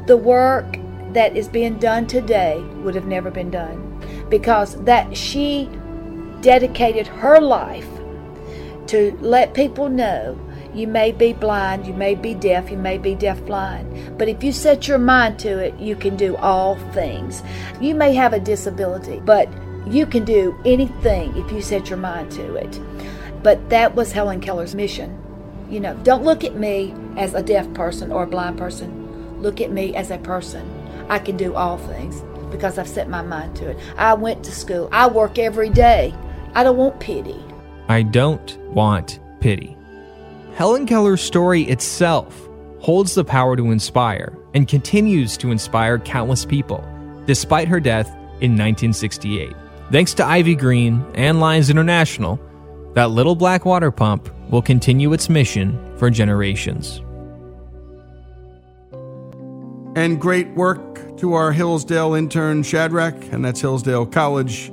the 0.07 0.17
work 0.17 0.77
that 1.13 1.35
is 1.35 1.47
being 1.47 1.79
done 1.79 2.05
today 2.05 2.61
would 2.83 2.95
have 2.95 3.07
never 3.07 3.31
been 3.31 3.49
done 3.49 4.27
because 4.29 4.81
that 4.83 5.17
she 5.17 5.69
dedicated 6.41 7.07
her 7.07 7.41
life 7.41 7.87
to 8.87 9.17
let 9.19 9.53
people 9.53 9.89
know 9.89 10.39
you 10.79 10.87
may 10.87 11.11
be 11.11 11.33
blind, 11.33 11.85
you 11.85 11.93
may 11.93 12.15
be 12.15 12.33
deaf, 12.33 12.71
you 12.71 12.77
may 12.77 12.97
be 12.97 13.13
deaf 13.13 13.43
blind, 13.45 14.17
but 14.17 14.29
if 14.29 14.43
you 14.43 14.51
set 14.51 14.87
your 14.87 14.97
mind 14.97 15.37
to 15.39 15.59
it, 15.59 15.77
you 15.79 15.95
can 15.95 16.15
do 16.15 16.37
all 16.37 16.75
things. 16.93 17.43
You 17.81 17.93
may 17.93 18.13
have 18.13 18.33
a 18.33 18.39
disability, 18.39 19.19
but 19.19 19.49
you 19.85 20.05
can 20.05 20.23
do 20.23 20.57
anything 20.65 21.35
if 21.35 21.51
you 21.51 21.61
set 21.61 21.89
your 21.89 21.97
mind 21.97 22.31
to 22.31 22.55
it. 22.55 22.79
But 23.43 23.69
that 23.69 23.95
was 23.95 24.11
Helen 24.11 24.39
Keller's 24.39 24.75
mission. 24.75 25.17
You 25.69 25.79
know, 25.79 25.95
don't 26.03 26.23
look 26.23 26.43
at 26.43 26.55
me 26.55 26.93
as 27.17 27.33
a 27.33 27.43
deaf 27.43 27.71
person 27.73 28.11
or 28.11 28.23
a 28.23 28.27
blind 28.27 28.57
person. 28.57 29.41
Look 29.41 29.61
at 29.61 29.71
me 29.71 29.95
as 29.95 30.11
a 30.11 30.17
person. 30.17 30.67
I 31.09 31.19
can 31.19 31.37
do 31.37 31.55
all 31.55 31.77
things 31.77 32.21
because 32.51 32.77
I've 32.77 32.87
set 32.87 33.09
my 33.09 33.21
mind 33.21 33.55
to 33.57 33.69
it. 33.69 33.77
I 33.97 34.13
went 34.13 34.43
to 34.45 34.51
school. 34.51 34.89
I 34.91 35.07
work 35.07 35.37
every 35.37 35.69
day. 35.69 36.13
I 36.53 36.63
don't 36.63 36.77
want 36.77 36.99
pity. 36.99 37.39
I 37.87 38.03
don't 38.03 38.57
want 38.73 39.19
pity. 39.39 39.75
Helen 40.59 40.85
Keller's 40.85 41.21
story 41.21 41.61
itself 41.61 42.49
holds 42.81 43.15
the 43.15 43.23
power 43.23 43.55
to 43.55 43.71
inspire 43.71 44.37
and 44.53 44.67
continues 44.67 45.37
to 45.37 45.51
inspire 45.51 45.97
countless 45.99 46.43
people, 46.43 46.83
despite 47.25 47.69
her 47.69 47.79
death 47.79 48.07
in 48.41 48.57
1968. 48.57 49.55
Thanks 49.89 50.13
to 50.15 50.25
Ivy 50.25 50.55
Green 50.55 51.05
and 51.15 51.39
Lions 51.39 51.69
International, 51.69 52.37
that 52.93 53.09
little 53.09 53.35
black 53.35 53.63
water 53.63 53.89
pump 53.89 54.29
will 54.49 54.61
continue 54.61 55.13
its 55.13 55.29
mission 55.29 55.79
for 55.97 56.09
generations. 56.09 57.01
And 59.95 60.19
great 60.19 60.49
work 60.55 61.17
to 61.19 61.35
our 61.35 61.53
Hillsdale 61.53 62.15
intern 62.15 62.63
Shadrach, 62.63 63.31
and 63.31 63.45
that's 63.45 63.61
Hillsdale 63.61 64.07
College. 64.07 64.67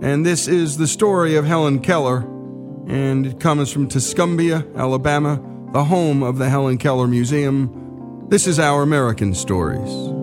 And 0.00 0.24
this 0.24 0.48
is 0.48 0.78
the 0.78 0.86
story 0.86 1.36
of 1.36 1.44
Helen 1.44 1.80
Keller, 1.80 2.26
and 2.86 3.26
it 3.26 3.40
comes 3.40 3.72
from 3.72 3.88
Tuscumbia, 3.88 4.64
Alabama, 4.76 5.42
the 5.72 5.84
home 5.84 6.22
of 6.22 6.38
the 6.38 6.48
Helen 6.48 6.78
Keller 6.78 7.06
Museum. 7.06 8.26
This 8.28 8.46
is 8.46 8.58
Our 8.58 8.82
American 8.82 9.34
Stories. 9.34 10.15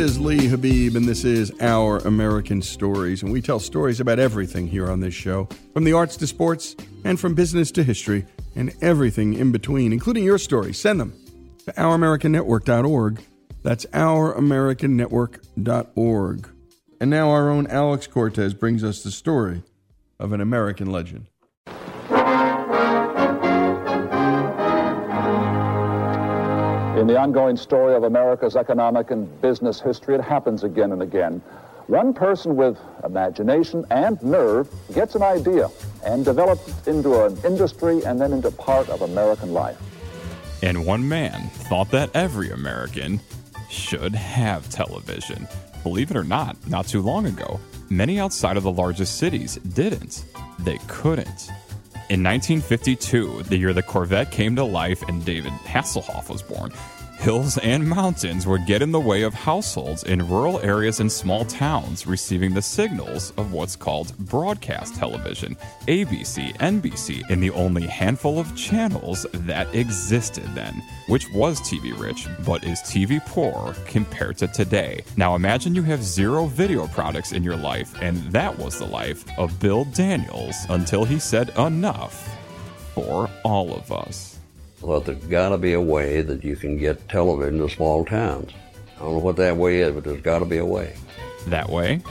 Is 0.00 0.18
Lee 0.18 0.46
Habib, 0.46 0.96
and 0.96 1.04
this 1.04 1.24
is 1.24 1.52
Our 1.60 1.98
American 1.98 2.62
Stories. 2.62 3.22
And 3.22 3.30
we 3.30 3.42
tell 3.42 3.60
stories 3.60 4.00
about 4.00 4.18
everything 4.18 4.66
here 4.66 4.90
on 4.90 5.00
this 5.00 5.12
show 5.12 5.46
from 5.74 5.84
the 5.84 5.92
arts 5.92 6.16
to 6.18 6.26
sports, 6.26 6.74
and 7.04 7.18
from 7.20 7.34
business 7.34 7.70
to 7.72 7.82
history, 7.82 8.24
and 8.56 8.72
everything 8.80 9.34
in 9.34 9.52
between, 9.52 9.92
including 9.92 10.24
your 10.24 10.38
stories. 10.38 10.78
Send 10.78 11.00
them 11.00 11.12
to 11.66 11.72
ouramericannetwork.org. 11.72 13.20
That's 13.62 13.84
ouramericannetwork.org. 13.86 16.48
And 16.98 17.10
now 17.10 17.30
our 17.30 17.50
own 17.50 17.66
Alex 17.66 18.06
Cortez 18.06 18.54
brings 18.54 18.82
us 18.82 19.02
the 19.02 19.10
story 19.10 19.62
of 20.18 20.32
an 20.32 20.40
American 20.40 20.90
legend. 20.90 21.26
The 27.10 27.18
ongoing 27.18 27.56
story 27.56 27.96
of 27.96 28.04
America's 28.04 28.54
economic 28.54 29.10
and 29.10 29.40
business 29.40 29.80
history, 29.80 30.14
it 30.14 30.20
happens 30.20 30.62
again 30.62 30.92
and 30.92 31.02
again. 31.02 31.42
One 31.88 32.14
person 32.14 32.54
with 32.54 32.78
imagination 33.04 33.84
and 33.90 34.22
nerve 34.22 34.68
gets 34.94 35.16
an 35.16 35.22
idea 35.24 35.68
and 36.06 36.24
develops 36.24 36.68
it 36.68 36.86
into 36.86 37.24
an 37.24 37.36
industry 37.44 38.04
and 38.04 38.20
then 38.20 38.32
into 38.32 38.52
part 38.52 38.88
of 38.90 39.02
American 39.02 39.52
life. 39.52 39.76
And 40.62 40.86
one 40.86 41.08
man 41.08 41.48
thought 41.68 41.90
that 41.90 42.10
every 42.14 42.52
American 42.52 43.18
should 43.68 44.14
have 44.14 44.70
television. 44.70 45.48
Believe 45.82 46.12
it 46.12 46.16
or 46.16 46.22
not, 46.22 46.56
not 46.68 46.86
too 46.86 47.02
long 47.02 47.26
ago, 47.26 47.58
many 47.88 48.20
outside 48.20 48.56
of 48.56 48.62
the 48.62 48.70
largest 48.70 49.18
cities 49.18 49.56
didn't. 49.56 50.26
They 50.60 50.78
couldn't. 50.86 51.50
In 52.08 52.22
1952, 52.22 53.44
the 53.44 53.56
year 53.56 53.72
the 53.72 53.82
Corvette 53.82 54.30
came 54.30 54.54
to 54.54 54.64
life 54.64 55.02
and 55.08 55.24
David 55.24 55.52
Hasselhoff 55.64 56.28
was 56.28 56.42
born, 56.42 56.72
hills 57.20 57.58
and 57.58 57.86
mountains 57.86 58.46
would 58.46 58.64
get 58.64 58.80
in 58.80 58.90
the 58.90 58.98
way 58.98 59.20
of 59.20 59.34
households 59.34 60.04
in 60.04 60.26
rural 60.26 60.58
areas 60.60 61.00
and 61.00 61.12
small 61.12 61.44
towns 61.44 62.06
receiving 62.06 62.54
the 62.54 62.62
signals 62.62 63.34
of 63.36 63.52
what's 63.52 63.76
called 63.76 64.16
broadcast 64.20 64.94
television, 64.94 65.54
ABC, 65.86 66.56
NBC, 66.56 67.28
in 67.28 67.38
the 67.38 67.50
only 67.50 67.86
handful 67.86 68.38
of 68.38 68.56
channels 68.56 69.26
that 69.34 69.72
existed 69.74 70.48
then, 70.54 70.82
which 71.08 71.30
was 71.34 71.60
TV 71.60 71.96
rich, 72.00 72.26
but 72.46 72.64
is 72.64 72.80
TV 72.80 73.20
poor 73.26 73.74
compared 73.84 74.38
to 74.38 74.46
today. 74.46 75.04
Now 75.18 75.34
imagine 75.34 75.74
you 75.74 75.82
have 75.82 76.02
zero 76.02 76.46
video 76.46 76.86
products 76.86 77.32
in 77.32 77.44
your 77.44 77.56
life, 77.56 77.94
and 78.00 78.16
that 78.32 78.58
was 78.58 78.78
the 78.78 78.86
life 78.86 79.26
of 79.36 79.60
Bill 79.60 79.84
Daniels 79.84 80.56
until 80.70 81.04
he 81.04 81.18
said 81.18 81.50
enough 81.58 82.34
for 82.94 83.28
all 83.44 83.74
of 83.74 83.92
us. 83.92 84.29
Well, 84.82 85.00
there's 85.00 85.24
got 85.26 85.50
to 85.50 85.58
be 85.58 85.74
a 85.74 85.80
way 85.80 86.22
that 86.22 86.42
you 86.42 86.56
can 86.56 86.78
get 86.78 87.08
television 87.08 87.58
to 87.58 87.68
small 87.68 88.04
towns. 88.04 88.50
I 88.96 89.00
don't 89.00 89.12
know 89.12 89.18
what 89.18 89.36
that 89.36 89.56
way 89.56 89.80
is, 89.80 89.94
but 89.94 90.04
there's 90.04 90.22
got 90.22 90.38
to 90.38 90.44
be 90.44 90.58
a 90.58 90.64
way. 90.64 90.94
That 91.48 91.68
way? 91.68 92.02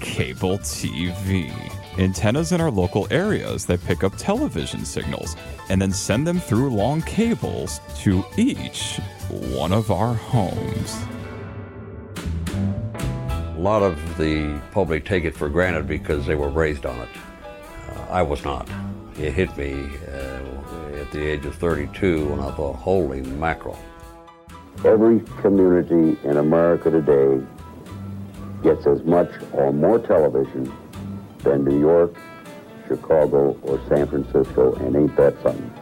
Cable 0.00 0.58
TV. 0.58 1.52
Antennas 1.98 2.52
in 2.52 2.60
our 2.60 2.70
local 2.70 3.06
areas 3.10 3.66
that 3.66 3.84
pick 3.84 4.02
up 4.02 4.16
television 4.16 4.84
signals 4.84 5.36
and 5.68 5.80
then 5.80 5.92
send 5.92 6.26
them 6.26 6.40
through 6.40 6.70
long 6.70 7.02
cables 7.02 7.80
to 7.98 8.24
each 8.36 8.98
one 9.28 9.72
of 9.72 9.90
our 9.90 10.14
homes. 10.14 10.96
A 12.56 13.58
lot 13.58 13.82
of 13.82 14.18
the 14.18 14.60
public 14.72 15.04
take 15.04 15.24
it 15.24 15.36
for 15.36 15.48
granted 15.48 15.86
because 15.86 16.26
they 16.26 16.34
were 16.34 16.48
raised 16.48 16.86
on 16.86 16.98
it. 16.98 17.08
Uh, 17.90 18.06
I 18.10 18.22
was 18.22 18.42
not. 18.42 18.68
It 19.18 19.32
hit 19.34 19.56
me 19.56 19.88
uh, 20.08 20.31
the 21.12 21.24
age 21.24 21.44
of 21.46 21.54
32 21.54 22.26
when 22.26 22.40
I 22.40 22.50
thought, 22.52 22.76
holy 22.76 23.22
mackerel. 23.22 23.78
Every 24.84 25.20
community 25.40 26.18
in 26.24 26.38
America 26.38 26.90
today 26.90 27.44
gets 28.62 28.86
as 28.86 29.02
much 29.04 29.30
or 29.52 29.72
more 29.72 29.98
television 29.98 30.72
than 31.38 31.64
New 31.64 31.78
York, 31.78 32.14
Chicago, 32.88 33.56
or 33.62 33.80
San 33.88 34.06
Francisco, 34.08 34.74
and 34.74 34.96
ain't 34.96 35.16
that 35.16 35.40
something? 35.42 35.72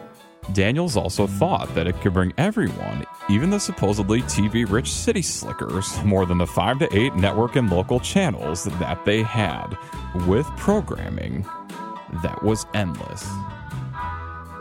Daniels 0.53 0.97
also 0.97 1.27
thought 1.27 1.73
that 1.75 1.87
it 1.87 1.99
could 2.01 2.13
bring 2.13 2.33
everyone, 2.37 3.05
even 3.29 3.49
the 3.49 3.59
supposedly 3.59 4.21
TV 4.23 4.69
rich 4.69 4.91
city 4.91 5.21
slickers, 5.21 6.03
more 6.03 6.25
than 6.25 6.37
the 6.37 6.47
5 6.47 6.79
to 6.79 6.95
8 6.95 7.15
network 7.15 7.55
and 7.55 7.71
local 7.71 7.99
channels 7.99 8.65
that 8.65 9.05
they 9.05 9.23
had, 9.23 9.77
with 10.27 10.45
programming 10.57 11.45
that 12.21 12.41
was 12.43 12.65
endless. 12.73 13.25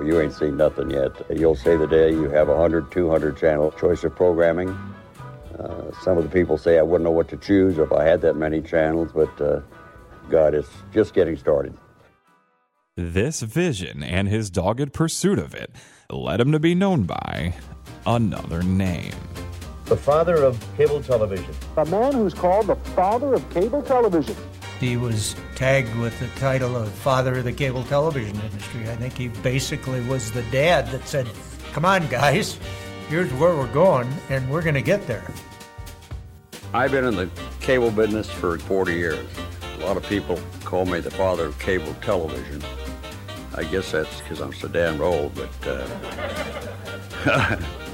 Well, 0.00 0.08
you 0.08 0.18
ain't 0.18 0.32
seen 0.32 0.56
nothing 0.56 0.90
yet. 0.90 1.10
You'll 1.28 1.54
say 1.54 1.76
the 1.76 1.86
day 1.86 2.10
you 2.10 2.30
have 2.30 2.48
100, 2.48 2.90
200 2.90 3.36
channel 3.36 3.70
choice 3.72 4.02
of 4.02 4.16
programming. 4.16 4.70
Uh, 5.58 5.92
some 6.02 6.16
of 6.16 6.24
the 6.24 6.30
people 6.30 6.56
say 6.56 6.78
I 6.78 6.82
wouldn't 6.82 7.04
know 7.04 7.10
what 7.10 7.28
to 7.28 7.36
choose 7.36 7.76
if 7.76 7.92
I 7.92 8.04
had 8.04 8.22
that 8.22 8.34
many 8.34 8.62
channels, 8.62 9.10
but 9.14 9.38
uh, 9.42 9.60
God, 10.30 10.54
it's 10.54 10.70
just 10.94 11.12
getting 11.12 11.36
started. 11.36 11.76
This 12.96 13.42
vision 13.42 14.02
and 14.02 14.26
his 14.26 14.48
dogged 14.48 14.94
pursuit 14.94 15.38
of 15.38 15.54
it 15.54 15.70
led 16.08 16.40
him 16.40 16.50
to 16.52 16.58
be 16.58 16.74
known 16.74 17.02
by 17.02 17.54
another 18.06 18.62
name. 18.62 19.12
The 19.84 19.98
father 19.98 20.36
of 20.36 20.58
cable 20.78 21.02
television. 21.02 21.54
A 21.76 21.84
man 21.84 22.14
who's 22.14 22.32
called 22.32 22.68
the 22.68 22.76
father 22.96 23.34
of 23.34 23.50
cable 23.50 23.82
television. 23.82 24.36
He 24.80 24.96
was 24.96 25.36
tagged 25.56 25.94
with 25.96 26.18
the 26.18 26.26
title 26.40 26.74
of 26.74 26.90
father 26.90 27.36
of 27.36 27.44
the 27.44 27.52
cable 27.52 27.84
television 27.84 28.34
industry. 28.40 28.88
I 28.88 28.96
think 28.96 29.16
he 29.16 29.28
basically 29.28 30.00
was 30.00 30.32
the 30.32 30.42
dad 30.44 30.86
that 30.88 31.06
said, 31.06 31.28
Come 31.72 31.84
on, 31.84 32.08
guys, 32.08 32.58
here's 33.10 33.30
where 33.34 33.54
we're 33.54 33.72
going, 33.72 34.10
and 34.30 34.48
we're 34.50 34.62
going 34.62 34.74
to 34.74 34.82
get 34.82 35.06
there. 35.06 35.30
I've 36.72 36.92
been 36.92 37.04
in 37.04 37.14
the 37.14 37.28
cable 37.60 37.90
business 37.90 38.30
for 38.30 38.58
40 38.58 38.94
years. 38.94 39.28
A 39.78 39.84
lot 39.84 39.98
of 39.98 40.02
people 40.04 40.40
call 40.64 40.86
me 40.86 41.00
the 41.00 41.10
father 41.10 41.44
of 41.46 41.58
cable 41.58 41.94
television. 42.00 42.62
I 43.54 43.64
guess 43.64 43.92
that's 43.92 44.20
because 44.22 44.40
I'm 44.40 44.54
so 44.54 44.68
damn 44.68 45.02
old, 45.02 45.34
but 45.34 45.50
uh, 47.26 47.56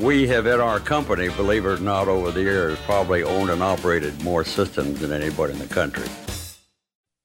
we 0.00 0.26
have 0.28 0.46
in 0.46 0.60
our 0.60 0.78
company, 0.80 1.28
believe 1.30 1.64
it 1.64 1.68
or 1.68 1.78
not, 1.78 2.08
over 2.08 2.30
the 2.30 2.42
years, 2.42 2.78
probably 2.80 3.22
owned 3.22 3.50
and 3.50 3.62
operated 3.62 4.22
more 4.22 4.44
systems 4.44 5.00
than 5.00 5.12
anybody 5.12 5.52
in 5.52 5.58
the 5.58 5.66
country. 5.66 6.06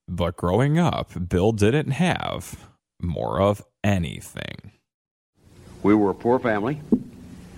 But 0.08 0.38
growing 0.38 0.78
up, 0.78 1.12
Bill 1.30 1.52
didn't 1.52 1.92
have 1.92 2.68
more 3.02 3.42
of 3.42 3.64
anything. 3.84 4.72
We 5.84 5.96
were 5.96 6.12
a 6.12 6.16
poor 6.16 6.40
family. 6.40 6.80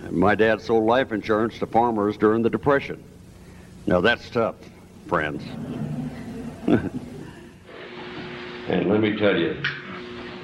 and 0.02 0.12
My 0.12 0.34
dad 0.34 0.60
sold 0.60 0.84
life 0.84 1.12
insurance 1.12 1.58
to 1.58 1.66
farmers 1.66 2.16
during 2.16 2.42
the 2.42 2.50
Depression. 2.50 3.02
Now 3.86 4.00
that's 4.00 4.30
tough, 4.30 4.56
friends. 5.06 5.42
and 6.66 6.90
let 8.88 9.00
me 9.00 9.16
tell 9.16 9.36
you, 9.36 9.62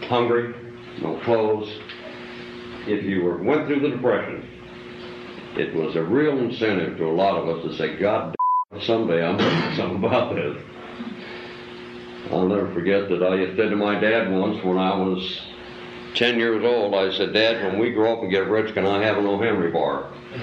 hungry, 0.02 0.54
no 1.00 1.18
clothes. 1.20 1.70
If 2.86 3.04
you 3.04 3.22
were, 3.22 3.38
went 3.38 3.66
through 3.66 3.80
the 3.80 3.90
Depression, 3.90 4.46
it 5.56 5.74
was 5.74 5.96
a 5.96 6.02
real 6.02 6.38
incentive 6.38 6.96
to 6.98 7.04
a 7.06 7.12
lot 7.12 7.36
of 7.36 7.48
us 7.48 7.64
to 7.64 7.76
say, 7.76 7.96
God 7.96 8.34
damn, 8.70 8.80
someday 8.82 9.24
I'm 9.24 9.36
going 9.36 9.50
to 9.50 9.70
do 9.70 9.76
something 9.76 10.04
about 10.04 10.34
this. 10.34 10.56
I'll 12.30 12.46
never 12.46 12.72
forget 12.72 13.08
that 13.08 13.22
I 13.22 13.56
said 13.56 13.70
to 13.70 13.76
my 13.76 13.98
dad 13.98 14.30
once 14.30 14.62
when 14.64 14.78
I 14.78 14.94
was 14.94 15.40
10 16.14 16.38
years 16.38 16.64
old, 16.64 16.94
I 16.94 17.10
said, 17.16 17.32
Dad, 17.32 17.62
when 17.64 17.78
we 17.78 17.92
grow 17.92 18.14
up 18.14 18.22
and 18.22 18.30
get 18.30 18.48
rich, 18.48 18.74
can 18.74 18.86
I 18.86 19.02
have 19.02 19.18
an 19.18 19.26
O. 19.26 19.40
Henry 19.40 19.70
bar? 19.70 20.04
uh, 20.04 20.40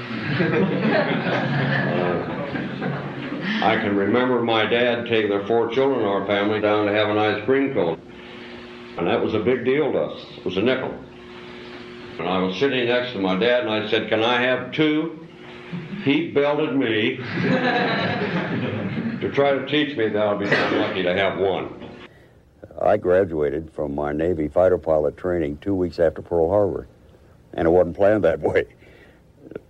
I 3.63 3.77
can 3.81 3.95
remember 3.95 4.41
my 4.41 4.65
dad 4.65 5.07
taking 5.07 5.29
their 5.29 5.45
four 5.47 5.69
children 5.69 6.01
in 6.01 6.05
our 6.05 6.25
family 6.25 6.59
down 6.61 6.85
to 6.85 6.93
have 6.93 7.09
an 7.09 7.17
ice 7.17 7.43
cream 7.45 7.73
cone. 7.73 8.01
And 8.97 9.07
that 9.07 9.21
was 9.21 9.33
a 9.33 9.39
big 9.39 9.63
deal 9.65 9.91
to 9.91 9.99
us. 9.99 10.25
It 10.37 10.45
was 10.45 10.57
a 10.57 10.61
nickel. 10.61 10.93
And 12.19 12.27
I 12.27 12.39
was 12.39 12.57
sitting 12.57 12.85
next 12.85 13.13
to 13.13 13.19
my 13.19 13.35
dad 13.35 13.65
and 13.65 13.71
I 13.71 13.89
said, 13.89 14.09
Can 14.09 14.23
I 14.23 14.41
have 14.41 14.71
two? 14.71 15.27
He 16.03 16.31
belted 16.31 16.75
me 16.75 17.17
to 19.21 19.31
try 19.33 19.51
to 19.51 19.65
teach 19.67 19.97
me 19.97 20.09
that 20.09 20.27
I'd 20.27 20.39
be 20.39 20.45
lucky 20.45 21.03
to 21.03 21.13
have 21.13 21.37
one. 21.37 21.73
I 22.81 22.97
graduated 22.97 23.71
from 23.73 23.95
my 23.95 24.13
Navy 24.13 24.47
fighter 24.47 24.77
pilot 24.77 25.17
training 25.17 25.57
two 25.57 25.75
weeks 25.75 25.99
after 25.99 26.21
Pearl 26.21 26.49
Harbor, 26.49 26.87
and 27.53 27.67
it 27.67 27.71
wasn't 27.71 27.95
planned 27.95 28.23
that 28.23 28.39
way. 28.39 28.65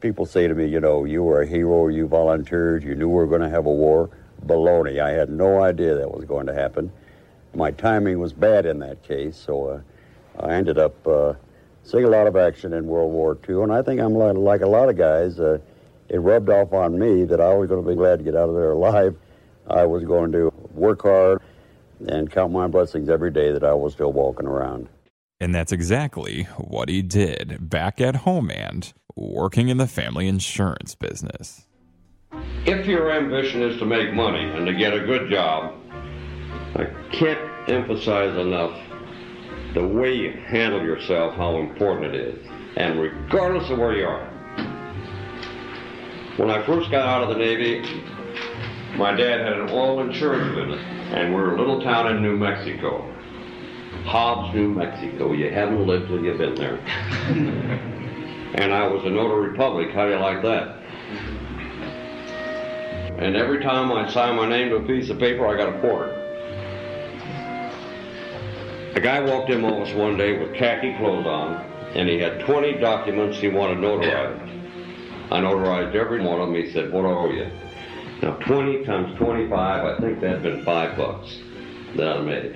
People 0.01 0.25
say 0.25 0.47
to 0.47 0.53
me, 0.53 0.67
you 0.67 0.79
know, 0.79 1.05
you 1.05 1.23
were 1.23 1.41
a 1.41 1.47
hero, 1.47 1.87
you 1.87 2.07
volunteered, 2.07 2.83
you 2.83 2.95
knew 2.95 3.07
we 3.07 3.15
were 3.15 3.27
going 3.27 3.41
to 3.41 3.49
have 3.49 3.65
a 3.65 3.71
war. 3.71 4.09
Baloney. 4.45 5.01
I 5.01 5.11
had 5.11 5.29
no 5.29 5.61
idea 5.61 5.95
that 5.95 6.11
was 6.11 6.25
going 6.25 6.45
to 6.47 6.53
happen. 6.53 6.91
My 7.55 7.71
timing 7.71 8.19
was 8.19 8.33
bad 8.33 8.65
in 8.65 8.79
that 8.79 9.03
case, 9.03 9.35
so 9.35 9.67
uh, 9.67 9.81
I 10.39 10.53
ended 10.53 10.77
up 10.77 11.07
uh, 11.07 11.33
seeing 11.87 12.03
a 12.03 12.09
lot 12.09 12.27
of 12.27 12.35
action 12.35 12.73
in 12.73 12.85
World 12.85 13.13
War 13.13 13.37
II, 13.47 13.63
and 13.63 13.71
I 13.71 13.81
think 13.81 14.01
I'm 14.01 14.13
like, 14.13 14.35
like 14.35 14.61
a 14.61 14.67
lot 14.67 14.89
of 14.89 14.97
guys. 14.97 15.39
Uh, 15.39 15.59
it 16.09 16.17
rubbed 16.19 16.49
off 16.49 16.73
on 16.73 16.99
me 16.99 17.23
that 17.25 17.41
I 17.41 17.53
was 17.53 17.69
going 17.69 17.83
to 17.83 17.89
be 17.89 17.95
glad 17.95 18.19
to 18.19 18.23
get 18.23 18.35
out 18.35 18.49
of 18.49 18.55
there 18.55 18.71
alive. 18.71 19.15
I 19.69 19.85
was 19.85 20.03
going 20.03 20.31
to 20.33 20.53
work 20.71 21.01
hard 21.01 21.41
and 22.07 22.31
count 22.31 22.53
my 22.53 22.67
blessings 22.67 23.09
every 23.09 23.31
day 23.31 23.51
that 23.51 23.63
I 23.63 23.73
was 23.73 23.93
still 23.93 24.13
walking 24.13 24.47
around. 24.47 24.87
And 25.39 25.53
that's 25.53 25.71
exactly 25.71 26.43
what 26.57 26.89
he 26.89 27.01
did 27.01 27.69
back 27.69 27.99
at 27.99 28.17
home 28.17 28.49
and 28.49 28.91
working 29.15 29.69
in 29.69 29.77
the 29.77 29.87
family 29.87 30.27
insurance 30.27 30.95
business. 30.95 31.67
If 32.65 32.85
your 32.85 33.11
ambition 33.11 33.61
is 33.61 33.77
to 33.79 33.85
make 33.85 34.13
money 34.13 34.43
and 34.43 34.65
to 34.65 34.73
get 34.73 34.93
a 34.93 34.99
good 35.05 35.29
job, 35.29 35.73
I 36.75 36.85
can't 37.11 37.69
emphasize 37.69 38.37
enough 38.37 38.86
the 39.73 39.85
way 39.85 40.13
you 40.13 40.31
handle 40.31 40.81
yourself, 40.81 41.35
how 41.35 41.57
important 41.57 42.13
it 42.13 42.15
is, 42.15 42.47
and 42.77 42.99
regardless 42.99 43.69
of 43.69 43.79
where 43.79 43.93
you 43.93 44.05
are. 44.05 44.33
When 46.37 46.49
I 46.49 46.65
first 46.65 46.91
got 46.91 47.07
out 47.07 47.23
of 47.23 47.29
the 47.29 47.35
Navy, 47.35 47.81
my 48.95 49.11
dad 49.13 49.41
had 49.41 49.53
an 49.53 49.69
oil 49.69 50.01
insurance 50.01 50.55
business, 50.55 50.81
and 51.11 51.33
we're 51.33 51.55
a 51.55 51.57
little 51.57 51.81
town 51.81 52.15
in 52.15 52.21
New 52.21 52.37
Mexico. 52.37 53.13
Hobbs, 54.05 54.55
New 54.55 54.69
Mexico. 54.69 55.33
You 55.33 55.51
haven't 55.51 55.85
lived 55.85 56.07
till 56.07 56.23
you've 56.23 56.37
been 56.37 56.55
there. 56.55 56.77
and 58.55 58.73
I 58.73 58.87
was 58.87 59.03
a 59.03 59.09
notary 59.09 59.55
public. 59.57 59.91
How 59.91 60.05
do 60.05 60.11
you 60.11 60.19
like 60.19 60.41
that? 60.43 60.77
And 63.19 63.35
every 63.35 63.61
time 63.63 63.91
I 63.91 64.09
signed 64.11 64.37
my 64.37 64.47
name 64.47 64.69
to 64.69 64.75
a 64.77 64.87
piece 64.87 65.09
of 65.09 65.19
paper, 65.19 65.47
I 65.47 65.57
got 65.57 65.75
a 65.75 65.81
quarter. 65.81 66.16
A 68.97 68.99
guy 68.99 69.19
walked 69.19 69.51
in 69.51 69.61
my 69.61 69.69
office 69.69 69.93
one 69.93 70.17
day 70.17 70.39
with 70.39 70.55
khaki 70.55 70.97
clothes 70.97 71.27
on, 71.27 71.57
and 71.93 72.09
he 72.09 72.17
had 72.17 72.39
20 72.39 72.79
documents 72.79 73.37
he 73.37 73.47
wanted 73.47 73.77
notarized. 73.77 74.41
I 75.29 75.39
notarized 75.39 75.93
every 75.93 76.19
one 76.19 76.41
of 76.41 76.47
them. 76.47 76.55
He 76.55 76.71
said, 76.71 76.91
What 76.91 77.05
are 77.05 77.31
you? 77.31 77.47
Now, 78.23 78.31
20 78.37 78.85
times 78.85 79.15
25, 79.19 79.85
I 79.85 80.01
think 80.01 80.19
that'd 80.19 80.41
been 80.41 80.65
five 80.65 80.97
bucks 80.97 81.37
that 81.95 82.17
I 82.17 82.21
made. 82.21 82.55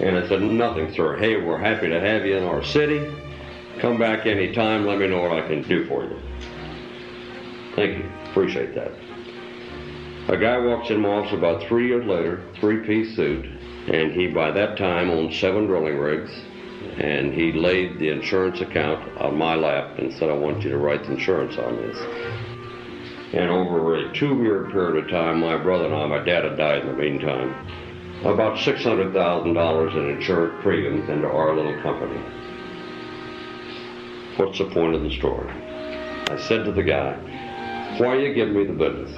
And 0.00 0.16
I 0.16 0.26
said, 0.26 0.40
Nothing, 0.40 0.94
sir. 0.94 1.18
Hey, 1.18 1.36
we're 1.36 1.58
happy 1.58 1.90
to 1.90 2.00
have 2.00 2.24
you 2.24 2.38
in 2.38 2.44
our 2.44 2.64
city. 2.64 3.14
Come 3.80 3.98
back 3.98 4.24
anytime. 4.24 4.86
Let 4.86 4.98
me 4.98 5.08
know 5.08 5.20
what 5.20 5.32
I 5.32 5.46
can 5.46 5.60
do 5.60 5.84
for 5.88 6.04
you. 6.04 6.18
Thank 7.76 7.98
you. 7.98 8.10
Appreciate 8.30 8.74
that. 8.76 8.92
A 10.28 10.38
guy 10.38 10.56
walks 10.56 10.88
in 10.88 11.02
my 11.02 11.10
office 11.10 11.34
about 11.34 11.64
three 11.64 11.88
years 11.88 12.06
later, 12.06 12.44
three 12.58 12.78
piece 12.78 13.14
suit, 13.14 13.44
and 13.88 14.12
he 14.12 14.28
by 14.28 14.50
that 14.50 14.76
time 14.76 15.10
owned 15.10 15.34
seven 15.34 15.66
drilling 15.66 15.98
rigs. 15.98 16.30
And 16.98 17.32
he 17.32 17.52
laid 17.52 17.98
the 17.98 18.08
insurance 18.08 18.60
account 18.60 19.16
on 19.18 19.36
my 19.36 19.54
lap 19.54 19.98
and 19.98 20.12
said, 20.12 20.28
I 20.28 20.34
want 20.34 20.62
you 20.62 20.70
to 20.70 20.78
write 20.78 21.04
the 21.04 21.12
insurance 21.12 21.56
on 21.56 21.76
this. 21.76 21.96
And 23.32 23.48
over 23.50 23.96
a 23.96 24.12
two 24.12 24.42
year 24.42 24.68
period 24.70 25.04
of 25.04 25.10
time, 25.10 25.40
my 25.40 25.56
brother 25.56 25.86
and 25.86 25.94
I, 25.94 26.06
my 26.06 26.22
dad 26.22 26.44
had 26.44 26.58
died 26.58 26.82
in 26.82 26.88
the 26.88 26.92
meantime, 26.92 27.54
about 28.26 28.58
$600,000 28.58 29.96
in 29.96 30.10
insurance 30.10 30.62
premiums 30.62 31.08
into 31.08 31.28
our 31.28 31.56
little 31.56 31.80
company. 31.82 32.20
What's 34.36 34.58
the 34.58 34.66
point 34.66 34.94
of 34.94 35.02
the 35.02 35.10
story? 35.16 35.50
I 35.50 36.36
said 36.36 36.64
to 36.66 36.72
the 36.72 36.82
guy, 36.82 37.16
Why 37.98 38.08
are 38.08 38.20
you 38.20 38.34
giving 38.34 38.54
me 38.54 38.64
the 38.64 38.72
business? 38.74 39.16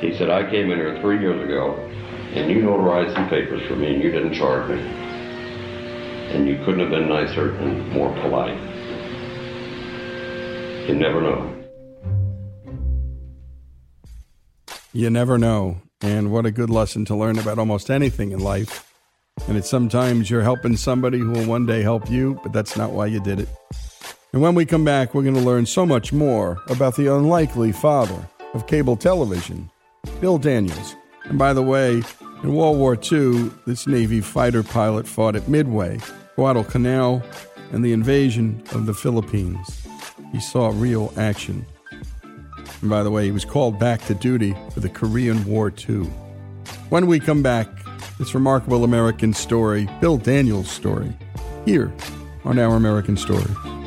He 0.00 0.16
said, 0.16 0.28
I 0.28 0.48
came 0.48 0.70
in 0.70 0.78
here 0.78 1.00
three 1.00 1.18
years 1.18 1.42
ago 1.42 1.87
and 2.34 2.50
you 2.50 2.62
notarized 2.62 3.14
some 3.14 3.28
papers 3.28 3.66
for 3.66 3.76
me 3.76 3.94
and 3.94 4.02
you 4.02 4.10
didn't 4.10 4.34
charge 4.34 4.68
me. 4.70 4.80
And 4.80 6.46
you 6.46 6.58
couldn't 6.64 6.80
have 6.80 6.90
been 6.90 7.08
nicer 7.08 7.54
and 7.54 7.90
more 7.90 8.12
polite. 8.20 8.58
You 10.88 10.94
never 10.94 11.20
know. 11.20 11.54
You 14.92 15.10
never 15.10 15.38
know. 15.38 15.80
And 16.00 16.30
what 16.30 16.46
a 16.46 16.50
good 16.50 16.70
lesson 16.70 17.04
to 17.06 17.16
learn 17.16 17.38
about 17.38 17.58
almost 17.58 17.90
anything 17.90 18.32
in 18.32 18.40
life. 18.40 18.92
And 19.46 19.56
it's 19.56 19.70
sometimes 19.70 20.30
you're 20.30 20.42
helping 20.42 20.76
somebody 20.76 21.18
who 21.18 21.30
will 21.30 21.46
one 21.46 21.66
day 21.66 21.82
help 21.82 22.10
you, 22.10 22.38
but 22.42 22.52
that's 22.52 22.76
not 22.76 22.92
why 22.92 23.06
you 23.06 23.20
did 23.20 23.40
it. 23.40 23.48
And 24.32 24.42
when 24.42 24.54
we 24.54 24.66
come 24.66 24.84
back, 24.84 25.14
we're 25.14 25.22
going 25.22 25.34
to 25.34 25.40
learn 25.40 25.64
so 25.64 25.86
much 25.86 26.12
more 26.12 26.58
about 26.68 26.96
the 26.96 27.14
unlikely 27.14 27.72
father 27.72 28.28
of 28.52 28.66
cable 28.66 28.96
television, 28.96 29.70
Bill 30.20 30.38
Daniels. 30.38 30.94
And 31.28 31.38
by 31.38 31.52
the 31.52 31.62
way, 31.62 32.02
in 32.42 32.54
World 32.54 32.78
War 32.78 32.94
II, 32.94 33.50
this 33.66 33.86
Navy 33.86 34.20
fighter 34.20 34.62
pilot 34.62 35.06
fought 35.06 35.36
at 35.36 35.48
Midway, 35.48 36.00
Guadalcanal, 36.36 37.22
and 37.72 37.84
the 37.84 37.92
invasion 37.92 38.62
of 38.72 38.86
the 38.86 38.94
Philippines. 38.94 39.86
He 40.32 40.40
saw 40.40 40.72
real 40.74 41.12
action. 41.16 41.66
And 42.80 42.90
by 42.90 43.02
the 43.02 43.10
way, 43.10 43.24
he 43.24 43.32
was 43.32 43.44
called 43.44 43.78
back 43.78 44.04
to 44.06 44.14
duty 44.14 44.56
for 44.72 44.80
the 44.80 44.88
Korean 44.88 45.44
War 45.44 45.70
too. 45.70 46.04
When 46.90 47.06
we 47.06 47.20
come 47.20 47.42
back, 47.42 47.68
this 48.18 48.34
remarkable 48.34 48.84
American 48.84 49.34
story, 49.34 49.88
Bill 50.00 50.16
Daniels' 50.16 50.70
story, 50.70 51.12
here 51.64 51.92
on 52.44 52.58
Our 52.58 52.76
American 52.76 53.16
Story. 53.16 53.77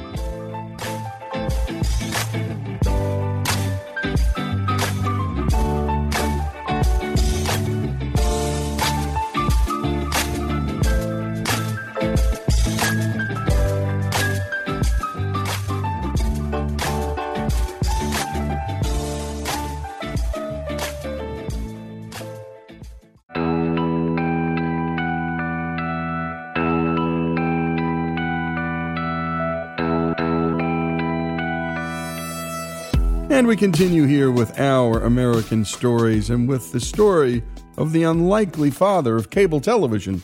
We 33.52 33.58
continue 33.58 34.06
here 34.06 34.32
with 34.32 34.58
our 34.62 35.02
American 35.02 35.66
stories 35.66 36.30
and 36.30 36.48
with 36.48 36.72
the 36.72 36.80
story 36.80 37.44
of 37.76 37.92
the 37.92 38.02
unlikely 38.02 38.72
father 38.72 39.18
of 39.18 39.30
cable 39.30 39.60
television, 39.60 40.24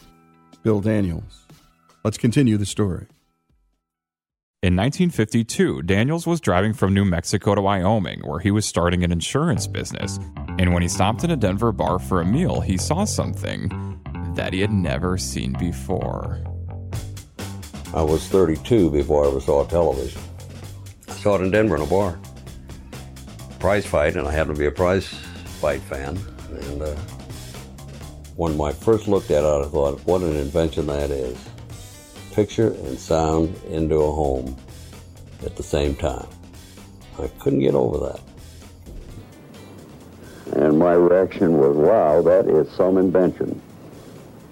Bill 0.63 0.80
Daniels. 0.80 1.45
Let's 2.05 2.17
continue 2.17 2.55
the 2.55 2.65
story. 2.65 3.07
In 4.63 4.78
1952, 4.78 5.82
Daniels 5.82 6.25
was 6.25 6.39
driving 6.39 6.71
from 6.71 6.93
New 6.93 7.03
Mexico 7.03 7.53
to 7.53 7.61
Wyoming, 7.61 8.21
where 8.21 8.39
he 8.39 8.49
was 8.49 8.65
starting 8.65 9.03
an 9.03 9.11
insurance 9.11 9.67
business. 9.67 10.17
And 10.57 10.73
when 10.73 10.82
he 10.82 10.88
stopped 10.88 11.25
in 11.25 11.32
a 11.32 11.36
Denver 11.36 11.73
bar 11.73 11.99
for 11.99 12.21
a 12.21 12.25
meal, 12.25 12.61
he 12.61 12.78
saw 12.78 13.03
something 13.03 13.99
that 14.36 14.53
he 14.53 14.61
had 14.61 14.71
never 14.71 15.17
seen 15.17 15.51
before. 15.59 16.41
I 17.93 18.03
was 18.03 18.25
32 18.30 18.89
before 18.89 19.25
I 19.25 19.28
ever 19.28 19.41
saw 19.41 19.65
television. 19.65 20.21
I 21.09 21.11
saw 21.11 21.36
it 21.36 21.41
in 21.41 21.51
Denver 21.51 21.75
in 21.75 21.82
a 21.82 21.88
bar. 21.88 22.17
Prize 23.60 23.86
fight, 23.86 24.16
and 24.16 24.28
I 24.28 24.32
happen 24.32 24.53
to 24.53 24.60
be 24.60 24.68
a 24.68 24.72
prize 24.72 25.08
fight 25.60 25.82
fan. 25.82 26.18
And 26.51 26.82
uh, 26.82 26.95
when 28.36 28.60
I 28.62 28.72
first 28.72 29.08
looked 29.08 29.32
at 29.32 29.43
it, 29.43 29.66
I 29.66 29.68
thought, 29.68 29.99
what 30.05 30.22
an 30.22 30.36
invention 30.36 30.88
that 30.88 31.10
is. 31.10 31.38
Picture 32.34 32.68
and 32.68 32.99
sound 32.99 33.55
into 33.70 33.95
a 33.95 34.12
home 34.12 34.55
at 35.43 35.55
the 35.55 35.64
same 35.64 35.95
time. 35.95 36.28
I 37.20 37.28
couldn't 37.39 37.60
get 37.60 37.74
over 37.74 37.97
that. 38.05 38.20
And 40.64 40.78
my 40.78 40.93
reaction 40.93 41.58
was, 41.58 41.76
wow, 41.76 42.22
that 42.22 42.47
is 42.47 42.72
some 42.76 42.97
invention. 42.97 43.60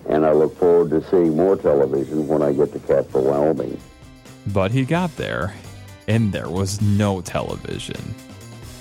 and 0.08 0.26
I 0.26 0.32
look 0.32 0.58
forward 0.58 0.90
to 0.92 1.04
seeing 1.10 1.36
more 1.36 1.56
television 1.56 2.28
when 2.28 2.42
I 2.42 2.54
get 2.54 2.72
to 2.74 2.80
Casper, 2.80 3.20
Wyoming. 3.20 3.80
But 4.48 4.72
he 4.72 4.86
got 4.86 5.16
there, 5.16 5.54
and 6.08 6.32
there 6.32 6.50
was 6.50 6.82
no 6.82 7.22
television. 7.22 8.14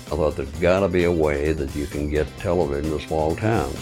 I 0.07 0.09
thought 0.09 0.35
there's 0.35 0.49
got 0.59 0.81
to 0.81 0.87
be 0.87 1.05
a 1.05 1.11
way 1.11 1.51
that 1.51 1.75
you 1.75 1.87
can 1.87 2.11
get 2.11 2.27
television 2.37 2.91
to 2.91 3.05
small 3.07 3.35
towns. 3.35 3.77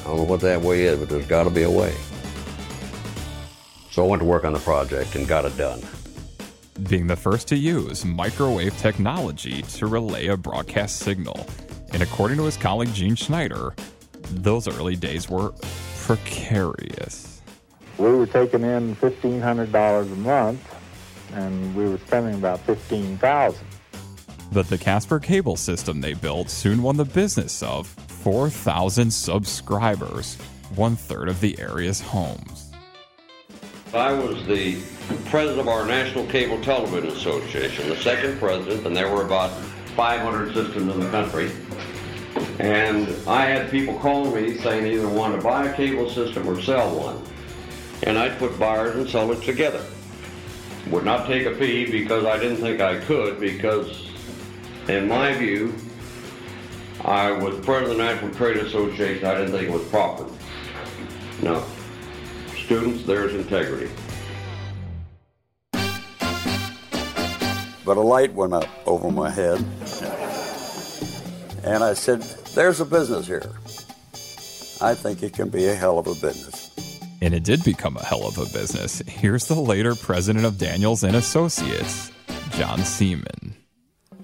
I 0.00 0.08
don't 0.08 0.16
know 0.16 0.22
what 0.24 0.40
that 0.40 0.60
way 0.60 0.82
is, 0.82 0.98
but 0.98 1.08
there's 1.08 1.26
got 1.26 1.44
to 1.44 1.50
be 1.50 1.62
a 1.62 1.70
way. 1.70 1.94
So 3.92 4.04
I 4.04 4.08
went 4.08 4.20
to 4.20 4.26
work 4.26 4.44
on 4.44 4.52
the 4.52 4.58
project 4.58 5.14
and 5.14 5.28
got 5.28 5.44
it 5.44 5.56
done. 5.56 5.82
Being 6.88 7.06
the 7.06 7.16
first 7.16 7.46
to 7.48 7.56
use 7.56 8.04
microwave 8.04 8.76
technology 8.78 9.62
to 9.62 9.86
relay 9.86 10.26
a 10.26 10.36
broadcast 10.36 10.98
signal. 10.98 11.46
And 11.92 12.02
according 12.02 12.38
to 12.38 12.44
his 12.44 12.56
colleague 12.56 12.92
Gene 12.92 13.14
Schneider, 13.14 13.74
those 14.30 14.66
early 14.66 14.96
days 14.96 15.28
were 15.28 15.52
precarious. 15.98 17.40
We 17.98 18.10
were 18.10 18.26
taking 18.26 18.62
in 18.62 18.96
$1,500 18.96 20.00
a 20.00 20.16
month, 20.16 20.76
and 21.34 21.74
we 21.76 21.88
were 21.88 21.98
spending 21.98 22.34
about 22.34 22.60
15000 22.60 23.69
But 24.52 24.68
the 24.68 24.78
Casper 24.78 25.20
cable 25.20 25.56
system 25.56 26.00
they 26.00 26.14
built 26.14 26.50
soon 26.50 26.82
won 26.82 26.96
the 26.96 27.04
business 27.04 27.62
of 27.62 27.86
4,000 27.86 29.10
subscribers, 29.10 30.34
one 30.74 30.96
third 30.96 31.28
of 31.28 31.40
the 31.40 31.58
area's 31.60 32.00
homes. 32.00 32.72
I 33.94 34.12
was 34.12 34.44
the 34.46 34.80
president 35.26 35.60
of 35.60 35.68
our 35.68 35.86
National 35.86 36.26
Cable 36.26 36.60
Television 36.62 37.10
Association, 37.10 37.88
the 37.88 37.96
second 37.96 38.38
president, 38.38 38.86
and 38.86 38.96
there 38.96 39.12
were 39.12 39.24
about 39.24 39.50
500 39.96 40.52
systems 40.52 40.94
in 40.94 41.00
the 41.00 41.10
country. 41.10 41.50
And 42.58 43.08
I 43.28 43.46
had 43.46 43.70
people 43.70 43.98
call 44.00 44.34
me 44.34 44.56
saying 44.58 44.86
either 44.86 45.08
want 45.08 45.36
to 45.36 45.42
buy 45.42 45.66
a 45.66 45.74
cable 45.74 46.10
system 46.10 46.48
or 46.48 46.60
sell 46.60 46.94
one. 46.96 47.22
And 48.02 48.18
I'd 48.18 48.38
put 48.38 48.58
buyers 48.58 48.96
and 48.96 49.08
sellers 49.08 49.44
together. 49.44 49.84
Would 50.88 51.04
not 51.04 51.26
take 51.26 51.46
a 51.46 51.54
fee 51.54 51.90
because 51.90 52.24
I 52.24 52.38
didn't 52.38 52.58
think 52.58 52.80
I 52.80 52.98
could 53.00 53.38
because 53.38 54.09
in 54.90 55.08
my 55.08 55.32
view, 55.34 55.74
I 57.04 57.30
was 57.30 57.58
president 57.64 57.92
of 57.92 57.96
the 57.96 58.04
National 58.04 58.34
Trade 58.34 58.56
Association. 58.58 59.24
I 59.24 59.34
didn't 59.34 59.52
think 59.52 59.68
it 59.68 59.72
was 59.72 59.86
proper. 59.88 60.26
No. 61.42 61.64
Students, 62.64 63.04
there's 63.04 63.34
integrity. 63.34 63.90
But 67.84 67.96
a 67.96 68.00
light 68.00 68.32
went 68.34 68.52
up 68.52 68.68
over 68.86 69.10
my 69.10 69.30
head, 69.30 69.58
and 71.64 71.82
I 71.82 71.94
said, 71.94 72.22
There's 72.54 72.80
a 72.80 72.84
business 72.84 73.26
here. 73.26 73.50
I 74.82 74.94
think 74.94 75.22
it 75.22 75.32
can 75.32 75.48
be 75.48 75.66
a 75.66 75.74
hell 75.74 75.98
of 75.98 76.06
a 76.06 76.14
business. 76.14 77.00
And 77.22 77.34
it 77.34 77.44
did 77.44 77.64
become 77.64 77.96
a 77.96 78.04
hell 78.04 78.26
of 78.26 78.38
a 78.38 78.46
business. 78.46 79.02
Here's 79.06 79.46
the 79.46 79.54
later 79.54 79.94
president 79.94 80.44
of 80.44 80.58
Daniels 80.58 81.02
and 81.04 81.16
Associates, 81.16 82.10
John 82.52 82.78
Saeman. 82.80 83.49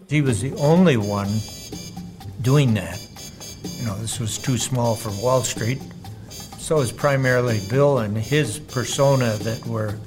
He 0.08 0.22
was 0.22 0.40
the 0.40 0.54
only 0.54 0.96
one 0.96 1.28
doing 2.42 2.74
that. 2.74 3.00
You 3.78 3.86
know, 3.86 3.98
this 3.98 4.20
was 4.20 4.38
too 4.38 4.56
small 4.56 4.94
for 4.94 5.10
Wall 5.22 5.42
Street. 5.42 5.80
So 6.30 6.76
it 6.76 6.80
was 6.80 6.92
primarily 6.92 7.60
Bill 7.68 7.98
and 7.98 8.16
his 8.16 8.58
persona 8.58 9.34
that 9.42 9.66
were 9.66 9.98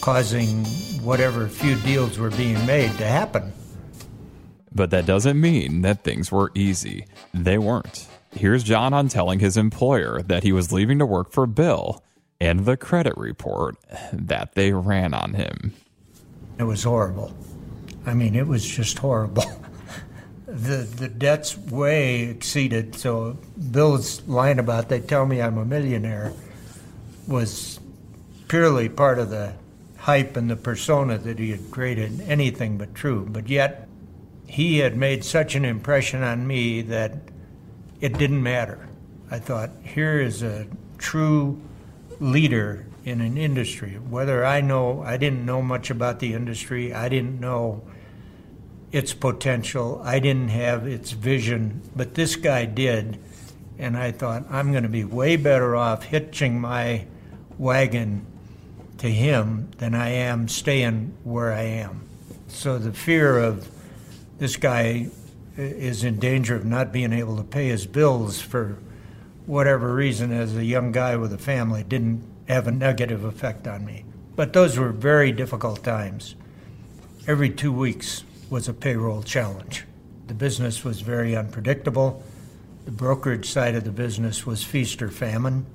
causing 0.00 0.64
whatever 1.04 1.48
few 1.48 1.76
deals 1.76 2.18
were 2.18 2.30
being 2.30 2.64
made 2.66 2.96
to 2.98 3.04
happen. 3.06 3.52
But 4.72 4.90
that 4.90 5.06
doesn't 5.06 5.40
mean 5.40 5.82
that 5.82 6.04
things 6.04 6.30
were 6.30 6.52
easy. 6.54 7.06
They 7.32 7.58
weren't. 7.58 8.06
Here's 8.32 8.62
John 8.62 8.92
on 8.92 9.08
telling 9.08 9.40
his 9.40 9.56
employer 9.56 10.22
that 10.22 10.42
he 10.42 10.52
was 10.52 10.72
leaving 10.72 10.98
to 10.98 11.06
work 11.06 11.32
for 11.32 11.46
Bill 11.46 12.02
and 12.40 12.66
the 12.66 12.76
credit 12.76 13.16
report 13.16 13.76
that 14.12 14.54
they 14.54 14.72
ran 14.72 15.14
on 15.14 15.34
him. 15.34 15.74
It 16.58 16.64
was 16.64 16.82
horrible. 16.82 17.32
I 18.06 18.14
mean, 18.14 18.34
it 18.34 18.46
was 18.46 18.66
just 18.66 18.98
horrible. 18.98 19.44
the 20.46 20.78
the 20.78 21.08
debts 21.08 21.56
way 21.56 22.22
exceeded. 22.22 22.94
So 22.94 23.38
Bill's 23.70 24.26
line 24.26 24.58
about 24.58 24.88
they 24.88 25.00
tell 25.00 25.26
me 25.26 25.42
I'm 25.42 25.58
a 25.58 25.64
millionaire 25.64 26.32
was 27.26 27.78
purely 28.48 28.88
part 28.88 29.18
of 29.18 29.28
the 29.28 29.52
hype 29.98 30.36
and 30.36 30.50
the 30.50 30.56
persona 30.56 31.18
that 31.18 31.38
he 31.38 31.50
had 31.50 31.70
created. 31.70 32.20
Anything 32.22 32.78
but 32.78 32.94
true. 32.94 33.26
But 33.30 33.48
yet 33.48 33.88
he 34.46 34.78
had 34.78 34.96
made 34.96 35.22
such 35.22 35.54
an 35.54 35.64
impression 35.66 36.22
on 36.22 36.46
me 36.46 36.80
that 36.82 37.12
it 38.00 38.16
didn't 38.16 38.42
matter. 38.42 38.88
I 39.30 39.38
thought 39.38 39.70
here 39.82 40.20
is 40.20 40.42
a 40.42 40.66
true 40.96 41.60
leader 42.20 42.86
in 43.08 43.20
an 43.20 43.36
industry. 43.36 43.92
Whether 43.92 44.44
I 44.44 44.60
know, 44.60 45.02
I 45.02 45.16
didn't 45.16 45.44
know 45.44 45.62
much 45.62 45.90
about 45.90 46.20
the 46.20 46.34
industry. 46.34 46.92
I 46.92 47.08
didn't 47.08 47.40
know 47.40 47.82
its 48.92 49.14
potential. 49.14 50.00
I 50.04 50.18
didn't 50.18 50.48
have 50.48 50.86
its 50.86 51.12
vision, 51.12 51.82
but 51.94 52.14
this 52.14 52.36
guy 52.36 52.64
did. 52.64 53.18
And 53.78 53.96
I 53.96 54.12
thought, 54.12 54.44
I'm 54.50 54.72
going 54.72 54.82
to 54.82 54.88
be 54.88 55.04
way 55.04 55.36
better 55.36 55.76
off 55.76 56.04
hitching 56.04 56.60
my 56.60 57.06
wagon 57.58 58.26
to 58.98 59.08
him 59.08 59.70
than 59.78 59.94
I 59.94 60.10
am 60.10 60.48
staying 60.48 61.16
where 61.24 61.52
I 61.52 61.62
am. 61.62 62.02
So 62.48 62.78
the 62.78 62.92
fear 62.92 63.38
of 63.38 63.68
this 64.38 64.56
guy 64.56 65.08
uh, 65.56 65.62
is 65.62 66.02
in 66.02 66.18
danger 66.18 66.56
of 66.56 66.64
not 66.64 66.92
being 66.92 67.12
able 67.12 67.36
to 67.36 67.44
pay 67.44 67.68
his 67.68 67.86
bills 67.86 68.40
for 68.40 68.78
whatever 69.46 69.94
reason 69.94 70.32
as 70.32 70.56
a 70.56 70.64
young 70.64 70.92
guy 70.92 71.16
with 71.16 71.32
a 71.32 71.38
family 71.38 71.84
didn't 71.84 72.22
have 72.48 72.66
a 72.66 72.72
negative 72.72 73.24
effect 73.24 73.68
on 73.68 73.84
me. 73.84 74.04
But 74.34 74.52
those 74.52 74.78
were 74.78 74.90
very 74.90 75.32
difficult 75.32 75.84
times. 75.84 76.34
Every 77.26 77.50
two 77.50 77.72
weeks 77.72 78.24
was 78.48 78.68
a 78.68 78.72
payroll 78.72 79.22
challenge. 79.22 79.84
The 80.28 80.34
business 80.34 80.82
was 80.82 81.00
very 81.00 81.36
unpredictable. 81.36 82.22
The 82.86 82.90
brokerage 82.90 83.50
side 83.50 83.74
of 83.74 83.84
the 83.84 83.90
business 83.90 84.46
was 84.46 84.64
feast 84.64 85.02
or 85.02 85.10
famine. 85.10 85.66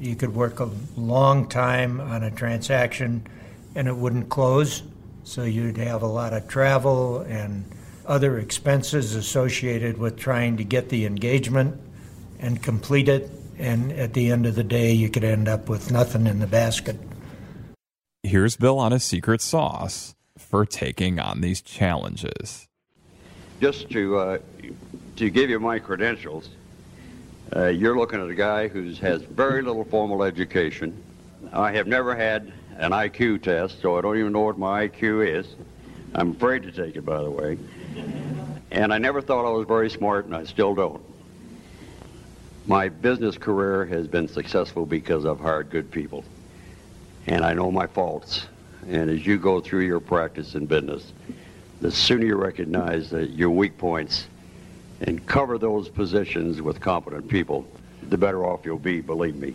You 0.00 0.16
could 0.16 0.34
work 0.34 0.60
a 0.60 0.70
long 0.96 1.48
time 1.48 2.00
on 2.00 2.22
a 2.22 2.30
transaction 2.30 3.26
and 3.74 3.88
it 3.88 3.96
wouldn't 3.96 4.28
close, 4.28 4.82
so 5.24 5.44
you'd 5.44 5.78
have 5.78 6.02
a 6.02 6.06
lot 6.06 6.32
of 6.32 6.46
travel 6.48 7.20
and 7.20 7.64
other 8.06 8.38
expenses 8.38 9.14
associated 9.14 9.98
with 9.98 10.18
trying 10.18 10.56
to 10.56 10.64
get 10.64 10.88
the 10.88 11.06
engagement 11.06 11.80
and 12.38 12.62
complete 12.62 13.08
it. 13.08 13.30
And 13.58 13.92
at 13.92 14.14
the 14.14 14.30
end 14.30 14.46
of 14.46 14.54
the 14.54 14.64
day, 14.64 14.92
you 14.92 15.08
could 15.08 15.24
end 15.24 15.48
up 15.48 15.68
with 15.68 15.90
nothing 15.90 16.26
in 16.26 16.38
the 16.38 16.46
basket. 16.46 16.96
Here's 18.22 18.56
Bill 18.56 18.78
on 18.78 18.92
his 18.92 19.04
secret 19.04 19.40
sauce 19.40 20.14
for 20.36 20.64
taking 20.64 21.18
on 21.18 21.40
these 21.40 21.60
challenges. 21.60 22.68
Just 23.60 23.90
to 23.90 24.18
uh, 24.18 24.38
to 25.16 25.30
give 25.30 25.50
you 25.50 25.58
my 25.58 25.78
credentials, 25.80 26.48
uh, 27.54 27.66
you're 27.66 27.96
looking 27.96 28.20
at 28.20 28.28
a 28.28 28.34
guy 28.34 28.68
who 28.68 28.92
has 28.94 29.22
very 29.22 29.62
little 29.62 29.84
formal 29.84 30.22
education. 30.22 31.02
I 31.52 31.72
have 31.72 31.86
never 31.86 32.14
had 32.14 32.52
an 32.76 32.92
IQ 32.92 33.42
test, 33.42 33.80
so 33.80 33.98
I 33.98 34.00
don't 34.00 34.18
even 34.18 34.32
know 34.32 34.42
what 34.42 34.58
my 34.58 34.88
IQ 34.88 35.26
is. 35.26 35.46
I'm 36.14 36.30
afraid 36.32 36.62
to 36.62 36.72
take 36.72 36.96
it, 36.96 37.04
by 37.04 37.22
the 37.22 37.30
way. 37.30 37.58
And 38.70 38.92
I 38.92 38.98
never 38.98 39.20
thought 39.20 39.46
I 39.46 39.50
was 39.50 39.66
very 39.66 39.90
smart, 39.90 40.26
and 40.26 40.36
I 40.36 40.44
still 40.44 40.74
don't. 40.74 41.02
My 42.68 42.90
business 42.90 43.38
career 43.38 43.86
has 43.86 44.06
been 44.06 44.28
successful 44.28 44.84
because 44.84 45.24
I've 45.24 45.40
hired 45.40 45.70
good 45.70 45.90
people. 45.90 46.22
And 47.26 47.42
I 47.42 47.54
know 47.54 47.70
my 47.70 47.86
faults. 47.86 48.46
And 48.86 49.08
as 49.08 49.26
you 49.26 49.38
go 49.38 49.58
through 49.58 49.86
your 49.86 50.00
practice 50.00 50.54
in 50.54 50.66
business, 50.66 51.14
the 51.80 51.90
sooner 51.90 52.26
you 52.26 52.36
recognize 52.36 53.08
that 53.08 53.30
your 53.30 53.48
weak 53.48 53.78
points 53.78 54.26
and 55.00 55.24
cover 55.26 55.56
those 55.56 55.88
positions 55.88 56.60
with 56.60 56.78
competent 56.78 57.26
people, 57.26 57.66
the 58.10 58.18
better 58.18 58.44
off 58.44 58.66
you'll 58.66 58.78
be, 58.78 59.00
believe 59.00 59.36
me. 59.36 59.54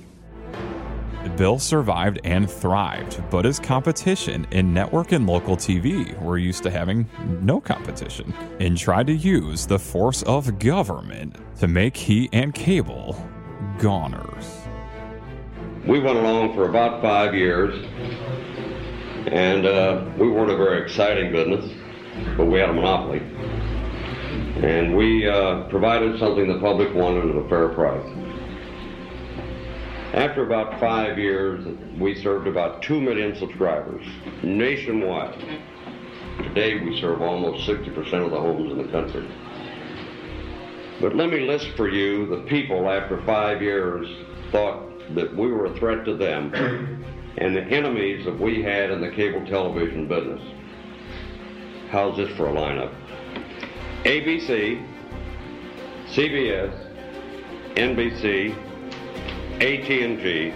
Bill 1.30 1.58
survived 1.60 2.20
and 2.24 2.50
thrived, 2.50 3.24
but 3.30 3.46
his 3.46 3.60
competition 3.60 4.46
in 4.52 4.74
network 4.74 5.12
and 5.12 5.26
local 5.26 5.56
TV 5.56 6.20
were 6.22 6.38
used 6.38 6.64
to 6.64 6.70
having 6.70 7.08
no 7.42 7.60
competition 7.60 8.34
and 8.60 8.78
tried 8.78 9.08
to 9.08 9.14
use 9.14 9.66
the 9.66 9.80
force 9.80 10.22
of 10.24 10.60
government 10.60 11.36
to 11.60 11.68
make 11.68 11.98
he 11.98 12.30
and 12.34 12.54
cable 12.54 13.16
goners. 13.80 14.62
We 15.86 16.00
went 16.00 16.18
along 16.18 16.54
for 16.54 16.70
about 16.70 17.02
five 17.02 17.34
years, 17.34 17.74
and 19.28 19.66
uh, 19.66 20.06
we 20.18 20.30
weren't 20.30 20.52
a 20.52 20.58
very 20.58 20.82
exciting 20.84 21.32
business, 21.32 21.72
but 22.38 22.46
we 22.46 22.60
had 22.60 22.70
a 22.70 22.74
monopoly. 22.74 23.20
And 24.64 24.96
we 24.96 25.28
uh, 25.28 25.64
provided 25.64 26.20
something 26.20 26.48
the 26.48 26.60
public 26.60 26.94
wanted 26.94 27.30
at 27.30 27.36
a 27.36 27.50
fair 27.50 27.70
price. 27.70 28.23
After 30.14 30.44
about 30.44 30.80
five 30.80 31.18
years, 31.18 31.66
we 32.00 32.14
served 32.22 32.46
about 32.46 32.84
2 32.84 33.02
million 33.02 33.36
subscribers 33.36 34.06
nationwide. 34.44 35.40
Today, 36.38 36.80
we 36.80 37.02
serve 37.02 37.24
almost 37.24 37.68
60% 37.68 37.98
of 38.24 38.30
the 38.30 38.40
homes 38.40 38.72
in 38.72 38.78
the 38.78 38.92
country. 38.92 39.28
But 41.02 41.16
let 41.16 41.32
me 41.32 41.40
list 41.40 41.70
for 41.76 41.90
you 41.90 42.28
the 42.28 42.44
people 42.44 42.92
after 42.92 43.24
five 43.24 43.64
years 43.64 44.08
thought 44.52 44.88
that 45.16 45.36
we 45.36 45.48
were 45.48 45.66
a 45.66 45.76
threat 45.80 46.06
to 46.06 46.16
them 46.16 46.54
and 47.40 47.56
the 47.56 47.64
enemies 47.64 48.24
that 48.26 48.40
we 48.40 48.62
had 48.62 48.92
in 48.92 49.02
the 49.02 49.10
cable 49.10 49.44
television 49.48 50.08
business. 50.08 50.42
How's 51.90 52.18
this 52.18 52.30
for 52.38 52.50
a 52.50 52.54
lineup? 52.54 52.94
ABC, 54.04 54.86
CBS, 56.12 56.72
NBC, 57.74 58.73
AT&T, 59.62 60.54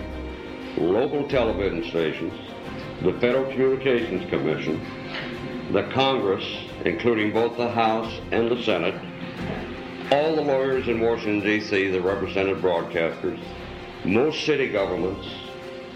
local 0.78 1.28
television 1.28 1.84
stations, 1.90 2.34
the 3.02 3.14
Federal 3.20 3.50
Communications 3.52 4.30
Commission, 4.30 4.82
the 5.72 5.84
Congress, 5.94 6.44
including 6.86 7.32
both 7.32 7.58
the 7.58 7.70
House 7.70 8.12
and 8.32 8.50
the 8.50 8.62
Senate, 8.64 8.96
all 10.12 10.36
the 10.36 10.42
lawyers 10.42 10.88
in 10.88 11.00
Washington, 11.00 11.42
D.C. 11.42 11.90
that 11.90 12.02
represented 12.02 12.58
broadcasters, 12.58 13.40
most 14.06 14.46
city 14.46 14.70
governments, 14.70 15.28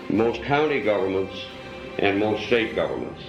most 0.10 0.42
county 0.44 0.82
governments, 0.82 1.46
and 2.00 2.20
most 2.20 2.46
state 2.46 2.76
governments. 2.76 3.22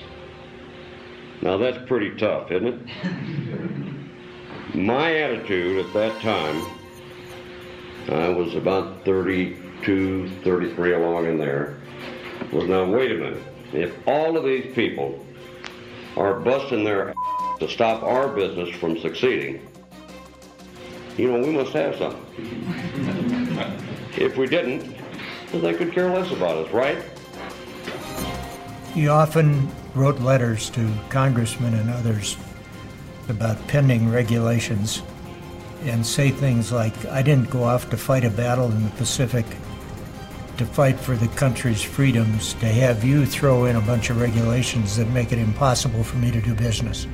Now 1.40 1.56
that's 1.56 1.78
pretty 1.86 2.16
tough, 2.16 2.50
isn't 2.50 2.66
it? 2.66 4.74
My 4.74 5.16
attitude 5.16 5.84
at 5.84 5.92
that 5.92 6.20
time, 6.22 6.64
I 8.08 8.30
was 8.30 8.54
about 8.54 9.04
32, 9.04 9.61
33 9.84 10.94
along 10.94 11.26
in 11.26 11.38
there, 11.38 11.76
was 12.52 12.68
now 12.68 12.84
wait 12.84 13.10
a 13.10 13.14
minute. 13.14 13.42
If 13.72 13.94
all 14.06 14.36
of 14.36 14.44
these 14.44 14.74
people 14.74 15.24
are 16.16 16.38
busting 16.40 16.84
their 16.84 17.10
ass 17.10 17.58
to 17.58 17.68
stop 17.68 18.02
our 18.02 18.28
business 18.28 18.68
from 18.76 18.98
succeeding, 18.98 19.66
you 21.16 21.30
know, 21.30 21.40
we 21.40 21.52
must 21.52 21.72
have 21.72 21.96
something. 21.96 22.24
if 24.16 24.36
we 24.36 24.46
didn't, 24.46 24.96
they 25.52 25.74
could 25.74 25.92
care 25.92 26.10
less 26.10 26.30
about 26.32 26.56
us, 26.56 26.72
right? 26.72 27.02
He 28.94 29.08
often 29.08 29.68
wrote 29.94 30.20
letters 30.20 30.70
to 30.70 30.92
congressmen 31.10 31.74
and 31.74 31.90
others 31.90 32.36
about 33.28 33.66
pending 33.68 34.10
regulations 34.10 35.02
and 35.84 36.06
say 36.06 36.30
things 36.30 36.70
like, 36.70 37.06
I 37.06 37.22
didn't 37.22 37.50
go 37.50 37.64
off 37.64 37.90
to 37.90 37.96
fight 37.96 38.24
a 38.24 38.30
battle 38.30 38.70
in 38.70 38.84
the 38.84 38.90
Pacific 38.90 39.46
to 40.58 40.66
fight 40.66 40.98
for 40.98 41.16
the 41.16 41.28
country's 41.28 41.82
freedoms, 41.82 42.54
to 42.54 42.66
have 42.66 43.04
you 43.04 43.26
throw 43.26 43.64
in 43.64 43.76
a 43.76 43.80
bunch 43.80 44.10
of 44.10 44.20
regulations 44.20 44.96
that 44.96 45.08
make 45.08 45.32
it 45.32 45.38
impossible 45.38 46.04
for 46.04 46.16
me 46.16 46.30
to 46.30 46.40
do 46.40 46.54
business. 46.54 47.06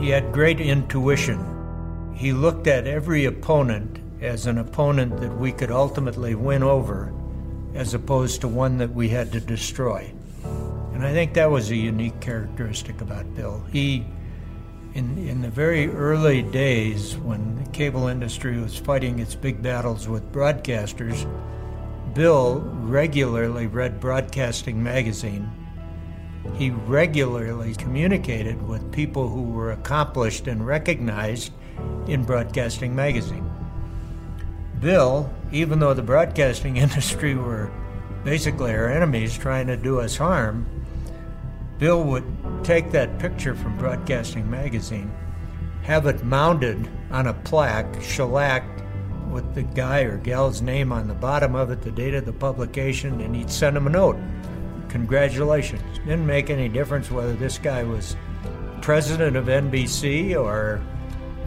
He 0.00 0.10
had 0.10 0.32
great 0.32 0.60
intuition. 0.60 2.12
He 2.14 2.32
looked 2.32 2.66
at 2.66 2.86
every 2.86 3.24
opponent 3.24 3.98
as 4.20 4.46
an 4.46 4.58
opponent 4.58 5.20
that 5.20 5.36
we 5.36 5.52
could 5.52 5.70
ultimately 5.70 6.34
win 6.34 6.62
over, 6.62 7.12
as 7.74 7.94
opposed 7.94 8.40
to 8.40 8.48
one 8.48 8.78
that 8.78 8.92
we 8.92 9.08
had 9.08 9.32
to 9.32 9.40
destroy. 9.40 10.12
And 10.92 11.06
I 11.06 11.12
think 11.12 11.34
that 11.34 11.50
was 11.50 11.70
a 11.70 11.76
unique 11.76 12.20
characteristic 12.20 13.00
about 13.00 13.34
Bill. 13.34 13.64
He, 13.72 14.06
in, 14.94 15.18
in 15.18 15.42
the 15.42 15.48
very 15.48 15.88
early 15.88 16.42
days 16.42 17.16
when 17.16 17.56
the 17.62 17.70
cable 17.70 18.08
industry 18.08 18.60
was 18.60 18.78
fighting 18.78 19.18
its 19.18 19.34
big 19.34 19.62
battles 19.62 20.08
with 20.08 20.32
broadcasters, 20.32 21.26
Bill 22.14 22.60
regularly 22.60 23.66
read 23.66 24.00
Broadcasting 24.00 24.82
Magazine 24.82 25.50
he 26.54 26.70
regularly 26.70 27.74
communicated 27.74 28.60
with 28.66 28.92
people 28.92 29.28
who 29.28 29.42
were 29.42 29.72
accomplished 29.72 30.46
and 30.46 30.66
recognized 30.66 31.52
in 32.06 32.24
Broadcasting 32.24 32.94
Magazine. 32.94 33.48
Bill, 34.80 35.32
even 35.52 35.78
though 35.78 35.94
the 35.94 36.02
broadcasting 36.02 36.76
industry 36.78 37.34
were 37.34 37.70
basically 38.24 38.72
our 38.72 38.88
enemies 38.88 39.36
trying 39.36 39.66
to 39.68 39.76
do 39.76 40.00
us 40.00 40.16
harm, 40.16 40.66
Bill 41.82 42.04
would 42.04 42.24
take 42.62 42.92
that 42.92 43.18
picture 43.18 43.56
from 43.56 43.76
Broadcasting 43.76 44.48
Magazine, 44.48 45.10
have 45.82 46.06
it 46.06 46.22
mounted 46.22 46.88
on 47.10 47.26
a 47.26 47.34
plaque, 47.34 48.00
shellacked 48.00 48.84
with 49.32 49.52
the 49.56 49.64
guy 49.64 50.02
or 50.02 50.16
gal's 50.16 50.62
name 50.62 50.92
on 50.92 51.08
the 51.08 51.14
bottom 51.14 51.56
of 51.56 51.72
it, 51.72 51.82
the 51.82 51.90
date 51.90 52.14
of 52.14 52.24
the 52.24 52.32
publication, 52.32 53.20
and 53.20 53.34
he'd 53.34 53.50
send 53.50 53.76
him 53.76 53.88
a 53.88 53.90
note 53.90 54.16
congratulations. 54.90 55.98
Didn't 55.98 56.24
make 56.24 56.50
any 56.50 56.68
difference 56.68 57.10
whether 57.10 57.34
this 57.34 57.58
guy 57.58 57.82
was 57.82 58.14
president 58.80 59.36
of 59.36 59.46
NBC 59.46 60.40
or, 60.40 60.80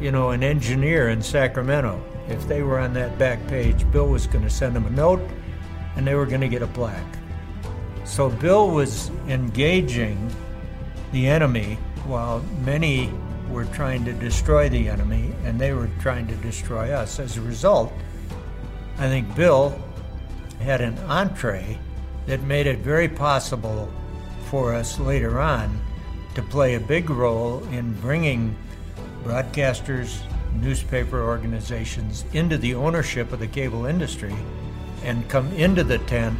you 0.02 0.12
know, 0.12 0.32
an 0.32 0.44
engineer 0.44 1.08
in 1.08 1.22
Sacramento. 1.22 2.04
If 2.28 2.46
they 2.50 2.62
were 2.62 2.80
on 2.80 2.92
that 2.96 3.18
back 3.18 3.48
page, 3.48 3.90
Bill 3.90 4.10
was 4.10 4.28
going 4.28 4.44
to 4.44 4.50
send 4.50 4.76
them 4.76 4.86
a 4.86 4.90
note 4.90 5.22
and 5.96 6.06
they 6.06 6.16
were 6.16 6.26
going 6.26 6.42
to 6.42 6.50
get 6.50 6.62
a 6.62 6.68
plaque. 6.68 7.16
So 8.06 8.30
Bill 8.30 8.70
was 8.70 9.10
engaging 9.28 10.32
the 11.12 11.28
enemy 11.28 11.78
while 12.06 12.40
many 12.64 13.12
were 13.50 13.66
trying 13.66 14.06
to 14.06 14.14
destroy 14.14 14.70
the 14.70 14.88
enemy 14.90 15.34
and 15.44 15.60
they 15.60 15.74
were 15.74 15.90
trying 16.00 16.28
to 16.28 16.36
destroy 16.36 16.92
us. 16.92 17.20
As 17.20 17.38
a 17.38 17.42
result, 17.42 17.92
I 19.00 19.08
think 19.08 19.36
Bill 19.36 19.78
had 20.60 20.82
an 20.82 20.98
entree 21.00 21.80
that 22.28 22.42
made 22.42 22.68
it 22.68 22.80
very 22.80 23.10
possible 23.10 23.92
for 24.50 24.74
us 24.74 25.00
later 25.00 25.40
on 25.40 25.80
to 26.36 26.42
play 26.44 26.76
a 26.76 26.80
big 26.80 27.10
role 27.10 27.64
in 27.66 27.94
bringing 28.02 28.56
broadcasters, 29.24 30.20
newspaper 30.54 31.22
organizations 31.24 32.24
into 32.34 32.58
the 32.58 32.76
ownership 32.76 33.32
of 33.32 33.40
the 33.40 33.48
cable 33.48 33.86
industry 33.86 34.36
and 35.04 35.28
come 35.28 35.52
into 35.54 35.84
the 35.84 35.98
tent 36.00 36.40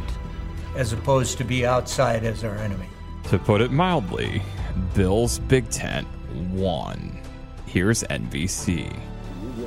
as 0.76 0.92
opposed 0.92 1.38
to 1.38 1.44
be 1.44 1.66
outside 1.66 2.24
as 2.24 2.44
our 2.44 2.56
enemy. 2.56 2.88
To 3.30 3.38
put 3.38 3.60
it 3.60 3.72
mildly, 3.72 4.42
Bill's 4.94 5.40
Big 5.40 5.68
Tent 5.70 6.06
won. 6.52 7.18
Here's 7.66 8.04
NBC. 8.04 8.96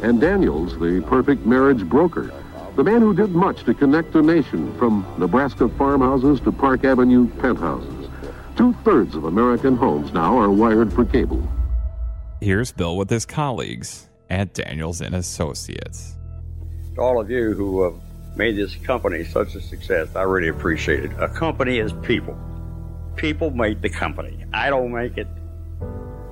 And 0.01 0.21
Daniels, 0.21 0.79
the 0.79 1.03
perfect 1.07 1.45
marriage 1.45 1.83
broker 1.83 2.31
the 2.79 2.83
man 2.85 3.01
who 3.01 3.13
did 3.13 3.31
much 3.31 3.65
to 3.65 3.73
connect 3.73 4.13
the 4.13 4.21
nation 4.21 4.73
from 4.77 5.05
Nebraska 5.17 5.67
farmhouses 5.67 6.39
to 6.39 6.51
Park 6.53 6.85
Avenue 6.85 7.27
penthouses. 7.27 8.07
Two 8.55 8.71
thirds 8.85 9.15
of 9.15 9.25
American 9.25 9.75
homes 9.75 10.13
now 10.13 10.37
are 10.37 10.49
wired 10.49 10.93
for 10.93 11.03
cable. 11.03 11.45
Here's 12.39 12.71
Bill 12.71 12.95
with 12.95 13.09
his 13.09 13.25
colleagues 13.25 14.07
at 14.29 14.53
Daniels 14.53 15.01
and 15.01 15.13
Associates. 15.13 16.15
To 16.95 17.01
all 17.01 17.19
of 17.19 17.29
you 17.29 17.53
who 17.53 17.83
have 17.83 17.95
made 18.39 18.55
this 18.55 18.73
company 18.75 19.25
such 19.25 19.53
a 19.55 19.61
success, 19.61 20.07
I 20.15 20.21
really 20.21 20.47
appreciate 20.47 21.03
it. 21.03 21.11
A 21.19 21.27
company 21.27 21.77
is 21.77 21.91
people. 22.01 22.37
People 23.17 23.51
make 23.51 23.81
the 23.81 23.89
company. 23.89 24.45
I 24.53 24.69
don't 24.69 24.93
make 24.93 25.17
it. 25.17 25.27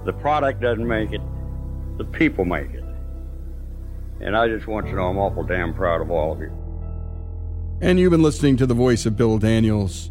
The 0.05 0.13
product 0.13 0.61
doesn't 0.61 0.87
make 0.87 1.11
it. 1.11 1.19
The 1.97 2.05
people 2.05 2.45
make 2.45 2.73
it. 2.73 2.85
And 4.21 4.37
I 4.37 4.47
just 4.47 4.67
want 4.67 4.85
you 4.85 4.93
to 4.93 4.97
know 4.99 5.09
I'm 5.09 5.17
awful 5.17 5.43
damn 5.43 5.73
proud 5.73 5.99
of 5.99 6.09
all 6.09 6.31
of 6.31 6.39
you. 6.39 6.49
And 7.81 7.99
you've 7.99 8.11
been 8.11 8.23
listening 8.23 8.55
to 8.55 8.65
the 8.65 8.73
voice 8.73 9.05
of 9.05 9.17
Bill 9.17 9.37
Daniels. 9.37 10.09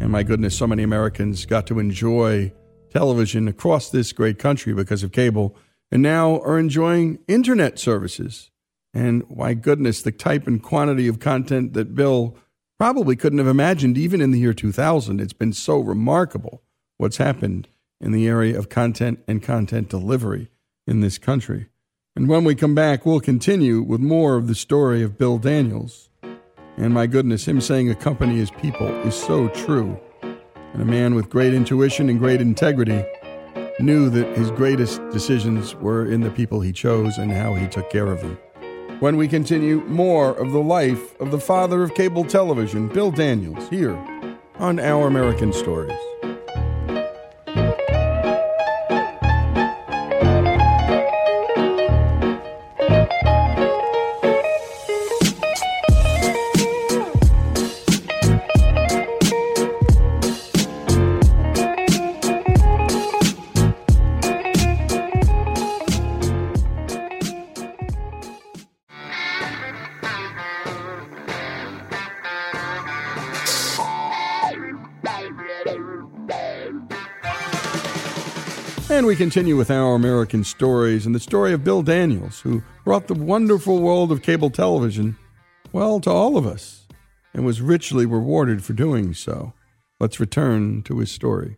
And 0.00 0.10
my 0.10 0.24
goodness, 0.24 0.58
so 0.58 0.66
many 0.66 0.82
Americans 0.82 1.46
got 1.46 1.68
to 1.68 1.78
enjoy 1.78 2.52
television 2.90 3.46
across 3.46 3.88
this 3.88 4.10
great 4.10 4.40
country 4.40 4.74
because 4.74 5.04
of 5.04 5.12
cable 5.12 5.56
and 5.92 6.02
now 6.02 6.40
are 6.40 6.58
enjoying 6.58 7.20
internet 7.28 7.78
services. 7.78 8.50
And 8.96 9.24
my 9.28 9.52
goodness, 9.52 10.00
the 10.00 10.10
type 10.10 10.46
and 10.46 10.62
quantity 10.62 11.06
of 11.06 11.20
content 11.20 11.74
that 11.74 11.94
Bill 11.94 12.34
probably 12.78 13.14
couldn't 13.14 13.36
have 13.38 13.46
imagined 13.46 13.98
even 13.98 14.22
in 14.22 14.30
the 14.30 14.38
year 14.38 14.54
2000. 14.54 15.20
It's 15.20 15.34
been 15.34 15.52
so 15.52 15.80
remarkable 15.80 16.62
what's 16.96 17.18
happened 17.18 17.68
in 18.00 18.12
the 18.12 18.26
area 18.26 18.58
of 18.58 18.70
content 18.70 19.22
and 19.28 19.42
content 19.42 19.90
delivery 19.90 20.48
in 20.86 21.00
this 21.02 21.18
country. 21.18 21.66
And 22.16 22.26
when 22.26 22.44
we 22.44 22.54
come 22.54 22.74
back, 22.74 23.04
we'll 23.04 23.20
continue 23.20 23.82
with 23.82 24.00
more 24.00 24.36
of 24.36 24.46
the 24.46 24.54
story 24.54 25.02
of 25.02 25.18
Bill 25.18 25.36
Daniels. 25.36 26.08
And 26.78 26.94
my 26.94 27.06
goodness, 27.06 27.46
him 27.46 27.60
saying 27.60 27.90
a 27.90 27.94
company 27.94 28.38
is 28.38 28.50
people 28.50 28.88
is 29.02 29.14
so 29.14 29.48
true. 29.48 30.00
And 30.72 30.80
a 30.80 30.86
man 30.86 31.14
with 31.14 31.28
great 31.28 31.52
intuition 31.52 32.08
and 32.08 32.18
great 32.18 32.40
integrity 32.40 33.04
knew 33.78 34.08
that 34.08 34.38
his 34.38 34.50
greatest 34.52 35.02
decisions 35.10 35.74
were 35.74 36.10
in 36.10 36.22
the 36.22 36.30
people 36.30 36.62
he 36.62 36.72
chose 36.72 37.18
and 37.18 37.30
how 37.30 37.52
he 37.52 37.68
took 37.68 37.90
care 37.90 38.06
of 38.06 38.22
them. 38.22 38.38
When 39.00 39.18
we 39.18 39.28
continue 39.28 39.82
more 39.82 40.30
of 40.30 40.52
the 40.52 40.58
life 40.58 41.20
of 41.20 41.30
the 41.30 41.38
father 41.38 41.82
of 41.82 41.94
cable 41.94 42.24
television, 42.24 42.88
Bill 42.88 43.10
Daniels, 43.10 43.68
here 43.68 43.94
on 44.58 44.80
Our 44.80 45.06
American 45.06 45.52
Stories. 45.52 46.15
We 79.16 79.24
continue 79.24 79.56
with 79.56 79.70
our 79.70 79.94
American 79.94 80.44
stories 80.44 81.06
and 81.06 81.14
the 81.14 81.20
story 81.20 81.54
of 81.54 81.64
Bill 81.64 81.80
Daniels, 81.80 82.40
who 82.40 82.62
brought 82.84 83.06
the 83.06 83.14
wonderful 83.14 83.80
world 83.80 84.12
of 84.12 84.20
cable 84.20 84.50
television, 84.50 85.16
well, 85.72 86.00
to 86.00 86.10
all 86.10 86.36
of 86.36 86.46
us, 86.46 86.86
and 87.32 87.42
was 87.42 87.62
richly 87.62 88.04
rewarded 88.04 88.62
for 88.62 88.74
doing 88.74 89.14
so. 89.14 89.54
Let's 89.98 90.20
return 90.20 90.82
to 90.82 90.98
his 90.98 91.10
story. 91.10 91.56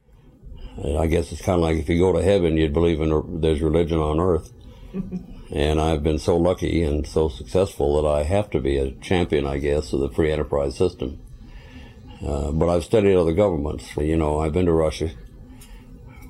I 0.97 1.09
guess 1.09 1.33
it's 1.33 1.43
kind 1.43 1.57
of 1.57 1.63
like 1.63 1.79
if 1.79 1.89
you 1.89 1.99
go 1.99 2.13
to 2.13 2.23
heaven, 2.23 2.57
you'd 2.57 2.73
believe 2.73 3.01
in 3.01 3.41
there's 3.41 3.61
religion 3.61 3.99
on 3.99 4.21
earth. 4.21 4.53
and 5.53 5.81
I've 5.81 6.05
been 6.05 6.21
so 6.21 6.37
lucky 6.37 6.85
and 6.85 7.05
so 7.09 7.29
successful 7.29 8.01
that 8.01 8.09
I 8.09 8.23
have 8.23 8.51
to 8.51 8.61
be 8.61 8.79
a 8.79 8.93
champion, 8.93 9.47
I 9.47 9.59
guess, 9.59 9.93
of 9.93 9.99
the 9.99 10.11
free 10.11 10.31
enterprise 10.31 10.77
system. 10.77 11.19
Uh, 12.25 12.53
but 12.53 12.69
I've 12.69 12.85
studied 12.85 13.17
other 13.17 13.35
governments. 13.35 13.97
You 13.97 14.17
know, 14.17 14.39
I've 14.39 14.53
been 14.53 14.67
to 14.67 14.73
Russia. 14.73 15.11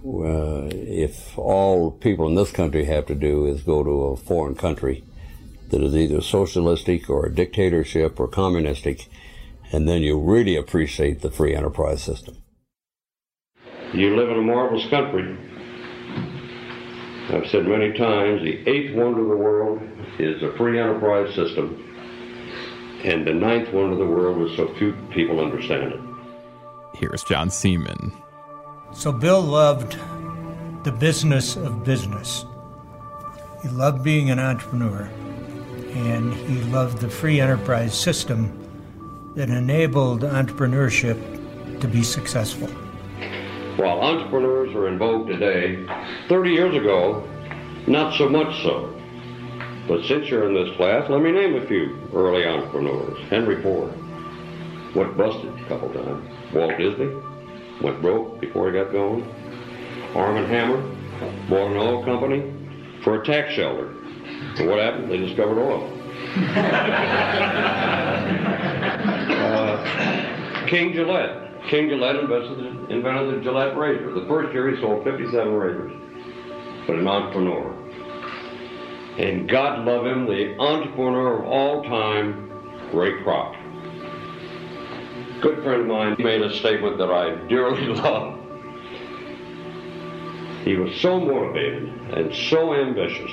Uh, 0.09 0.70
if 0.72 1.38
all 1.38 1.90
people 1.90 2.26
in 2.26 2.34
this 2.34 2.50
country 2.50 2.84
have 2.86 3.04
to 3.04 3.14
do 3.14 3.44
is 3.46 3.62
go 3.62 3.82
to 3.84 3.90
a 3.90 4.16
foreign 4.16 4.54
country 4.54 5.04
that 5.68 5.82
is 5.82 5.94
either 5.94 6.22
socialistic 6.22 7.11
or 7.11 7.26
a 7.26 7.34
dictatorship 7.34 8.18
or 8.18 8.26
communistic, 8.26 9.06
and 9.70 9.86
then 9.86 10.00
you 10.00 10.18
really 10.18 10.56
appreciate 10.56 11.20
the 11.20 11.30
free 11.30 11.54
enterprise 11.54 12.02
system. 12.02 12.38
You 13.92 14.16
live 14.16 14.30
in 14.30 14.38
a 14.38 14.42
marvelous 14.42 14.88
country. 14.88 15.36
I've 17.28 17.46
said 17.50 17.66
many 17.66 17.92
times 17.92 18.40
the 18.40 18.66
eighth 18.66 18.94
wonder 18.94 19.20
of 19.20 19.28
the 19.28 19.36
world 19.36 19.82
is 20.18 20.40
the 20.40 20.54
free 20.56 20.80
enterprise 20.80 21.34
system, 21.34 21.84
and 23.04 23.26
the 23.26 23.34
ninth 23.34 23.70
wonder 23.74 23.92
of 23.92 23.98
the 23.98 24.06
world 24.06 24.50
is 24.50 24.56
so 24.56 24.74
few 24.78 24.94
people 25.11 25.38
understand 25.38 25.92
it. 25.92 26.00
Here's 26.94 27.22
John 27.24 27.50
Saeman. 27.50 28.14
So 28.93 29.12
Bill 29.12 29.43
loved 29.43 29.99
the 30.84 30.93
business 30.93 31.57
of 31.57 31.84
business. 31.84 32.45
He 33.62 33.68
loved 33.68 34.03
being 34.03 34.30
an 34.30 34.39
entrepreneur, 34.39 35.03
and 35.95 36.32
he 36.32 36.62
loved 36.70 36.99
the 36.99 37.11
free 37.11 37.41
enterprise 37.41 37.99
system 37.99 38.53
that 39.36 39.51
enabled 39.51 40.22
entrepreneurship 40.22 41.80
to 41.80 41.86
be 41.89 42.03
successful. 42.03 42.68
While 43.76 44.01
entrepreneurs 44.01 44.74
are 44.74 44.89
in 44.89 44.99
vogue 44.99 45.28
today, 45.28 45.86
30 46.28 46.51
years 46.51 46.74
ago, 46.74 47.28
not 47.86 48.16
so 48.16 48.28
much 48.28 48.62
so. 48.62 48.95
But 49.86 50.05
since 50.07 50.28
you're 50.28 50.49
in 50.49 50.55
this 50.55 50.76
class, 50.76 51.09
let 51.09 51.20
me 51.20 51.30
name 51.30 51.55
a 51.57 51.66
few 51.66 51.99
early 52.12 52.47
entrepreneurs. 52.47 53.18
Henry 53.28 53.62
Ford 53.62 53.93
went 54.95 55.16
busted 55.16 55.53
a 55.61 55.64
couple 55.66 55.93
times. 55.93 56.28
Walt 56.53 56.76
Disney 56.78 57.14
went 57.83 58.01
broke 58.03 58.41
before 58.41 58.70
he 58.70 58.72
got 58.79 58.93
going. 58.93 59.24
Arm 60.14 60.37
& 60.47 60.47
Hammer 60.47 60.81
bought 61.49 61.70
an 61.70 61.76
oil 61.76 62.05
company 62.05 62.53
for 63.03 63.22
a 63.22 63.26
tax 63.26 63.55
shelter. 63.55 63.89
And 64.59 64.68
what 64.68 64.79
happened? 64.79 65.11
They 65.11 65.18
discovered 65.18 65.59
oil. 65.59 65.93
uh, 69.45 70.66
King 70.68 70.93
Gillette 70.93 71.49
King 71.68 71.91
Gillette 71.91 72.16
invested, 72.16 72.91
invented 72.91 73.39
the 73.39 73.43
Gillette 73.43 73.76
razor. 73.76 74.12
The 74.12 74.26
first 74.26 74.55
year 74.55 74.74
he 74.74 74.81
sold 74.81 75.05
57 75.05 75.53
razors, 75.53 75.93
but 76.87 76.97
an 76.97 77.07
entrepreneur. 77.07 77.74
And 79.18 79.49
God 79.49 79.85
love 79.85 80.07
him, 80.07 80.24
the 80.24 80.57
entrepreneur 80.59 81.41
of 81.41 81.45
all 81.45 81.83
time, 81.83 82.51
Ray 82.95 83.12
Kroc. 83.22 83.57
Good 85.41 85.62
friend 85.62 85.82
of 85.82 85.86
mine 85.86 86.16
made 86.18 86.43
a 86.43 86.53
statement 86.53 86.99
that 86.99 87.12
I 87.12 87.34
dearly 87.47 87.86
love. 87.95 88.41
He 90.64 90.74
was 90.76 90.93
so 90.97 91.20
motivated 91.20 91.89
and 92.12 92.34
so 92.34 92.74
ambitious. 92.74 93.30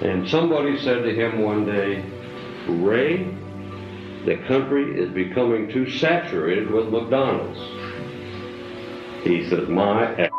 And 0.00 0.26
somebody 0.26 0.78
said 0.78 1.02
to 1.02 1.14
him 1.14 1.42
one 1.42 1.66
day, 1.66 2.02
Ray, 2.66 3.24
the 4.24 4.38
country 4.48 4.98
is 4.98 5.10
becoming 5.10 5.70
too 5.70 5.90
saturated 5.90 6.70
with 6.70 6.88
McDonald's. 6.88 7.60
He 9.22 9.46
says, 9.50 9.68
my 9.68 10.30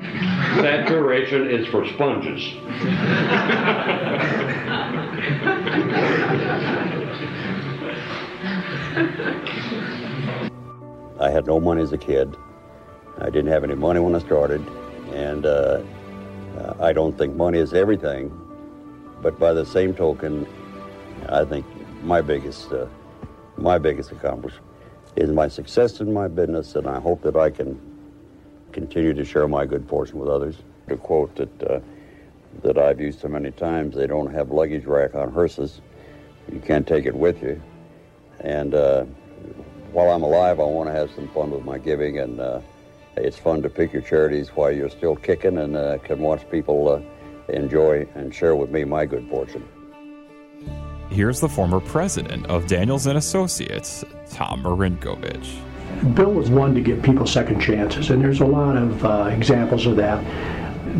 saturation 0.60 1.48
is 1.48 1.68
for 1.68 1.86
sponges. 1.86 2.42
I 11.24 11.30
had 11.30 11.46
no 11.46 11.58
money 11.58 11.80
as 11.80 11.92
a 11.92 11.98
kid. 11.98 12.36
I 13.18 13.30
didn't 13.30 13.46
have 13.46 13.64
any 13.64 13.74
money 13.74 13.98
when 13.98 14.14
I 14.14 14.18
started, 14.18 14.60
and 15.12 15.46
uh, 15.46 15.82
I 16.78 16.92
don't 16.92 17.16
think 17.16 17.34
money 17.34 17.58
is 17.58 17.72
everything. 17.72 18.30
But 19.22 19.38
by 19.38 19.54
the 19.54 19.64
same 19.64 19.94
token, 19.94 20.46
I 21.30 21.46
think 21.46 21.64
my 22.02 22.20
biggest 22.20 22.70
uh, 22.72 22.86
my 23.56 23.78
biggest 23.78 24.12
accomplishment 24.12 24.66
is 25.16 25.30
my 25.30 25.48
success 25.48 26.00
in 26.00 26.12
my 26.12 26.28
business, 26.28 26.76
and 26.76 26.86
I 26.86 27.00
hope 27.00 27.22
that 27.22 27.36
I 27.36 27.48
can 27.48 27.80
continue 28.72 29.14
to 29.14 29.24
share 29.24 29.48
my 29.48 29.64
good 29.64 29.88
fortune 29.88 30.18
with 30.18 30.28
others. 30.28 30.56
A 30.88 30.96
quote 30.96 31.34
that 31.36 31.62
uh, 31.62 31.80
that 32.62 32.76
I've 32.76 33.00
used 33.00 33.20
so 33.20 33.28
many 33.28 33.50
times: 33.50 33.96
"They 33.96 34.06
don't 34.06 34.30
have 34.34 34.50
luggage 34.50 34.84
rack 34.84 35.14
on 35.14 35.32
hearses. 35.32 35.80
You 36.52 36.60
can't 36.60 36.86
take 36.86 37.06
it 37.06 37.16
with 37.16 37.42
you." 37.42 37.62
And 38.40 38.74
uh, 38.74 39.06
while 39.94 40.10
I'm 40.10 40.24
alive, 40.24 40.58
I 40.58 40.64
want 40.64 40.88
to 40.88 40.92
have 40.92 41.10
some 41.12 41.28
fun 41.28 41.52
with 41.52 41.64
my 41.64 41.78
giving, 41.78 42.18
and 42.18 42.40
uh, 42.40 42.60
it's 43.16 43.38
fun 43.38 43.62
to 43.62 43.70
pick 43.70 43.92
your 43.92 44.02
charities 44.02 44.48
while 44.48 44.72
you're 44.72 44.90
still 44.90 45.14
kicking, 45.14 45.56
and 45.56 45.76
uh, 45.76 45.98
can 45.98 46.18
watch 46.18 46.48
people 46.50 46.88
uh, 46.88 47.52
enjoy 47.52 48.06
and 48.16 48.34
share 48.34 48.56
with 48.56 48.70
me 48.70 48.82
my 48.84 49.06
good 49.06 49.28
fortune. 49.28 49.66
Here's 51.10 51.38
the 51.38 51.48
former 51.48 51.78
president 51.78 52.44
of 52.46 52.66
Daniels 52.66 53.06
and 53.06 53.16
Associates, 53.16 54.04
Tom 54.30 54.64
Marinkovich. 54.64 55.60
Bill 56.14 56.32
was 56.32 56.50
one 56.50 56.74
to 56.74 56.80
give 56.80 57.00
people 57.00 57.24
second 57.24 57.60
chances, 57.60 58.10
and 58.10 58.20
there's 58.20 58.40
a 58.40 58.46
lot 58.46 58.76
of 58.76 59.04
uh, 59.04 59.30
examples 59.30 59.86
of 59.86 59.94
that. 59.96 60.24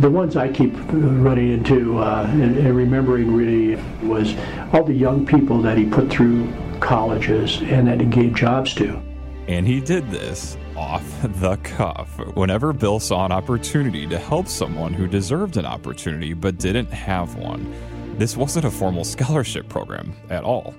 The 0.01 0.11
ones 0.11 0.37
I 0.37 0.51
keep 0.51 0.73
running 0.91 1.53
into 1.53 1.99
uh, 1.99 2.27
and, 2.31 2.57
and 2.57 2.77
remembering 2.77 3.35
really 3.35 3.81
was 4.03 4.35
all 4.73 4.83
the 4.85 4.95
young 4.95 5.27
people 5.27 5.61
that 5.63 5.77
he 5.77 5.87
put 5.87 6.11
through 6.11 6.53
colleges 6.81 7.61
and 7.63 7.87
that 7.89 8.01
he 8.01 8.07
gave 8.07 8.35
jobs 8.35 8.75
to. 8.75 9.01
And 9.47 9.67
he 9.67 9.81
did 9.81 10.11
this 10.11 10.57
off 10.77 11.05
the 11.23 11.57
cuff. 11.59 12.19
Whenever 12.35 12.73
Bill 12.73 12.99
saw 12.99 13.25
an 13.27 13.33
opportunity 13.33 14.07
to 14.07 14.19
help 14.19 14.49
someone 14.49 14.93
who 14.95 15.07
deserved 15.07 15.57
an 15.57 15.67
opportunity 15.67 16.33
but 16.33 16.59
didn't 16.59 16.91
have 16.91 17.37
one, 17.37 17.73
this 18.17 18.37
wasn't 18.37 18.65
a 18.65 18.71
formal 18.71 19.05
scholarship 19.05 19.69
program 19.69 20.15
at 20.31 20.45
all, 20.45 20.75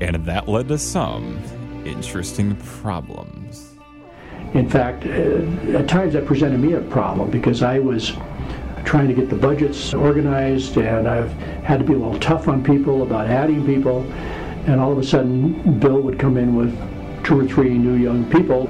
and 0.00 0.24
that 0.24 0.48
led 0.48 0.68
to 0.68 0.78
some 0.78 1.38
interesting 1.84 2.56
problems. 2.56 3.74
In 4.54 4.68
fact, 4.68 5.04
uh, 5.04 5.78
at 5.78 5.88
times 5.88 6.14
that 6.14 6.24
presented 6.24 6.58
me 6.58 6.72
a 6.72 6.80
problem 6.80 7.30
because 7.30 7.62
I 7.62 7.78
was 7.78 8.12
trying 8.86 9.08
to 9.08 9.14
get 9.14 9.28
the 9.28 9.36
budgets 9.36 9.92
organized 9.92 10.78
and 10.78 11.08
I've 11.08 11.32
had 11.64 11.80
to 11.80 11.84
be 11.84 11.92
a 11.92 11.96
little 11.96 12.18
tough 12.20 12.46
on 12.46 12.62
people 12.62 13.02
about 13.02 13.26
adding 13.26 13.66
people. 13.66 14.04
And 14.66 14.80
all 14.80 14.92
of 14.92 14.98
a 14.98 15.04
sudden, 15.04 15.78
Bill 15.80 16.00
would 16.00 16.18
come 16.18 16.36
in 16.36 16.54
with 16.54 16.72
two 17.24 17.40
or 17.40 17.46
three 17.46 17.76
new 17.76 17.94
young 17.94 18.30
people 18.30 18.68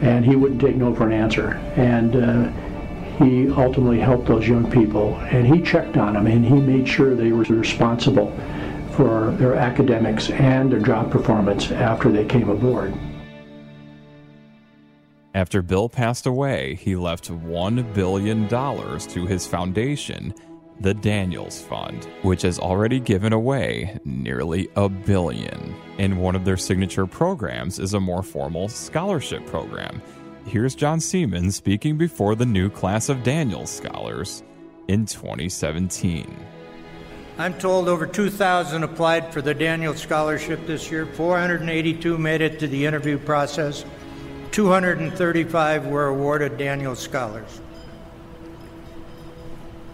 and 0.00 0.24
he 0.24 0.36
wouldn't 0.36 0.60
take 0.60 0.76
no 0.76 0.94
for 0.94 1.06
an 1.06 1.12
answer. 1.12 1.54
And 1.76 2.16
uh, 2.16 2.52
he 3.18 3.50
ultimately 3.50 3.98
helped 3.98 4.26
those 4.26 4.46
young 4.46 4.70
people 4.70 5.16
and 5.16 5.46
he 5.46 5.60
checked 5.60 5.96
on 5.96 6.14
them 6.14 6.28
and 6.28 6.44
he 6.44 6.54
made 6.54 6.86
sure 6.86 7.14
they 7.14 7.32
were 7.32 7.42
responsible 7.42 8.30
for 8.92 9.32
their 9.32 9.56
academics 9.56 10.30
and 10.30 10.70
their 10.70 10.78
job 10.78 11.10
performance 11.10 11.72
after 11.72 12.10
they 12.10 12.24
came 12.24 12.48
aboard. 12.48 12.94
After 15.34 15.62
Bill 15.62 15.88
passed 15.88 16.26
away, 16.26 16.76
he 16.76 16.96
left 16.96 17.30
$1 17.30 17.94
billion 17.94 18.48
to 18.48 19.26
his 19.26 19.46
foundation, 19.46 20.32
the 20.80 20.94
Daniels 20.94 21.60
Fund, 21.60 22.04
which 22.22 22.42
has 22.42 22.58
already 22.58 23.00
given 23.00 23.32
away 23.32 23.98
nearly 24.04 24.68
a 24.76 24.88
billion. 24.88 25.74
And 25.98 26.20
one 26.20 26.36
of 26.36 26.44
their 26.44 26.56
signature 26.56 27.06
programs 27.06 27.78
is 27.78 27.94
a 27.94 28.00
more 28.00 28.22
formal 28.22 28.68
scholarship 28.68 29.44
program 29.46 30.00
Here's 30.46 30.74
John 30.74 30.98
Saeman 30.98 31.50
speaking 31.52 31.96
before 31.96 32.34
the 32.34 32.44
new 32.44 32.68
class 32.68 33.08
of 33.08 33.22
Daniels 33.22 33.70
scholars 33.70 34.42
in 34.88 35.06
2017. 35.06 36.36
I'm 37.38 37.54
told 37.54 37.88
over 37.88 38.06
2,000 38.06 38.82
applied 38.82 39.32
for 39.32 39.40
the 39.40 39.54
Daniels 39.54 40.02
Scholarship 40.02 40.66
this 40.66 40.90
year. 40.90 41.06
482 41.06 42.18
made 42.18 42.42
it 42.42 42.60
to 42.60 42.68
the 42.68 42.84
interview 42.84 43.16
process. 43.18 43.86
235 44.54 45.86
were 45.86 46.06
awarded 46.06 46.56
Daniel 46.56 46.94
Scholars. 46.94 47.60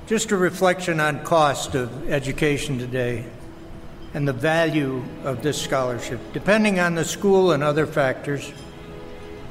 Just 0.07 0.31
a 0.31 0.37
reflection 0.37 1.01
on 1.01 1.25
cost 1.25 1.75
of 1.75 2.09
education 2.09 2.79
today 2.79 3.25
and 4.15 4.29
the 4.29 4.33
value 4.33 5.03
of 5.25 5.43
this 5.43 5.61
scholarship. 5.61 6.21
Depending 6.33 6.79
on 6.79 6.95
the 6.95 7.05
school 7.05 7.51
and 7.51 7.63
other 7.63 7.87
factors, 7.87 8.53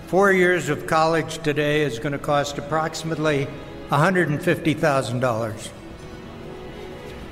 Four 0.09 0.31
years 0.31 0.69
of 0.69 0.87
college 0.87 1.37
today 1.43 1.83
is 1.83 1.99
going 1.99 2.13
to 2.13 2.17
cost 2.17 2.57
approximately 2.57 3.47
$150,000. 3.89 5.69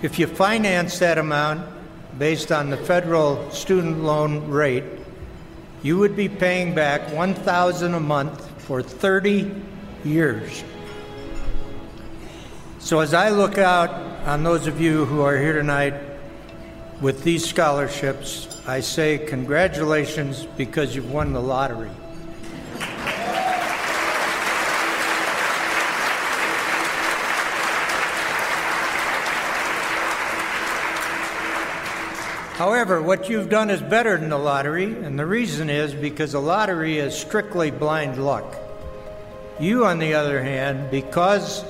If 0.03 0.19
you 0.19 0.27
finance 0.27 0.99
that 0.99 1.17
amount 1.17 1.67
based 2.19 2.51
on 2.51 2.69
the 2.69 2.77
federal 2.77 3.49
student 3.49 4.03
loan 4.03 4.47
rate, 4.47 4.83
you 5.87 5.97
would 5.97 6.17
be 6.17 6.27
paying 6.27 6.75
back 6.75 6.99
1000 7.13 7.93
a 7.93 7.99
month 8.01 8.45
for 8.63 8.83
30 8.83 9.49
years. 10.03 10.65
So 12.79 12.99
as 12.99 13.13
I 13.13 13.29
look 13.29 13.57
out 13.57 13.89
on 14.27 14.43
those 14.43 14.67
of 14.67 14.81
you 14.81 15.05
who 15.05 15.21
are 15.21 15.37
here 15.37 15.53
tonight 15.53 15.93
with 16.99 17.23
these 17.23 17.45
scholarships, 17.45 18.61
I 18.67 18.81
say 18.81 19.17
congratulations 19.17 20.45
because 20.57 20.93
you've 20.93 21.09
won 21.09 21.31
the 21.31 21.41
lottery. 21.41 21.91
However, 32.57 33.03
what 33.03 33.29
you've 33.29 33.51
done 33.51 33.69
is 33.69 33.83
better 33.83 34.17
than 34.17 34.29
the 34.29 34.37
lottery, 34.39 34.85
and 34.85 35.19
the 35.19 35.27
reason 35.27 35.69
is 35.69 35.93
because 35.93 36.31
the 36.31 36.41
lottery 36.41 36.97
is 36.97 37.15
strictly 37.15 37.69
blind 37.69 38.17
luck. 38.17 38.57
You, 39.59 39.85
on 39.85 39.99
the 39.99 40.15
other 40.15 40.41
hand, 40.41 40.89
because 40.89 41.63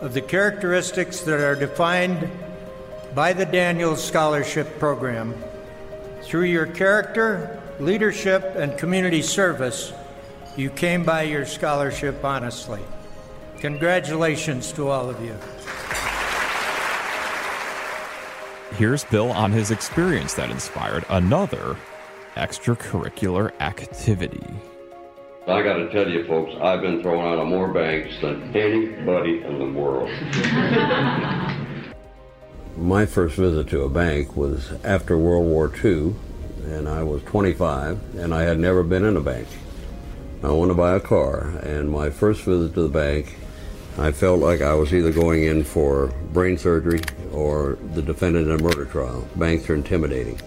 of 0.00 0.14
the 0.14 0.20
characteristics 0.20 1.20
that 1.20 1.38
are 1.38 1.54
defined 1.54 2.28
by 3.14 3.32
the 3.34 3.46
Daniels 3.46 4.02
Scholarship 4.02 4.80
Program, 4.80 5.32
through 6.22 6.46
your 6.46 6.66
character, 6.66 7.62
leadership, 7.78 8.42
and 8.56 8.76
community 8.76 9.22
service, 9.22 9.92
you 10.56 10.70
came 10.70 11.04
by 11.04 11.22
your 11.22 11.46
scholarship 11.46 12.24
honestly. 12.24 12.80
Congratulations 13.60 14.72
to 14.72 14.88
all 14.88 15.08
of 15.08 15.24
you. 15.24 15.36
Here's 18.78 19.04
Bill 19.04 19.30
on 19.30 19.52
his 19.52 19.70
experience 19.70 20.32
that 20.34 20.50
inspired 20.50 21.04
another 21.10 21.76
extracurricular 22.36 23.52
activity. 23.60 24.42
I 25.46 25.62
got 25.62 25.74
to 25.74 25.90
tell 25.90 26.08
you, 26.08 26.26
folks, 26.26 26.54
I've 26.58 26.80
been 26.80 27.02
thrown 27.02 27.22
out 27.22 27.38
of 27.38 27.48
more 27.48 27.70
banks 27.70 28.18
than 28.22 28.56
anybody 28.56 29.42
in 29.42 29.58
the 29.58 29.78
world. 29.78 30.08
My 32.78 33.04
first 33.04 33.36
visit 33.36 33.68
to 33.68 33.82
a 33.82 33.90
bank 33.90 34.36
was 34.36 34.72
after 34.82 35.18
World 35.18 35.44
War 35.44 35.70
II, 35.84 36.14
and 36.64 36.88
I 36.88 37.02
was 37.02 37.22
25, 37.24 38.16
and 38.16 38.32
I 38.32 38.42
had 38.42 38.58
never 38.58 38.82
been 38.82 39.04
in 39.04 39.18
a 39.18 39.20
bank. 39.20 39.48
I 40.42 40.50
wanted 40.50 40.72
to 40.72 40.78
buy 40.78 40.94
a 40.94 41.00
car, 41.00 41.58
and 41.62 41.90
my 41.90 42.08
first 42.08 42.42
visit 42.42 42.72
to 42.74 42.82
the 42.82 42.88
bank, 42.88 43.36
I 43.98 44.10
felt 44.10 44.40
like 44.40 44.62
I 44.62 44.74
was 44.74 44.94
either 44.94 45.12
going 45.12 45.44
in 45.44 45.64
for 45.64 46.06
brain 46.32 46.56
surgery 46.56 47.00
or 47.30 47.78
the 47.92 48.00
defendant 48.00 48.48
in 48.48 48.58
a 48.58 48.62
murder 48.62 48.86
trial. 48.86 49.28
Banks 49.36 49.68
are 49.68 49.74
intimidating. 49.74 50.40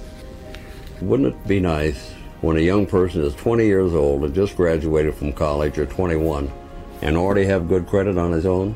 Wouldn't 0.99 1.35
it 1.35 1.47
be 1.47 1.59
nice 1.59 2.11
when 2.41 2.57
a 2.57 2.61
young 2.61 2.87
person 2.87 3.23
is 3.23 3.35
20 3.35 3.63
years 3.65 3.93
old 3.93 4.23
and 4.23 4.33
just 4.33 4.55
graduated 4.55 5.13
from 5.13 5.31
college 5.31 5.77
or 5.77 5.85
21 5.85 6.51
and 7.03 7.15
already 7.15 7.45
have 7.45 7.69
good 7.69 7.85
credit 7.85 8.17
on 8.17 8.31
his 8.31 8.47
own? 8.47 8.75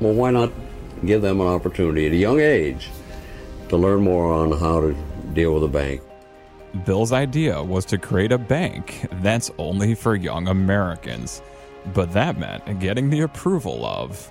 Well, 0.00 0.14
why 0.14 0.30
not 0.30 0.52
give 1.04 1.20
them 1.20 1.40
an 1.40 1.48
opportunity 1.48 2.06
at 2.06 2.12
a 2.12 2.16
young 2.16 2.38
age 2.38 2.90
to 3.70 3.76
learn 3.76 4.02
more 4.02 4.32
on 4.32 4.52
how 4.52 4.80
to 4.82 4.94
deal 5.32 5.54
with 5.54 5.64
a 5.64 5.68
bank? 5.68 6.00
Bill's 6.86 7.10
idea 7.10 7.60
was 7.60 7.84
to 7.86 7.98
create 7.98 8.30
a 8.30 8.38
bank 8.38 9.04
that's 9.14 9.50
only 9.58 9.96
for 9.96 10.14
young 10.14 10.46
Americans. 10.46 11.42
But 11.86 12.12
that 12.12 12.38
meant 12.38 12.78
getting 12.80 13.10
the 13.10 13.20
approval 13.20 13.84
of 13.84 14.30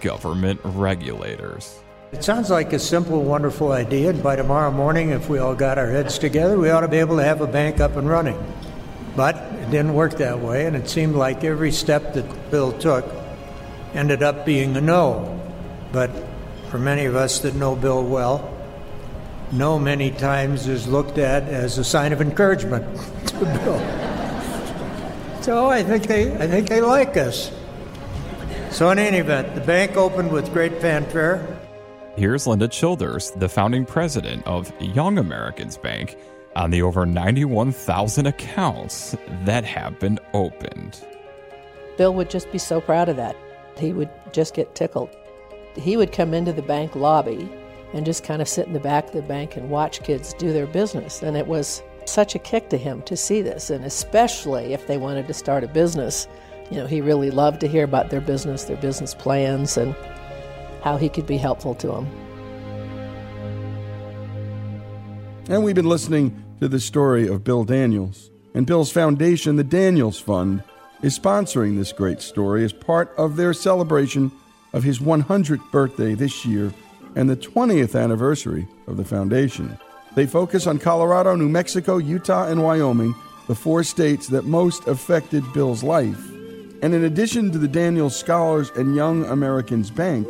government 0.00 0.60
regulators. 0.64 1.78
It 2.12 2.22
sounds 2.22 2.48
like 2.50 2.72
a 2.72 2.78
simple, 2.78 3.22
wonderful 3.22 3.72
idea, 3.72 4.10
and 4.10 4.22
by 4.22 4.36
tomorrow 4.36 4.70
morning, 4.70 5.10
if 5.10 5.28
we 5.28 5.38
all 5.38 5.54
got 5.54 5.78
our 5.78 5.90
heads 5.90 6.18
together, 6.18 6.58
we 6.58 6.70
ought 6.70 6.82
to 6.82 6.88
be 6.88 6.98
able 6.98 7.16
to 7.16 7.24
have 7.24 7.40
a 7.40 7.46
bank 7.46 7.80
up 7.80 7.96
and 7.96 8.08
running. 8.08 8.38
But 9.16 9.36
it 9.36 9.70
didn't 9.70 9.94
work 9.94 10.18
that 10.18 10.38
way, 10.38 10.66
and 10.66 10.76
it 10.76 10.88
seemed 10.88 11.16
like 11.16 11.42
every 11.42 11.72
step 11.72 12.14
that 12.14 12.50
Bill 12.50 12.72
took 12.78 13.04
ended 13.94 14.22
up 14.22 14.46
being 14.46 14.76
a 14.76 14.80
no. 14.80 15.40
But 15.92 16.10
for 16.70 16.78
many 16.78 17.06
of 17.06 17.16
us 17.16 17.40
that 17.40 17.54
know 17.54 17.74
Bill 17.74 18.04
well, 18.04 18.50
no 19.50 19.78
many 19.78 20.10
times 20.10 20.66
is 20.66 20.86
looked 20.86 21.18
at 21.18 21.44
as 21.44 21.78
a 21.78 21.84
sign 21.84 22.12
of 22.12 22.20
encouragement 22.20 22.84
to 23.26 23.44
Bill. 23.44 24.13
So 25.44 25.68
I 25.68 25.82
think 25.82 26.06
they, 26.06 26.34
I 26.36 26.46
think 26.46 26.70
they 26.70 26.80
like 26.80 27.18
us. 27.18 27.52
So 28.70 28.88
in 28.88 28.98
any 28.98 29.18
event, 29.18 29.54
the 29.54 29.60
bank 29.60 29.94
opened 29.94 30.32
with 30.32 30.50
great 30.54 30.80
fanfare. 30.80 31.60
Here's 32.16 32.46
Linda 32.46 32.66
Childers, 32.66 33.30
the 33.32 33.50
founding 33.50 33.84
president 33.84 34.46
of 34.46 34.72
Young 34.80 35.18
Americans 35.18 35.76
Bank, 35.76 36.16
on 36.56 36.70
the 36.70 36.80
over 36.80 37.04
91,000 37.04 38.24
accounts 38.24 39.16
that 39.44 39.66
have 39.66 39.98
been 39.98 40.18
opened. 40.32 41.04
Bill 41.98 42.14
would 42.14 42.30
just 42.30 42.50
be 42.50 42.56
so 42.56 42.80
proud 42.80 43.10
of 43.10 43.16
that. 43.16 43.36
He 43.76 43.92
would 43.92 44.08
just 44.32 44.54
get 44.54 44.74
tickled. 44.74 45.14
He 45.76 45.98
would 45.98 46.10
come 46.10 46.32
into 46.32 46.54
the 46.54 46.62
bank 46.62 46.96
lobby 46.96 47.50
and 47.92 48.06
just 48.06 48.24
kind 48.24 48.40
of 48.40 48.48
sit 48.48 48.66
in 48.66 48.72
the 48.72 48.80
back 48.80 49.08
of 49.08 49.12
the 49.12 49.20
bank 49.20 49.58
and 49.58 49.68
watch 49.68 50.02
kids 50.04 50.32
do 50.32 50.54
their 50.54 50.66
business. 50.66 51.22
And 51.22 51.36
it 51.36 51.46
was 51.46 51.82
such 52.08 52.34
a 52.34 52.38
kick 52.38 52.68
to 52.70 52.76
him 52.76 53.02
to 53.02 53.16
see 53.16 53.42
this, 53.42 53.70
and 53.70 53.84
especially 53.84 54.72
if 54.72 54.86
they 54.86 54.96
wanted 54.96 55.26
to 55.28 55.34
start 55.34 55.64
a 55.64 55.68
business. 55.68 56.28
You 56.70 56.78
know, 56.78 56.86
he 56.86 57.00
really 57.00 57.30
loved 57.30 57.60
to 57.60 57.68
hear 57.68 57.84
about 57.84 58.10
their 58.10 58.20
business, 58.20 58.64
their 58.64 58.76
business 58.76 59.14
plans, 59.14 59.76
and 59.76 59.94
how 60.82 60.96
he 60.96 61.08
could 61.08 61.26
be 61.26 61.36
helpful 61.36 61.74
to 61.76 61.86
them. 61.88 62.06
And 65.48 65.62
we've 65.62 65.74
been 65.74 65.88
listening 65.88 66.42
to 66.60 66.68
the 66.68 66.80
story 66.80 67.28
of 67.28 67.44
Bill 67.44 67.64
Daniels. 67.64 68.30
And 68.54 68.66
Bill's 68.66 68.90
foundation, 68.90 69.56
the 69.56 69.64
Daniels 69.64 70.18
Fund, 70.18 70.62
is 71.02 71.18
sponsoring 71.18 71.76
this 71.76 71.92
great 71.92 72.22
story 72.22 72.64
as 72.64 72.72
part 72.72 73.12
of 73.18 73.36
their 73.36 73.52
celebration 73.52 74.32
of 74.72 74.82
his 74.82 75.00
100th 75.00 75.70
birthday 75.70 76.14
this 76.14 76.46
year 76.46 76.72
and 77.14 77.28
the 77.28 77.36
20th 77.36 78.00
anniversary 78.00 78.66
of 78.86 78.96
the 78.96 79.04
foundation. 79.04 79.78
They 80.14 80.26
focus 80.26 80.66
on 80.66 80.78
Colorado, 80.78 81.34
New 81.34 81.48
Mexico, 81.48 81.96
Utah, 81.96 82.46
and 82.46 82.62
Wyoming, 82.62 83.14
the 83.48 83.54
four 83.54 83.82
states 83.82 84.28
that 84.28 84.44
most 84.44 84.86
affected 84.86 85.44
Bill's 85.52 85.82
life. 85.82 86.24
And 86.82 86.94
in 86.94 87.04
addition 87.04 87.50
to 87.50 87.58
the 87.58 87.68
Daniels 87.68 88.16
Scholars 88.16 88.70
and 88.76 88.94
Young 88.94 89.24
Americans 89.24 89.90
Bank 89.90 90.28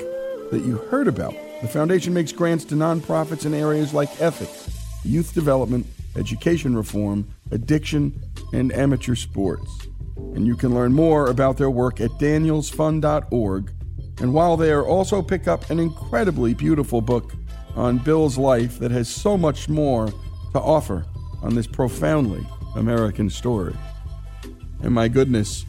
that 0.50 0.62
you 0.64 0.78
heard 0.90 1.08
about, 1.08 1.34
the 1.60 1.68
foundation 1.68 2.14
makes 2.14 2.32
grants 2.32 2.64
to 2.66 2.74
nonprofits 2.74 3.44
in 3.44 3.54
areas 3.54 3.92
like 3.92 4.20
ethics, 4.20 4.70
youth 5.04 5.34
development, 5.34 5.86
education 6.16 6.76
reform, 6.76 7.26
addiction, 7.50 8.12
and 8.52 8.72
amateur 8.72 9.14
sports. 9.14 9.70
And 10.16 10.46
you 10.46 10.56
can 10.56 10.74
learn 10.74 10.92
more 10.92 11.28
about 11.28 11.58
their 11.58 11.70
work 11.70 12.00
at 12.00 12.10
danielsfund.org. 12.12 13.72
And 14.20 14.32
while 14.32 14.56
there, 14.56 14.84
also 14.84 15.22
pick 15.22 15.48
up 15.48 15.68
an 15.70 15.78
incredibly 15.78 16.54
beautiful 16.54 17.00
book 17.00 17.34
on 17.76 17.98
Bill's 17.98 18.38
life 18.38 18.78
that 18.78 18.90
has 18.90 19.08
so 19.08 19.36
much 19.36 19.68
more 19.68 20.08
to 20.52 20.60
offer 20.60 21.04
on 21.42 21.54
this 21.54 21.66
profoundly 21.66 22.46
American 22.76 23.28
story. 23.28 23.74
And 24.82 24.92
my 24.92 25.08
goodness, 25.08 25.64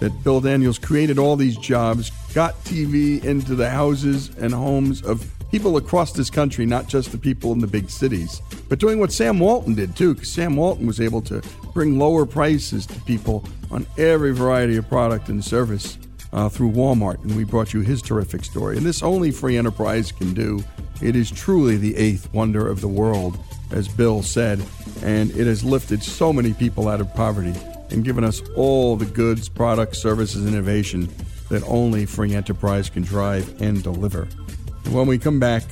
that 0.00 0.22
Bill 0.22 0.40
Daniels 0.40 0.78
created 0.78 1.18
all 1.18 1.36
these 1.36 1.56
jobs, 1.56 2.10
got 2.34 2.54
TV 2.64 3.22
into 3.24 3.54
the 3.54 3.68
houses 3.68 4.30
and 4.36 4.52
homes 4.52 5.02
of 5.02 5.30
people 5.50 5.76
across 5.76 6.12
this 6.12 6.30
country, 6.30 6.66
not 6.66 6.86
just 6.86 7.10
the 7.10 7.18
people 7.18 7.52
in 7.52 7.58
the 7.58 7.66
big 7.66 7.90
cities, 7.90 8.40
but 8.68 8.78
doing 8.78 9.00
what 9.00 9.12
Sam 9.12 9.38
Walton 9.38 9.74
did 9.74 9.96
too, 9.96 10.14
because 10.14 10.30
Sam 10.30 10.56
Walton 10.56 10.86
was 10.86 11.00
able 11.00 11.22
to 11.22 11.42
bring 11.72 11.98
lower 11.98 12.26
prices 12.26 12.86
to 12.86 13.00
people 13.02 13.44
on 13.70 13.86
every 13.96 14.32
variety 14.32 14.76
of 14.76 14.88
product 14.88 15.28
and 15.28 15.44
service 15.44 15.98
uh, 16.32 16.48
through 16.48 16.70
Walmart. 16.72 17.22
And 17.22 17.34
we 17.36 17.44
brought 17.44 17.72
you 17.72 17.80
his 17.80 18.02
terrific 18.02 18.44
story. 18.44 18.76
And 18.76 18.84
this 18.84 19.02
only 19.02 19.30
free 19.30 19.56
enterprise 19.56 20.12
can 20.12 20.34
do. 20.34 20.62
It 21.00 21.14
is 21.14 21.30
truly 21.30 21.76
the 21.76 21.96
eighth 21.96 22.32
wonder 22.32 22.66
of 22.66 22.80
the 22.80 22.88
world, 22.88 23.38
as 23.70 23.88
Bill 23.88 24.22
said, 24.22 24.62
and 25.02 25.30
it 25.30 25.46
has 25.46 25.64
lifted 25.64 26.02
so 26.02 26.32
many 26.32 26.52
people 26.52 26.88
out 26.88 27.00
of 27.00 27.14
poverty 27.14 27.54
and 27.90 28.04
given 28.04 28.24
us 28.24 28.42
all 28.56 28.96
the 28.96 29.06
goods, 29.06 29.48
products, 29.48 29.98
services, 29.98 30.46
innovation 30.46 31.08
that 31.48 31.62
only 31.64 32.04
free 32.04 32.34
enterprise 32.34 32.90
can 32.90 33.02
drive 33.02 33.60
and 33.62 33.82
deliver. 33.82 34.28
And 34.84 34.94
when 34.94 35.06
we 35.06 35.18
come 35.18 35.38
back, 35.40 35.62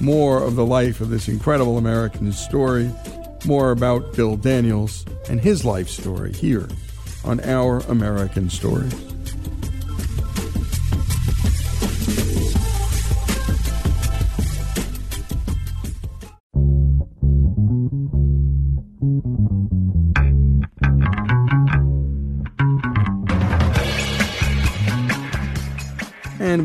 more 0.00 0.42
of 0.42 0.54
the 0.54 0.64
life 0.64 1.00
of 1.00 1.10
this 1.10 1.28
incredible 1.28 1.76
American 1.76 2.32
story, 2.32 2.90
more 3.44 3.70
about 3.70 4.14
Bill 4.14 4.36
Daniels 4.36 5.04
and 5.28 5.40
his 5.40 5.64
life 5.64 5.88
story 5.88 6.32
here 6.32 6.68
on 7.24 7.40
Our 7.40 7.80
American 7.80 8.48
Stories. 8.48 8.94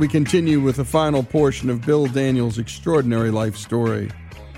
We 0.04 0.10
continue 0.10 0.60
with 0.60 0.76
the 0.76 0.84
final 0.84 1.24
portion 1.24 1.70
of 1.70 1.86
Bill 1.86 2.08
Daniels' 2.08 2.58
extraordinary 2.58 3.32
life 3.32 3.56
story. 3.56 4.12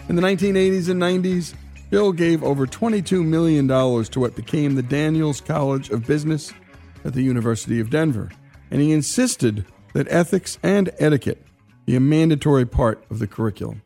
In 0.09 0.15
the 0.15 0.21
1980s 0.23 0.89
and 0.89 0.99
90s, 0.99 1.53
Bill 1.91 2.11
gave 2.11 2.43
over 2.43 2.65
$22 2.65 3.23
million 3.23 3.67
to 3.67 4.19
what 4.19 4.35
became 4.35 4.73
the 4.73 4.81
Daniels 4.81 5.41
College 5.41 5.91
of 5.91 6.07
Business 6.07 6.51
at 7.03 7.13
the 7.13 7.21
University 7.21 7.79
of 7.79 7.91
Denver, 7.91 8.31
and 8.71 8.81
he 8.81 8.91
insisted 8.91 9.67
that 9.93 10.07
ethics 10.09 10.57
and 10.63 10.89
etiquette 10.97 11.45
be 11.85 11.95
a 11.95 11.99
mandatory 11.99 12.65
part 12.65 13.05
of 13.11 13.19
the 13.19 13.27
curriculum. 13.27 13.83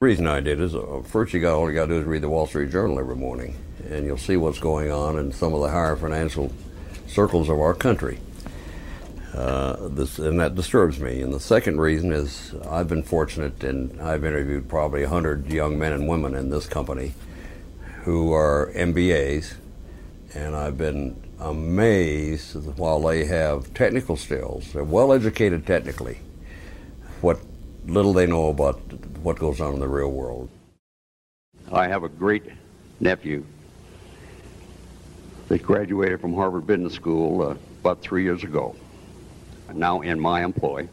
The 0.00 0.06
reason 0.06 0.26
I 0.26 0.40
did 0.40 0.62
is 0.62 0.74
uh, 0.74 1.02
first 1.04 1.34
you 1.34 1.40
got 1.40 1.58
all 1.58 1.68
you 1.68 1.74
got 1.74 1.88
to 1.88 1.92
do 1.92 2.00
is 2.00 2.06
read 2.06 2.22
the 2.22 2.30
Wall 2.30 2.46
Street 2.46 2.70
Journal 2.70 2.98
every 2.98 3.16
morning, 3.16 3.54
and 3.90 4.06
you'll 4.06 4.16
see 4.16 4.38
what's 4.38 4.60
going 4.60 4.90
on 4.90 5.18
in 5.18 5.30
some 5.30 5.52
of 5.52 5.60
the 5.60 5.68
higher 5.68 5.94
financial 5.94 6.50
circles 7.06 7.50
of 7.50 7.60
our 7.60 7.74
country. 7.74 8.18
Uh, 9.36 9.88
this, 9.88 10.18
and 10.18 10.40
that 10.40 10.54
disturbs 10.54 10.98
me. 10.98 11.20
And 11.20 11.32
the 11.32 11.40
second 11.40 11.78
reason 11.78 12.10
is 12.10 12.54
I've 12.70 12.88
been 12.88 13.02
fortunate, 13.02 13.62
and 13.62 14.00
I've 14.00 14.24
interviewed 14.24 14.66
probably 14.66 15.02
100 15.02 15.52
young 15.52 15.78
men 15.78 15.92
and 15.92 16.08
women 16.08 16.34
in 16.34 16.48
this 16.48 16.66
company 16.66 17.12
who 18.04 18.32
are 18.32 18.72
MBAs, 18.74 19.54
and 20.34 20.56
I've 20.56 20.78
been 20.78 21.20
amazed 21.38 22.54
while 22.78 23.00
they 23.00 23.26
have 23.26 23.74
technical 23.74 24.16
skills, 24.16 24.72
they're 24.72 24.84
well 24.84 25.12
educated 25.12 25.66
technically, 25.66 26.18
what 27.20 27.38
little 27.86 28.14
they 28.14 28.26
know 28.26 28.48
about 28.48 28.80
what 29.22 29.38
goes 29.38 29.60
on 29.60 29.74
in 29.74 29.80
the 29.80 29.88
real 29.88 30.12
world. 30.12 30.48
I 31.70 31.88
have 31.88 32.04
a 32.04 32.08
great 32.08 32.44
nephew 33.00 33.44
that 35.48 35.62
graduated 35.62 36.20
from 36.20 36.34
Harvard 36.34 36.66
Business 36.66 36.94
School 36.94 37.42
uh, 37.42 37.56
about 37.80 38.00
three 38.00 38.22
years 38.22 38.42
ago, 38.42 38.74
now 39.76 40.00
in 40.00 40.18
my 40.18 40.44
employ. 40.44 40.88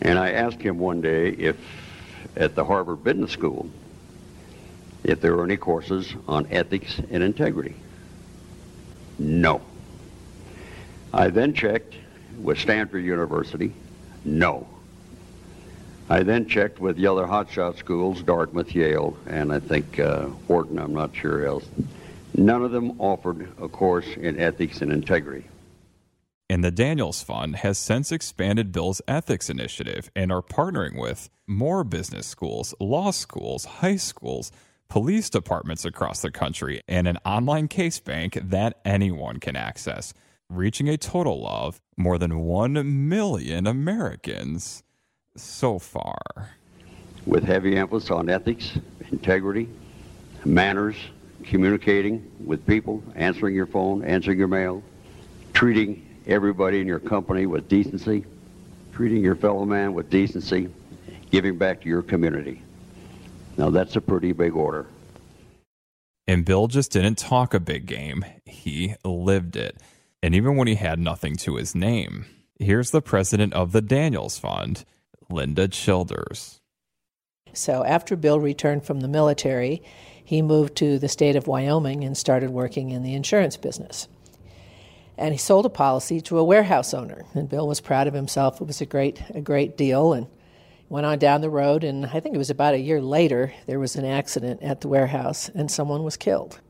And 0.00 0.18
I 0.18 0.32
asked 0.32 0.60
him 0.60 0.78
one 0.78 1.00
day 1.00 1.28
if 1.28 1.56
at 2.36 2.54
the 2.54 2.64
Harvard 2.64 3.04
Business 3.04 3.30
School, 3.30 3.68
if 5.04 5.20
there 5.20 5.36
were 5.36 5.44
any 5.44 5.56
courses 5.56 6.14
on 6.28 6.46
ethics 6.50 7.00
and 7.10 7.22
integrity. 7.22 7.74
No. 9.18 9.60
I 11.12 11.28
then 11.28 11.54
checked 11.54 11.94
with 12.40 12.58
Stanford 12.58 13.04
University. 13.04 13.72
No. 14.24 14.66
I 16.08 16.22
then 16.22 16.46
checked 16.48 16.78
with 16.78 16.96
the 16.96 17.06
other 17.06 17.26
hotshot 17.26 17.78
schools, 17.78 18.22
Dartmouth, 18.22 18.74
Yale, 18.74 19.16
and 19.26 19.52
I 19.52 19.60
think 19.60 19.98
uh, 19.98 20.26
Wharton, 20.48 20.78
I'm 20.78 20.94
not 20.94 21.14
sure 21.14 21.46
else. 21.46 21.64
None 22.34 22.64
of 22.64 22.70
them 22.70 23.00
offered 23.00 23.48
a 23.60 23.68
course 23.68 24.06
in 24.16 24.38
ethics 24.38 24.80
and 24.80 24.92
integrity. 24.92 25.46
And 26.52 26.62
the 26.62 26.70
Daniels 26.70 27.22
Fund 27.22 27.56
has 27.56 27.78
since 27.78 28.12
expanded 28.12 28.72
Bill's 28.72 29.00
ethics 29.08 29.48
initiative 29.48 30.10
and 30.14 30.30
are 30.30 30.42
partnering 30.42 31.00
with 31.00 31.30
more 31.46 31.82
business 31.82 32.26
schools, 32.26 32.74
law 32.78 33.10
schools, 33.10 33.64
high 33.64 33.96
schools, 33.96 34.52
police 34.90 35.30
departments 35.30 35.86
across 35.86 36.20
the 36.20 36.30
country, 36.30 36.82
and 36.86 37.08
an 37.08 37.16
online 37.24 37.68
case 37.68 38.00
bank 38.00 38.38
that 38.38 38.82
anyone 38.84 39.40
can 39.40 39.56
access, 39.56 40.12
reaching 40.50 40.90
a 40.90 40.98
total 40.98 41.48
of 41.48 41.80
more 41.96 42.18
than 42.18 42.40
1 42.40 43.08
million 43.08 43.66
Americans 43.66 44.82
so 45.34 45.78
far. 45.78 46.50
With 47.24 47.44
heavy 47.44 47.78
emphasis 47.78 48.10
on 48.10 48.28
ethics, 48.28 48.72
integrity, 49.10 49.70
manners, 50.44 50.96
communicating 51.44 52.30
with 52.44 52.66
people, 52.66 53.02
answering 53.14 53.54
your 53.54 53.66
phone, 53.66 54.04
answering 54.04 54.38
your 54.38 54.48
mail, 54.48 54.82
treating 55.54 56.10
everybody 56.26 56.80
in 56.80 56.86
your 56.86 56.98
company 56.98 57.46
with 57.46 57.68
decency, 57.68 58.24
treating 58.92 59.22
your 59.22 59.34
fellow 59.34 59.64
man 59.64 59.94
with 59.94 60.10
decency, 60.10 60.68
giving 61.30 61.58
back 61.58 61.80
to 61.82 61.88
your 61.88 62.02
community. 62.02 62.62
Now 63.56 63.70
that's 63.70 63.96
a 63.96 64.00
pretty 64.00 64.32
big 64.32 64.54
order. 64.54 64.86
And 66.26 66.44
Bill 66.44 66.68
just 66.68 66.92
didn't 66.92 67.18
talk 67.18 67.52
a 67.52 67.60
big 67.60 67.86
game, 67.86 68.24
he 68.44 68.94
lived 69.04 69.56
it. 69.56 69.76
And 70.22 70.34
even 70.34 70.56
when 70.56 70.68
he 70.68 70.76
had 70.76 70.98
nothing 70.98 71.36
to 71.38 71.56
his 71.56 71.74
name. 71.74 72.26
Here's 72.58 72.92
the 72.92 73.02
president 73.02 73.54
of 73.54 73.72
the 73.72 73.82
Daniels 73.82 74.38
Fund, 74.38 74.84
Linda 75.28 75.66
Childers. 75.66 76.60
So 77.52 77.84
after 77.84 78.14
Bill 78.14 78.38
returned 78.38 78.84
from 78.84 79.00
the 79.00 79.08
military, 79.08 79.82
he 80.24 80.42
moved 80.42 80.76
to 80.76 80.98
the 80.98 81.08
state 81.08 81.34
of 81.34 81.48
Wyoming 81.48 82.04
and 82.04 82.16
started 82.16 82.50
working 82.50 82.90
in 82.90 83.02
the 83.02 83.14
insurance 83.14 83.56
business. 83.56 84.06
And 85.18 85.32
he 85.32 85.38
sold 85.38 85.66
a 85.66 85.70
policy 85.70 86.20
to 86.22 86.38
a 86.38 86.44
warehouse 86.44 86.94
owner, 86.94 87.24
and 87.34 87.48
Bill 87.48 87.68
was 87.68 87.80
proud 87.80 88.06
of 88.06 88.14
himself. 88.14 88.60
It 88.60 88.66
was 88.66 88.80
a 88.80 88.86
great, 88.86 89.22
a 89.34 89.40
great 89.40 89.76
deal, 89.76 90.12
and 90.12 90.26
went 90.88 91.06
on 91.06 91.18
down 91.18 91.40
the 91.40 91.50
road. 91.50 91.84
And 91.84 92.06
I 92.06 92.20
think 92.20 92.34
it 92.34 92.38
was 92.38 92.50
about 92.50 92.74
a 92.74 92.78
year 92.78 93.00
later 93.00 93.52
there 93.66 93.78
was 93.78 93.96
an 93.96 94.04
accident 94.04 94.62
at 94.62 94.80
the 94.80 94.88
warehouse, 94.88 95.48
and 95.50 95.70
someone 95.70 96.02
was 96.02 96.16
killed. 96.16 96.60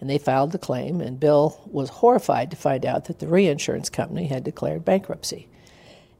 And 0.00 0.10
they 0.10 0.18
filed 0.18 0.52
the 0.52 0.58
claim, 0.58 1.00
and 1.00 1.20
Bill 1.20 1.60
was 1.66 1.88
horrified 1.88 2.50
to 2.50 2.56
find 2.56 2.84
out 2.84 3.04
that 3.04 3.20
the 3.20 3.28
reinsurance 3.28 3.88
company 3.88 4.26
had 4.26 4.42
declared 4.42 4.84
bankruptcy. 4.84 5.48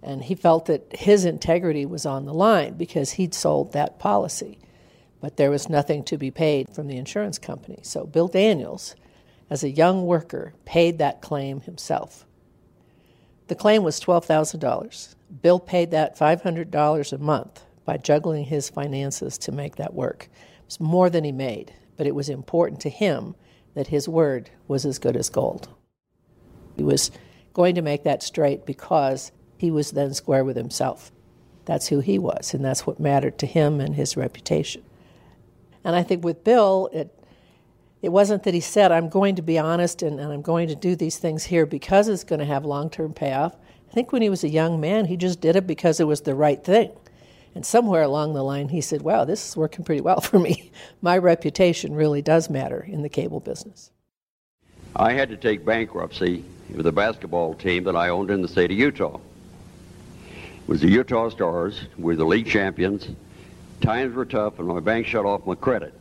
And 0.02 0.22
he 0.24 0.34
felt 0.34 0.66
that 0.66 0.94
his 0.94 1.24
integrity 1.24 1.86
was 1.86 2.06
on 2.06 2.24
the 2.24 2.34
line 2.34 2.74
because 2.74 3.12
he'd 3.12 3.34
sold 3.34 3.72
that 3.72 3.98
policy. 3.98 4.58
But 5.20 5.36
there 5.36 5.50
was 5.50 5.68
nothing 5.68 6.02
to 6.04 6.18
be 6.18 6.32
paid 6.32 6.74
from 6.74 6.88
the 6.88 6.96
insurance 6.96 7.38
company. 7.38 7.78
So 7.82 8.04
Bill 8.04 8.28
Daniels, 8.28 8.96
as 9.52 9.62
a 9.62 9.68
young 9.68 10.06
worker, 10.06 10.54
paid 10.64 10.96
that 10.96 11.20
claim 11.20 11.60
himself. 11.60 12.24
The 13.48 13.54
claim 13.54 13.82
was 13.82 14.00
$12,000. 14.00 15.14
Bill 15.42 15.60
paid 15.60 15.90
that 15.90 16.18
$500 16.18 17.12
a 17.12 17.18
month 17.18 17.62
by 17.84 17.98
juggling 17.98 18.44
his 18.44 18.70
finances 18.70 19.36
to 19.36 19.52
make 19.52 19.76
that 19.76 19.92
work. 19.92 20.30
It 20.32 20.64
was 20.64 20.80
more 20.80 21.10
than 21.10 21.24
he 21.24 21.32
made, 21.32 21.74
but 21.98 22.06
it 22.06 22.14
was 22.14 22.30
important 22.30 22.80
to 22.80 22.88
him 22.88 23.34
that 23.74 23.88
his 23.88 24.08
word 24.08 24.48
was 24.68 24.86
as 24.86 24.98
good 24.98 25.18
as 25.18 25.28
gold. 25.28 25.68
He 26.74 26.82
was 26.82 27.10
going 27.52 27.74
to 27.74 27.82
make 27.82 28.04
that 28.04 28.22
straight 28.22 28.64
because 28.64 29.32
he 29.58 29.70
was 29.70 29.90
then 29.90 30.14
square 30.14 30.46
with 30.46 30.56
himself. 30.56 31.12
That's 31.66 31.88
who 31.88 32.00
he 32.00 32.18
was, 32.18 32.54
and 32.54 32.64
that's 32.64 32.86
what 32.86 32.98
mattered 32.98 33.36
to 33.40 33.46
him 33.46 33.82
and 33.82 33.96
his 33.96 34.16
reputation. 34.16 34.82
And 35.84 35.94
I 35.94 36.04
think 36.04 36.24
with 36.24 36.42
Bill, 36.42 36.88
it 36.90 37.21
it 38.02 38.10
wasn't 38.10 38.42
that 38.42 38.52
he 38.52 38.60
said, 38.60 38.90
I'm 38.90 39.08
going 39.08 39.36
to 39.36 39.42
be 39.42 39.58
honest 39.58 40.02
and, 40.02 40.18
and 40.18 40.32
I'm 40.32 40.42
going 40.42 40.66
to 40.68 40.74
do 40.74 40.96
these 40.96 41.18
things 41.18 41.44
here 41.44 41.64
because 41.64 42.08
it's 42.08 42.24
going 42.24 42.40
to 42.40 42.44
have 42.44 42.64
long 42.64 42.90
term 42.90 43.14
payoff. 43.14 43.54
I 43.88 43.94
think 43.94 44.10
when 44.10 44.22
he 44.22 44.28
was 44.28 44.42
a 44.42 44.48
young 44.48 44.80
man, 44.80 45.04
he 45.04 45.16
just 45.16 45.40
did 45.40 45.54
it 45.54 45.66
because 45.66 46.00
it 46.00 46.06
was 46.06 46.22
the 46.22 46.34
right 46.34 46.62
thing. 46.62 46.90
And 47.54 47.64
somewhere 47.64 48.02
along 48.02 48.34
the 48.34 48.42
line, 48.42 48.70
he 48.70 48.80
said, 48.80 49.02
Wow, 49.02 49.24
this 49.24 49.48
is 49.48 49.56
working 49.56 49.84
pretty 49.84 50.00
well 50.00 50.20
for 50.20 50.38
me. 50.38 50.72
My 51.00 51.16
reputation 51.16 51.94
really 51.94 52.22
does 52.22 52.50
matter 52.50 52.80
in 52.80 53.02
the 53.02 53.08
cable 53.08 53.40
business. 53.40 53.90
I 54.96 55.12
had 55.12 55.28
to 55.28 55.36
take 55.36 55.64
bankruptcy 55.64 56.44
with 56.74 56.86
a 56.86 56.92
basketball 56.92 57.54
team 57.54 57.84
that 57.84 57.96
I 57.96 58.08
owned 58.08 58.30
in 58.30 58.42
the 58.42 58.48
state 58.48 58.70
of 58.70 58.76
Utah. 58.76 59.20
It 60.26 60.68
was 60.68 60.80
the 60.80 60.88
Utah 60.88 61.28
Stars. 61.28 61.82
We 61.98 62.04
were 62.04 62.16
the 62.16 62.24
league 62.24 62.46
champions. 62.46 63.08
Times 63.80 64.14
were 64.14 64.24
tough, 64.24 64.58
and 64.58 64.68
my 64.68 64.80
bank 64.80 65.06
shut 65.06 65.24
off 65.24 65.46
my 65.46 65.54
credit. 65.54 65.94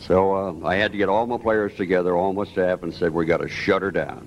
So 0.00 0.34
uh, 0.34 0.66
I 0.66 0.76
had 0.76 0.92
to 0.92 0.98
get 0.98 1.08
all 1.08 1.26
my 1.26 1.38
players 1.38 1.74
together, 1.76 2.16
all 2.16 2.32
my 2.32 2.44
staff, 2.44 2.82
and 2.82 2.92
said, 2.92 3.12
we 3.12 3.26
got 3.26 3.38
to 3.38 3.48
shut 3.48 3.82
her 3.82 3.90
down. 3.90 4.26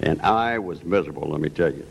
And 0.00 0.20
I 0.22 0.58
was 0.58 0.82
miserable, 0.82 1.28
let 1.28 1.40
me 1.40 1.50
tell 1.50 1.72
you. 1.72 1.86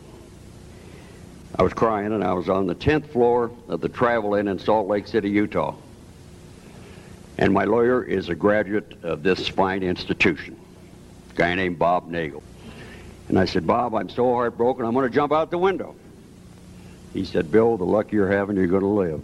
I 1.56 1.62
was 1.62 1.72
crying, 1.72 2.12
and 2.12 2.24
I 2.24 2.32
was 2.32 2.48
on 2.48 2.66
the 2.66 2.74
10th 2.74 3.10
floor 3.10 3.50
of 3.68 3.80
the 3.80 3.88
Travel 3.88 4.34
Inn 4.34 4.48
in 4.48 4.58
Salt 4.58 4.88
Lake 4.88 5.06
City, 5.06 5.30
Utah. 5.30 5.74
And 7.38 7.52
my 7.52 7.64
lawyer 7.64 8.02
is 8.02 8.28
a 8.28 8.34
graduate 8.34 8.98
of 9.02 9.22
this 9.22 9.48
fine 9.48 9.82
institution, 9.82 10.58
a 11.30 11.34
guy 11.34 11.54
named 11.54 11.78
Bob 11.78 12.08
Nagel. 12.08 12.42
And 13.28 13.38
I 13.38 13.44
said, 13.44 13.66
Bob, 13.66 13.94
I'm 13.94 14.08
so 14.08 14.34
heartbroken, 14.34 14.84
I'm 14.84 14.92
going 14.92 15.08
to 15.08 15.14
jump 15.14 15.32
out 15.32 15.50
the 15.50 15.58
window. 15.58 15.94
He 17.12 17.24
said, 17.24 17.50
Bill, 17.50 17.76
the 17.76 17.84
luck 17.84 18.12
you're 18.12 18.30
having, 18.30 18.56
you're 18.56 18.66
going 18.66 18.82
to 18.82 19.22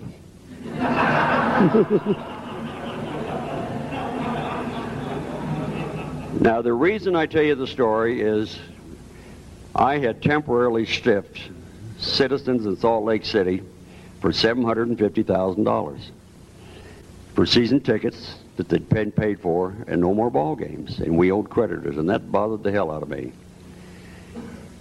live. 0.65 2.25
now, 6.41 6.63
the 6.63 6.73
reason 6.73 7.17
I 7.17 7.27
tell 7.27 7.43
you 7.43 7.55
the 7.55 7.67
story 7.67 8.21
is 8.21 8.59
I 9.75 9.99
had 9.99 10.23
temporarily 10.23 10.87
stiffed 10.87 11.41
citizens 11.99 12.65
in 12.65 12.77
Salt 12.77 13.05
Lake 13.05 13.25
City 13.25 13.63
for 14.21 14.31
$750,000 14.31 16.01
for 17.35 17.47
season 17.47 17.81
tickets 17.81 18.37
that 18.57 18.69
they'd 18.69 18.89
been 18.89 19.13
paid 19.13 19.41
for 19.41 19.75
and 19.87 20.01
no 20.01 20.15
more 20.15 20.31
ball 20.31 20.57
games. 20.57 20.99
And 20.99 21.17
we 21.17 21.31
owed 21.33 21.51
creditors, 21.51 21.97
and 21.97 22.09
that 22.11 22.31
bothered 22.31 22.63
the 22.63 22.73
hell 22.73 22.91
out 22.91 23.03
of 23.03 23.09
me. 23.09 23.33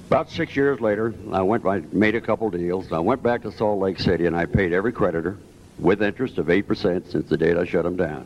About 0.08 0.30
six 0.30 0.56
years 0.56 0.80
later, 0.80 1.14
I 1.32 1.42
went. 1.42 1.66
I 1.66 1.82
made 1.92 2.16
a 2.16 2.22
couple 2.22 2.50
deals. 2.50 2.92
I 2.92 3.00
went 3.00 3.22
back 3.22 3.42
to 3.44 3.52
Salt 3.52 3.80
Lake 3.80 4.00
City, 4.00 4.26
and 4.26 4.36
I 4.36 4.46
paid 4.46 4.74
every 4.74 4.92
creditor 4.92 5.38
with 5.80 6.02
interest 6.02 6.38
of 6.38 6.50
eight 6.50 6.68
percent 6.68 7.12
since 7.12 7.28
the 7.28 7.38
date 7.38 7.58
I 7.58 7.66
shut 7.66 7.84
them 7.84 7.98
down. 7.98 8.26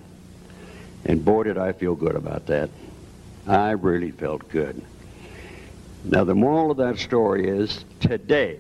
And 1.06 1.26
boy, 1.26 1.44
did 1.44 1.58
I 1.58 1.72
feel 1.72 1.96
good 1.96 2.16
about 2.16 2.46
that. 2.48 2.70
I 3.48 3.72
really 3.72 4.12
felt 4.12 4.48
good. 4.50 4.82
Now, 6.04 6.24
the 6.24 6.36
moral 6.36 6.72
of 6.72 6.78
that 6.78 6.98
story 6.98 7.48
is 7.48 7.86
today, 8.00 8.60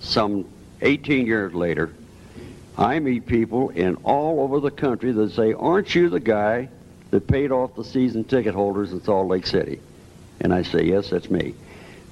some 0.00 0.48
18 0.82 1.26
years 1.26 1.54
later, 1.54 1.92
I 2.76 2.98
meet 2.98 3.26
people 3.26 3.70
in 3.70 3.96
all 3.96 4.40
over 4.40 4.60
the 4.60 4.70
country 4.70 5.12
that 5.12 5.32
say, 5.32 5.52
Aren't 5.52 5.94
you 5.94 6.08
the 6.08 6.20
guy 6.20 6.68
that 7.10 7.26
paid 7.26 7.52
off 7.52 7.74
the 7.76 7.84
season 7.84 8.24
ticket 8.24 8.54
holders 8.54 8.92
in 8.92 9.02
Salt 9.02 9.28
Lake 9.28 9.46
City? 9.46 9.80
And 10.40 10.52
I 10.52 10.62
say, 10.62 10.84
Yes, 10.84 11.10
that's 11.10 11.30
me. 11.30 11.54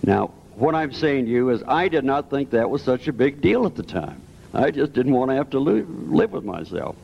Now, 0.05 0.29
what 0.55 0.75
I'm 0.75 0.93
saying 0.93 1.27
to 1.27 1.31
you 1.31 1.51
is, 1.51 1.63
I 1.67 1.89
did 1.89 2.05
not 2.05 2.31
think 2.31 2.51
that 2.51 2.69
was 2.69 2.83
such 2.83 3.09
a 3.09 3.13
big 3.13 3.41
deal 3.41 3.67
at 3.67 3.75
the 3.75 3.83
time. 3.83 4.21
I 4.55 4.71
just 4.71 4.93
didn't 4.93 5.13
want 5.13 5.31
to 5.31 5.37
have 5.37 5.51
to 5.51 5.59
li- 5.59 5.83
live 5.83 6.33
with 6.33 6.45
myself. 6.45 6.97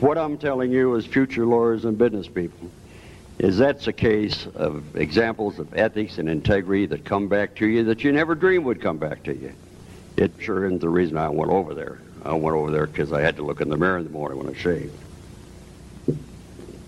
What 0.00 0.16
I'm 0.16 0.38
telling 0.38 0.70
you 0.70 0.94
is 0.94 1.04
future 1.04 1.44
lawyers 1.44 1.84
and 1.84 1.98
business 1.98 2.28
people 2.28 2.70
is 3.38 3.58
that's 3.58 3.86
a 3.86 3.92
case 3.92 4.46
of 4.54 4.96
examples 4.96 5.58
of 5.58 5.76
ethics 5.76 6.18
and 6.18 6.28
integrity 6.28 6.86
that 6.86 7.04
come 7.04 7.28
back 7.28 7.54
to 7.56 7.66
you 7.66 7.84
that 7.84 8.04
you 8.04 8.12
never 8.12 8.34
dreamed 8.34 8.64
would 8.64 8.80
come 8.80 8.98
back 8.98 9.22
to 9.24 9.34
you. 9.34 9.52
It 10.16 10.32
sure 10.38 10.66
isn't 10.66 10.80
the 10.80 10.88
reason 10.88 11.16
I 11.16 11.28
went 11.28 11.50
over 11.50 11.74
there. 11.74 11.98
I 12.24 12.32
went 12.34 12.56
over 12.56 12.70
there 12.70 12.86
because 12.86 13.12
I 13.12 13.20
had 13.20 13.36
to 13.36 13.42
look 13.42 13.60
in 13.60 13.68
the 13.68 13.76
mirror 13.76 13.98
in 13.98 14.04
the 14.04 14.10
morning 14.10 14.38
when 14.38 14.48
I 14.48 14.52
shaved. 14.56 14.94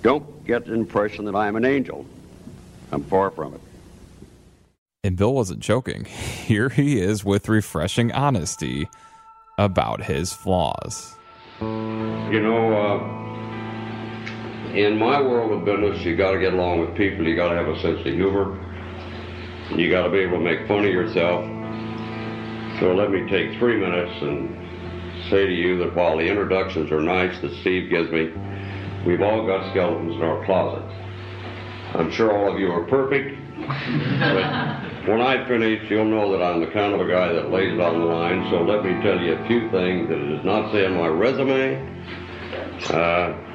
Don't 0.03 0.47
get 0.47 0.67
the 0.67 0.75
impression 0.75 1.25
that 1.25 1.35
I'm 1.35 1.57
an 1.57 1.65
angel. 1.65 2.07
I'm 2.93 3.03
far 3.05 3.31
from 3.31 3.55
it. 3.55 3.61
And 5.03 5.17
Bill 5.17 5.35
wasn't 5.35 5.61
joking. 5.61 6.05
Here 6.05 6.69
he 6.69 7.01
is 7.01 7.25
with 7.25 7.49
refreshing 7.49 8.13
honesty 8.13 8.89
about 9.59 10.05
his 10.05 10.33
flaws. 10.33 11.15
You 11.61 12.41
know, 12.41 12.73
uh, 12.73 13.34
in 14.75 14.99
my 14.99 15.21
world 15.21 15.53
of 15.53 15.65
business, 15.65 16.05
you 16.05 16.17
got 16.17 16.33
to 16.33 16.41
get 16.41 16.53
along 16.53 16.81
with 16.81 16.97
people. 16.97 17.27
You 17.27 17.37
got 17.37 17.51
to 17.51 17.57
have 17.57 17.69
a 17.69 17.81
sense 17.81 18.01
of 18.01 18.07
humor. 18.07 18.59
You 19.71 19.91
got 19.91 20.03
to 20.05 20.11
be 20.11 20.19
able 20.19 20.39
to 20.39 20.45
make 20.45 20.67
fun 20.67 20.85
of 20.85 20.93
yourself. 20.93 21.45
So 22.81 22.93
let 22.95 23.11
me 23.11 23.29
take 23.31 23.57
three 23.59 23.79
minutes 23.79 24.13
and 24.21 24.51
say 25.31 25.47
to 25.47 25.53
you 25.53 25.79
that 25.79 25.95
while 25.95 26.19
the 26.19 26.27
introductions 26.27 26.91
are 26.91 27.01
nice 27.01 27.41
that 27.41 27.53
Steve 27.61 27.89
gives 27.89 28.11
me, 28.11 28.33
we've 29.07 29.23
all 29.23 29.47
got 29.47 29.71
skeletons 29.71 30.17
in 30.17 30.23
our 30.23 30.45
closet. 30.45 30.83
I'm 31.95 32.11
sure 32.11 32.37
all 32.37 32.53
of 32.53 32.59
you 32.59 32.73
are 32.73 32.83
perfect, 32.85 33.39
but 33.57 35.09
when 35.09 35.21
I 35.21 35.47
finish, 35.47 35.89
you'll 35.89 36.07
know 36.07 36.33
that 36.37 36.45
I'm 36.45 36.61
the 36.61 36.67
kind 36.67 36.93
of 36.93 37.01
a 37.01 37.09
guy 37.09 37.33
that 37.33 37.53
lays 37.53 37.73
it 37.73 37.81
on 37.81 38.01
the 38.01 38.07
line. 38.07 38.51
So 38.51 38.63
let 38.63 38.85
me 38.85 39.01
tell 39.03 39.21
you 39.21 39.35
a 39.35 39.47
few 39.47 39.71
things 39.71 40.09
that 40.09 40.19
it 40.19 40.37
does 40.37 40.45
not 40.45 40.73
say 40.73 40.85
on 40.85 40.97
my 40.97 41.07
resume, 41.07 41.79
uh, 42.91 43.54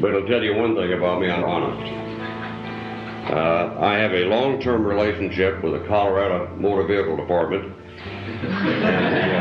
but 0.00 0.10
it'll 0.10 0.28
tell 0.28 0.42
you 0.42 0.54
one 0.54 0.74
thing 0.74 0.92
about 0.92 1.20
me. 1.20 1.30
I'm 1.30 1.44
honest. 1.44 1.92
Uh, 3.30 3.76
I 3.80 3.94
have 3.94 4.12
a 4.12 4.24
long-term 4.26 4.84
relationship 4.84 5.62
with 5.62 5.72
the 5.72 5.88
Colorado 5.88 6.54
Motor 6.56 6.86
Vehicle 6.86 7.16
Department 7.16 7.72
and 8.44 9.14
the 9.14 9.34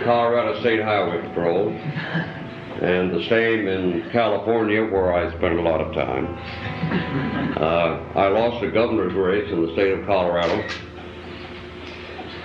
uh, 0.00 0.04
Colorado 0.04 0.58
State 0.60 0.82
Highway 0.82 1.20
Patrol, 1.28 1.68
and 1.68 3.12
the 3.12 3.26
same 3.28 3.68
in 3.68 4.08
California, 4.10 4.84
where 4.84 5.12
I 5.12 5.28
spent 5.36 5.58
a 5.58 5.62
lot 5.62 5.80
of 5.80 5.92
time. 5.94 6.26
Uh, 7.58 8.18
I 8.18 8.28
lost 8.28 8.60
the 8.62 8.70
governor's 8.70 9.14
race 9.14 9.50
in 9.52 9.66
the 9.66 9.72
state 9.74 9.98
of 9.98 10.06
Colorado. 10.06 10.66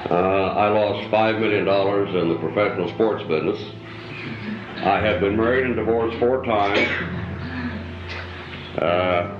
Uh, 0.09 0.15
I 0.15 0.67
lost 0.67 1.09
$5 1.09 1.39
million 1.39 1.67
in 2.17 2.29
the 2.29 2.35
professional 2.39 2.89
sports 2.95 3.23
business. 3.23 3.59
I 4.85 4.99
have 4.99 5.21
been 5.21 5.37
married 5.37 5.65
and 5.65 5.75
divorced 5.77 6.19
four 6.19 6.43
times. 6.43 6.89
Uh, 8.77 9.39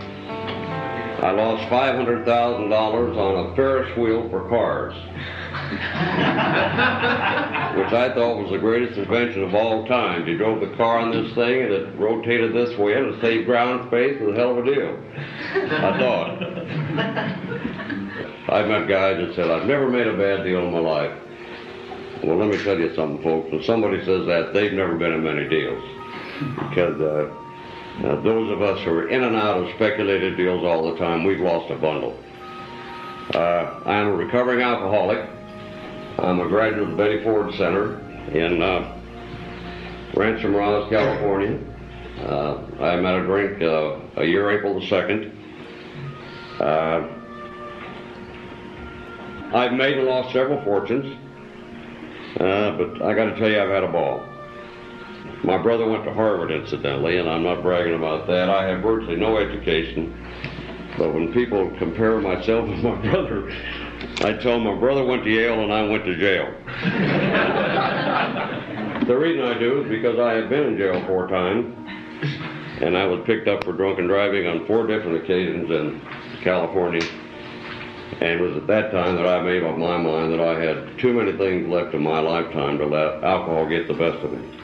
I 1.21 1.31
lost 1.31 1.69
$500,000 1.69 3.17
on 3.17 3.51
a 3.51 3.55
Ferris 3.55 3.97
wheel 3.97 4.29
for 4.29 4.47
cars, 4.47 4.93
which 7.75 7.93
I 7.93 8.11
thought 8.15 8.37
was 8.41 8.51
the 8.51 8.57
greatest 8.57 8.97
invention 8.97 9.43
of 9.43 9.53
all 9.53 9.85
time. 9.85 10.25
You 10.27 10.37
drove 10.37 10.61
the 10.61 10.73
car 10.77 10.99
on 10.99 11.11
this 11.11 11.33
thing 11.35 11.63
and 11.63 11.73
it 11.73 11.99
rotated 11.99 12.53
this 12.53 12.77
way 12.77 12.93
and 12.93 13.13
it 13.13 13.21
saved 13.21 13.45
ground 13.45 13.87
space. 13.87 14.21
It 14.21 14.25
was 14.25 14.35
a 14.35 14.39
hell 14.39 14.57
of 14.57 14.65
a 14.65 14.73
deal. 14.73 14.97
I 15.55 15.97
thought. 15.99 16.41
I've 18.53 18.67
met 18.67 18.87
guys 18.87 19.17
that 19.17 19.35
said, 19.35 19.49
I've 19.49 19.67
never 19.67 19.89
made 19.89 20.07
a 20.07 20.17
bad 20.17 20.43
deal 20.43 20.59
in 20.65 20.71
my 20.71 20.79
life. 20.79 21.11
Well, 22.23 22.37
let 22.37 22.49
me 22.49 22.63
tell 22.63 22.79
you 22.79 22.95
something, 22.95 23.21
folks. 23.21 23.51
When 23.51 23.63
somebody 23.63 23.99
says 24.05 24.25
that, 24.27 24.53
they've 24.53 24.71
never 24.71 24.95
been 24.95 25.11
in 25.11 25.23
many 25.23 25.47
deals. 25.49 25.83
Because 26.69 26.99
uh, 27.01 27.33
uh, 28.07 28.21
those 28.21 28.49
of 28.49 28.61
us 28.61 28.81
who 28.85 28.91
are 28.91 29.09
in 29.09 29.23
and 29.23 29.35
out 29.35 29.57
of 29.57 29.75
speculative 29.75 30.37
deals 30.37 30.63
all 30.63 30.91
the 30.91 30.97
time, 30.97 31.25
we've 31.25 31.41
lost 31.41 31.69
a 31.69 31.75
bundle. 31.75 32.17
Uh, 33.33 33.81
I'm 33.85 34.07
a 34.07 34.15
recovering 34.15 34.61
alcoholic. 34.61 35.29
I'm 36.19 36.39
a 36.39 36.47
graduate 36.47 36.83
of 36.83 36.91
the 36.91 36.95
Betty 36.95 37.23
Ford 37.23 37.53
Center 37.55 37.99
in 38.31 38.61
uh, 38.61 39.01
Rancho 40.13 40.47
Mirage, 40.47 40.89
California. 40.89 41.59
Uh, 42.19 42.63
I 42.79 42.95
met 43.01 43.15
a 43.15 43.25
drink 43.25 43.61
uh, 43.61 43.99
a 44.21 44.25
year 44.25 44.49
April 44.49 44.79
the 44.79 44.85
2nd. 44.85 45.29
Uh, 46.59 47.09
I've 49.55 49.73
made 49.73 49.97
and 49.97 50.07
lost 50.07 50.31
several 50.33 50.63
fortunes, 50.63 51.17
uh, 52.39 52.77
but 52.77 53.01
I 53.01 53.13
got 53.13 53.25
to 53.25 53.35
tell 53.37 53.49
you, 53.49 53.59
I've 53.59 53.69
had 53.69 53.83
a 53.83 53.91
ball. 53.91 54.23
My 55.43 55.61
brother 55.61 55.87
went 55.87 56.05
to 56.05 56.13
Harvard, 56.13 56.51
incidentally, 56.51 57.17
and 57.17 57.29
I'm 57.29 57.43
not 57.43 57.61
bragging 57.61 57.95
about 57.95 58.27
that. 58.27 58.49
I 58.49 58.69
have 58.69 58.81
virtually 58.81 59.17
no 59.17 59.37
education, 59.37 60.15
but 60.97 61.13
when 61.13 61.33
people 61.33 61.69
compare 61.77 62.19
myself 62.21 62.69
with 62.69 62.79
my 62.79 62.95
brother, 63.11 63.51
I 64.21 64.33
tell 64.41 64.53
them 64.53 64.63
my 64.63 64.75
brother 64.75 65.03
went 65.03 65.25
to 65.25 65.29
Yale 65.29 65.61
and 65.61 65.73
I 65.73 65.83
went 65.83 66.05
to 66.05 66.15
jail. 66.15 66.45
the 69.05 69.17
reason 69.17 69.43
I 69.43 69.59
do 69.59 69.83
is 69.83 69.89
because 69.89 70.17
I 70.17 70.33
have 70.33 70.49
been 70.49 70.63
in 70.63 70.77
jail 70.77 71.03
four 71.05 71.27
times, 71.27 71.75
and 72.81 72.97
I 72.97 73.05
was 73.05 73.21
picked 73.25 73.47
up 73.47 73.63
for 73.63 73.73
drunken 73.73 74.07
driving 74.07 74.47
on 74.47 74.65
four 74.65 74.87
different 74.87 75.23
occasions 75.23 75.69
in 75.69 76.01
California. 76.41 77.03
And 78.21 78.29
it 78.29 78.41
was 78.41 78.55
at 78.57 78.67
that 78.67 78.91
time 78.91 79.15
that 79.15 79.27
I 79.27 79.41
made 79.41 79.63
up 79.63 79.77
my 79.77 79.97
mind 79.97 80.33
that 80.33 80.39
I 80.39 80.59
had 80.59 80.99
too 80.99 81.13
many 81.13 81.35
things 81.37 81.67
left 81.67 81.93
in 81.93 82.03
my 82.03 82.19
lifetime 82.19 82.77
to 82.77 82.85
let 82.85 83.23
alcohol 83.23 83.67
get 83.67 83.87
the 83.87 83.93
best 83.93 84.17
of 84.23 84.31
me. 84.31 84.59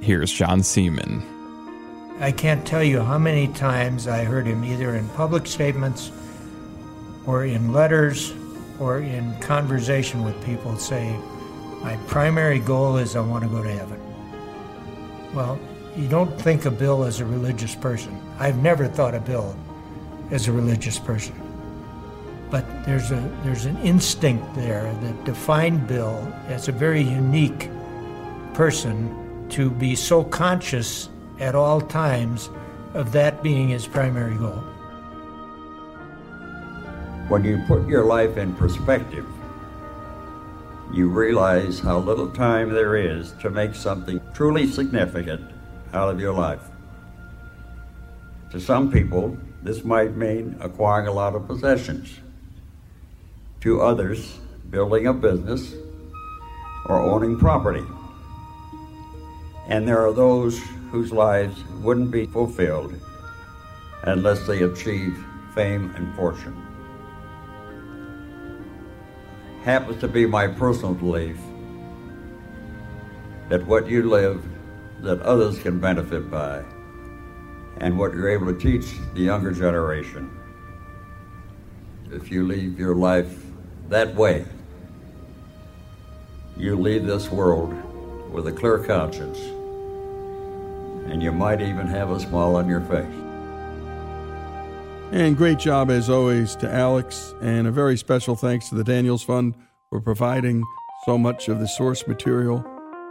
Here's 0.00 0.32
John 0.32 0.60
Saeman. 0.60 1.22
I 2.20 2.32
can't 2.32 2.66
tell 2.66 2.82
you 2.82 3.00
how 3.00 3.18
many 3.18 3.48
times 3.48 4.06
I 4.06 4.24
heard 4.24 4.46
him 4.46 4.64
either 4.64 4.94
in 4.94 5.08
public 5.10 5.46
statements 5.46 6.12
or 7.26 7.44
in 7.44 7.72
letters 7.72 8.34
or 8.78 8.98
in 8.98 9.38
conversation 9.40 10.24
with 10.24 10.42
people 10.44 10.76
say, 10.76 11.16
My 11.82 11.96
primary 12.06 12.58
goal 12.58 12.96
is 12.96 13.16
I 13.16 13.20
want 13.20 13.44
to 13.44 13.50
go 13.50 13.62
to 13.62 13.70
heaven. 13.70 14.00
Well, 15.34 15.58
you 15.96 16.08
don't 16.08 16.40
think 16.40 16.64
of 16.64 16.78
Bill 16.78 17.04
as 17.04 17.20
a 17.20 17.24
religious 17.24 17.74
person. 17.74 18.18
I've 18.38 18.58
never 18.58 18.86
thought 18.86 19.14
of 19.14 19.24
Bill 19.24 19.56
as 20.30 20.48
a 20.48 20.52
religious 20.52 20.98
person. 20.98 21.49
But 22.50 22.64
there's 22.84 23.12
a 23.12 23.30
there's 23.44 23.64
an 23.64 23.78
instinct 23.78 24.54
there 24.54 24.92
that 24.92 25.24
defined 25.24 25.86
Bill 25.86 26.32
as 26.48 26.68
a 26.68 26.72
very 26.72 27.02
unique 27.02 27.70
person 28.54 29.46
to 29.50 29.70
be 29.70 29.94
so 29.94 30.24
conscious 30.24 31.08
at 31.38 31.54
all 31.54 31.80
times 31.80 32.50
of 32.94 33.12
that 33.12 33.42
being 33.42 33.68
his 33.68 33.86
primary 33.86 34.36
goal. 34.36 34.62
When 37.28 37.44
you 37.44 37.62
put 37.68 37.86
your 37.86 38.04
life 38.04 38.36
in 38.36 38.54
perspective, 38.54 39.26
you 40.92 41.08
realize 41.08 41.78
how 41.78 41.98
little 41.98 42.28
time 42.28 42.70
there 42.70 42.96
is 42.96 43.32
to 43.40 43.50
make 43.50 43.76
something 43.76 44.20
truly 44.34 44.66
significant 44.66 45.40
out 45.92 46.08
of 46.08 46.20
your 46.20 46.32
life. 46.32 46.62
To 48.50 48.60
some 48.60 48.90
people, 48.90 49.38
this 49.62 49.84
might 49.84 50.16
mean 50.16 50.56
acquiring 50.60 51.06
a 51.06 51.12
lot 51.12 51.36
of 51.36 51.46
possessions. 51.46 52.18
To 53.62 53.82
others, 53.82 54.38
building 54.70 55.06
a 55.06 55.12
business 55.12 55.74
or 56.86 56.98
owning 56.98 57.38
property. 57.38 57.84
And 59.68 59.86
there 59.86 59.98
are 60.06 60.14
those 60.14 60.58
whose 60.90 61.12
lives 61.12 61.62
wouldn't 61.82 62.10
be 62.10 62.24
fulfilled 62.24 62.94
unless 64.04 64.46
they 64.46 64.62
achieve 64.62 65.22
fame 65.54 65.92
and 65.94 66.14
fortune. 66.16 66.56
Happens 69.62 70.00
to 70.00 70.08
be 70.08 70.24
my 70.24 70.46
personal 70.46 70.94
belief 70.94 71.36
that 73.50 73.66
what 73.66 73.86
you 73.86 74.08
live, 74.08 74.42
that 75.02 75.20
others 75.20 75.58
can 75.58 75.78
benefit 75.78 76.30
by, 76.30 76.64
and 77.76 77.98
what 77.98 78.14
you're 78.14 78.30
able 78.30 78.46
to 78.46 78.58
teach 78.58 78.94
the 79.12 79.20
younger 79.20 79.52
generation. 79.52 80.30
If 82.10 82.30
you 82.30 82.46
leave 82.46 82.78
your 82.78 82.94
life 82.94 83.39
that 83.90 84.14
way, 84.14 84.46
you 86.56 86.76
leave 86.76 87.06
this 87.06 87.30
world 87.30 87.74
with 88.32 88.46
a 88.46 88.52
clear 88.52 88.78
conscience 88.78 89.38
and 91.10 91.22
you 91.22 91.32
might 91.32 91.60
even 91.60 91.86
have 91.86 92.10
a 92.10 92.20
smile 92.20 92.56
on 92.56 92.68
your 92.68 92.80
face. 92.82 93.06
And 95.12 95.36
great 95.36 95.58
job, 95.58 95.90
as 95.90 96.08
always, 96.08 96.54
to 96.56 96.72
Alex, 96.72 97.34
and 97.42 97.66
a 97.66 97.72
very 97.72 97.96
special 97.96 98.36
thanks 98.36 98.68
to 98.68 98.76
the 98.76 98.84
Daniels 98.84 99.24
Fund 99.24 99.56
for 99.88 100.00
providing 100.00 100.62
so 101.04 101.18
much 101.18 101.48
of 101.48 101.58
the 101.58 101.66
source 101.66 102.06
material. 102.06 102.58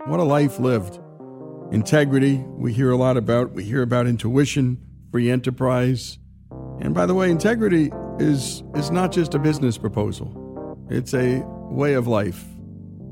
What 0.06 0.22
a 0.22 0.24
life 0.24 0.60
lived. 0.60 0.98
Integrity, 1.74 2.38
we 2.38 2.72
hear 2.72 2.92
a 2.92 2.96
lot 2.96 3.18
about. 3.18 3.52
We 3.52 3.66
hear 3.66 3.82
about 3.82 4.08
intuition, 4.08 4.80
free 5.12 5.30
enterprise. 5.30 6.20
And 6.80 6.94
by 6.94 7.06
the 7.06 7.14
way, 7.14 7.30
integrity 7.30 7.92
is, 8.18 8.64
is 8.76 8.92
not 8.92 9.12
just 9.12 9.34
a 9.34 9.40
business 9.40 9.78
proposal, 9.78 10.49
it's 10.90 11.14
a 11.14 11.44
way 11.46 11.94
of 11.94 12.08
life. 12.08 12.44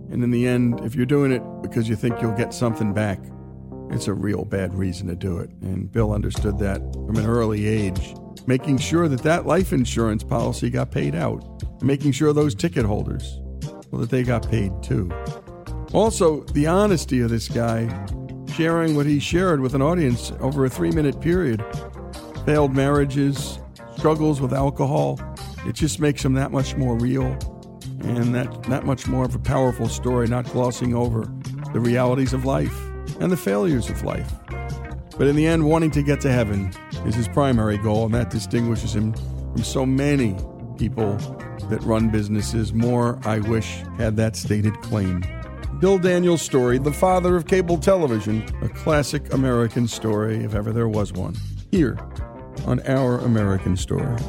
And 0.10 0.24
in 0.24 0.32
the 0.32 0.48
end, 0.48 0.82
if 0.82 0.96
you're 0.96 1.06
doing 1.06 1.32
it 1.32 1.44
because 1.62 1.88
you 1.88 1.96
think 1.96 2.22
you'll 2.22 2.34
get 2.34 2.54
something 2.54 2.94
back, 2.94 3.20
it's 3.92 4.08
a 4.08 4.14
real 4.14 4.46
bad 4.46 4.74
reason 4.74 5.08
to 5.08 5.16
do 5.16 5.38
it. 5.40 5.50
And 5.62 5.92
Bill 5.92 6.12
understood 6.12 6.60
that 6.60 6.82
from 6.94 7.18
an 7.18 7.26
early 7.26 7.68
age, 7.68 8.16
making 8.46 8.80
sure 8.80 9.08
that 9.08 9.24
that 9.24 9.46
life 9.46 9.74
insurance 9.74 10.24
policy 10.24 10.70
got 10.70 10.92
paid 10.92 11.16
out, 11.16 11.44
making 11.84 12.14
sure 12.14 12.34
those 12.34 12.56
ticket 12.56 12.86
holders, 12.86 13.40
well, 13.92 14.02
that 14.02 14.10
they 14.10 14.24
got 14.24 14.50
paid 14.50 14.72
too. 14.82 15.12
Also, 15.94 16.42
the 16.46 16.68
honesty 16.68 17.22
of 17.22 17.30
this 17.30 17.48
guy, 17.48 17.88
sharing 18.54 18.96
what 18.96 19.06
he 19.06 19.20
shared 19.20 19.62
with 19.62 19.74
an 19.74 19.82
audience 19.82 20.32
over 20.40 20.66
a 20.66 20.70
three 20.70 20.92
minute 20.92 21.22
period, 21.22 21.64
failed 22.46 22.76
marriages, 22.76 23.60
struggles 23.98 24.42
with 24.42 24.54
alcohol, 24.54 25.20
it 25.66 25.76
just 25.76 26.00
makes 26.00 26.24
him 26.24 26.34
that 26.34 26.52
much 26.52 26.76
more 26.76 26.98
real 26.98 27.38
and 28.02 28.34
that, 28.36 28.64
that 28.64 28.86
much 28.86 29.08
more 29.08 29.26
of 29.26 29.36
a 29.36 29.40
powerful 29.40 29.88
story, 29.88 30.28
not 30.28 30.46
glossing 30.52 30.96
over 30.96 31.32
the 31.74 31.80
realities 31.80 32.34
of 32.34 32.46
life 32.46 32.76
and 33.20 33.32
the 33.32 33.38
failures 33.38 33.90
of 33.90 34.04
life. 34.04 34.32
But 35.18 35.28
in 35.28 35.36
the 35.36 35.48
end, 35.48 35.66
wanting 35.68 35.92
to 35.92 36.04
get 36.04 36.22
to 36.22 36.32
heaven 36.32 36.72
is 37.06 37.16
his 37.16 37.28
primary 37.28 37.78
goal, 37.78 38.06
and 38.06 38.14
that 38.14 38.30
distinguishes 38.30 38.96
him 38.96 39.14
from 39.14 39.64
so 39.64 39.86
many 39.86 40.38
people 40.78 41.18
that 41.70 41.82
run 41.84 42.10
businesses. 42.10 42.74
More, 42.74 43.20
I 43.26 43.40
wish, 43.40 43.82
had 43.98 44.16
that 44.18 44.36
stated 44.36 44.80
claim. 44.82 45.24
Bill 45.80 45.98
Daniels' 45.98 46.42
story, 46.42 46.78
The 46.78 46.94
Father 46.94 47.36
of 47.36 47.48
Cable 47.48 47.78
Television, 47.78 48.44
a 48.62 48.70
classic 48.70 49.34
American 49.34 49.88
story, 49.88 50.44
if 50.44 50.56
ever 50.56 50.72
there 50.72 50.88
was 50.88 51.14
one, 51.14 51.36
here 51.72 51.98
on 52.66 52.80
Our 52.88 53.20
American 53.20 53.76
Stories. 53.76 54.24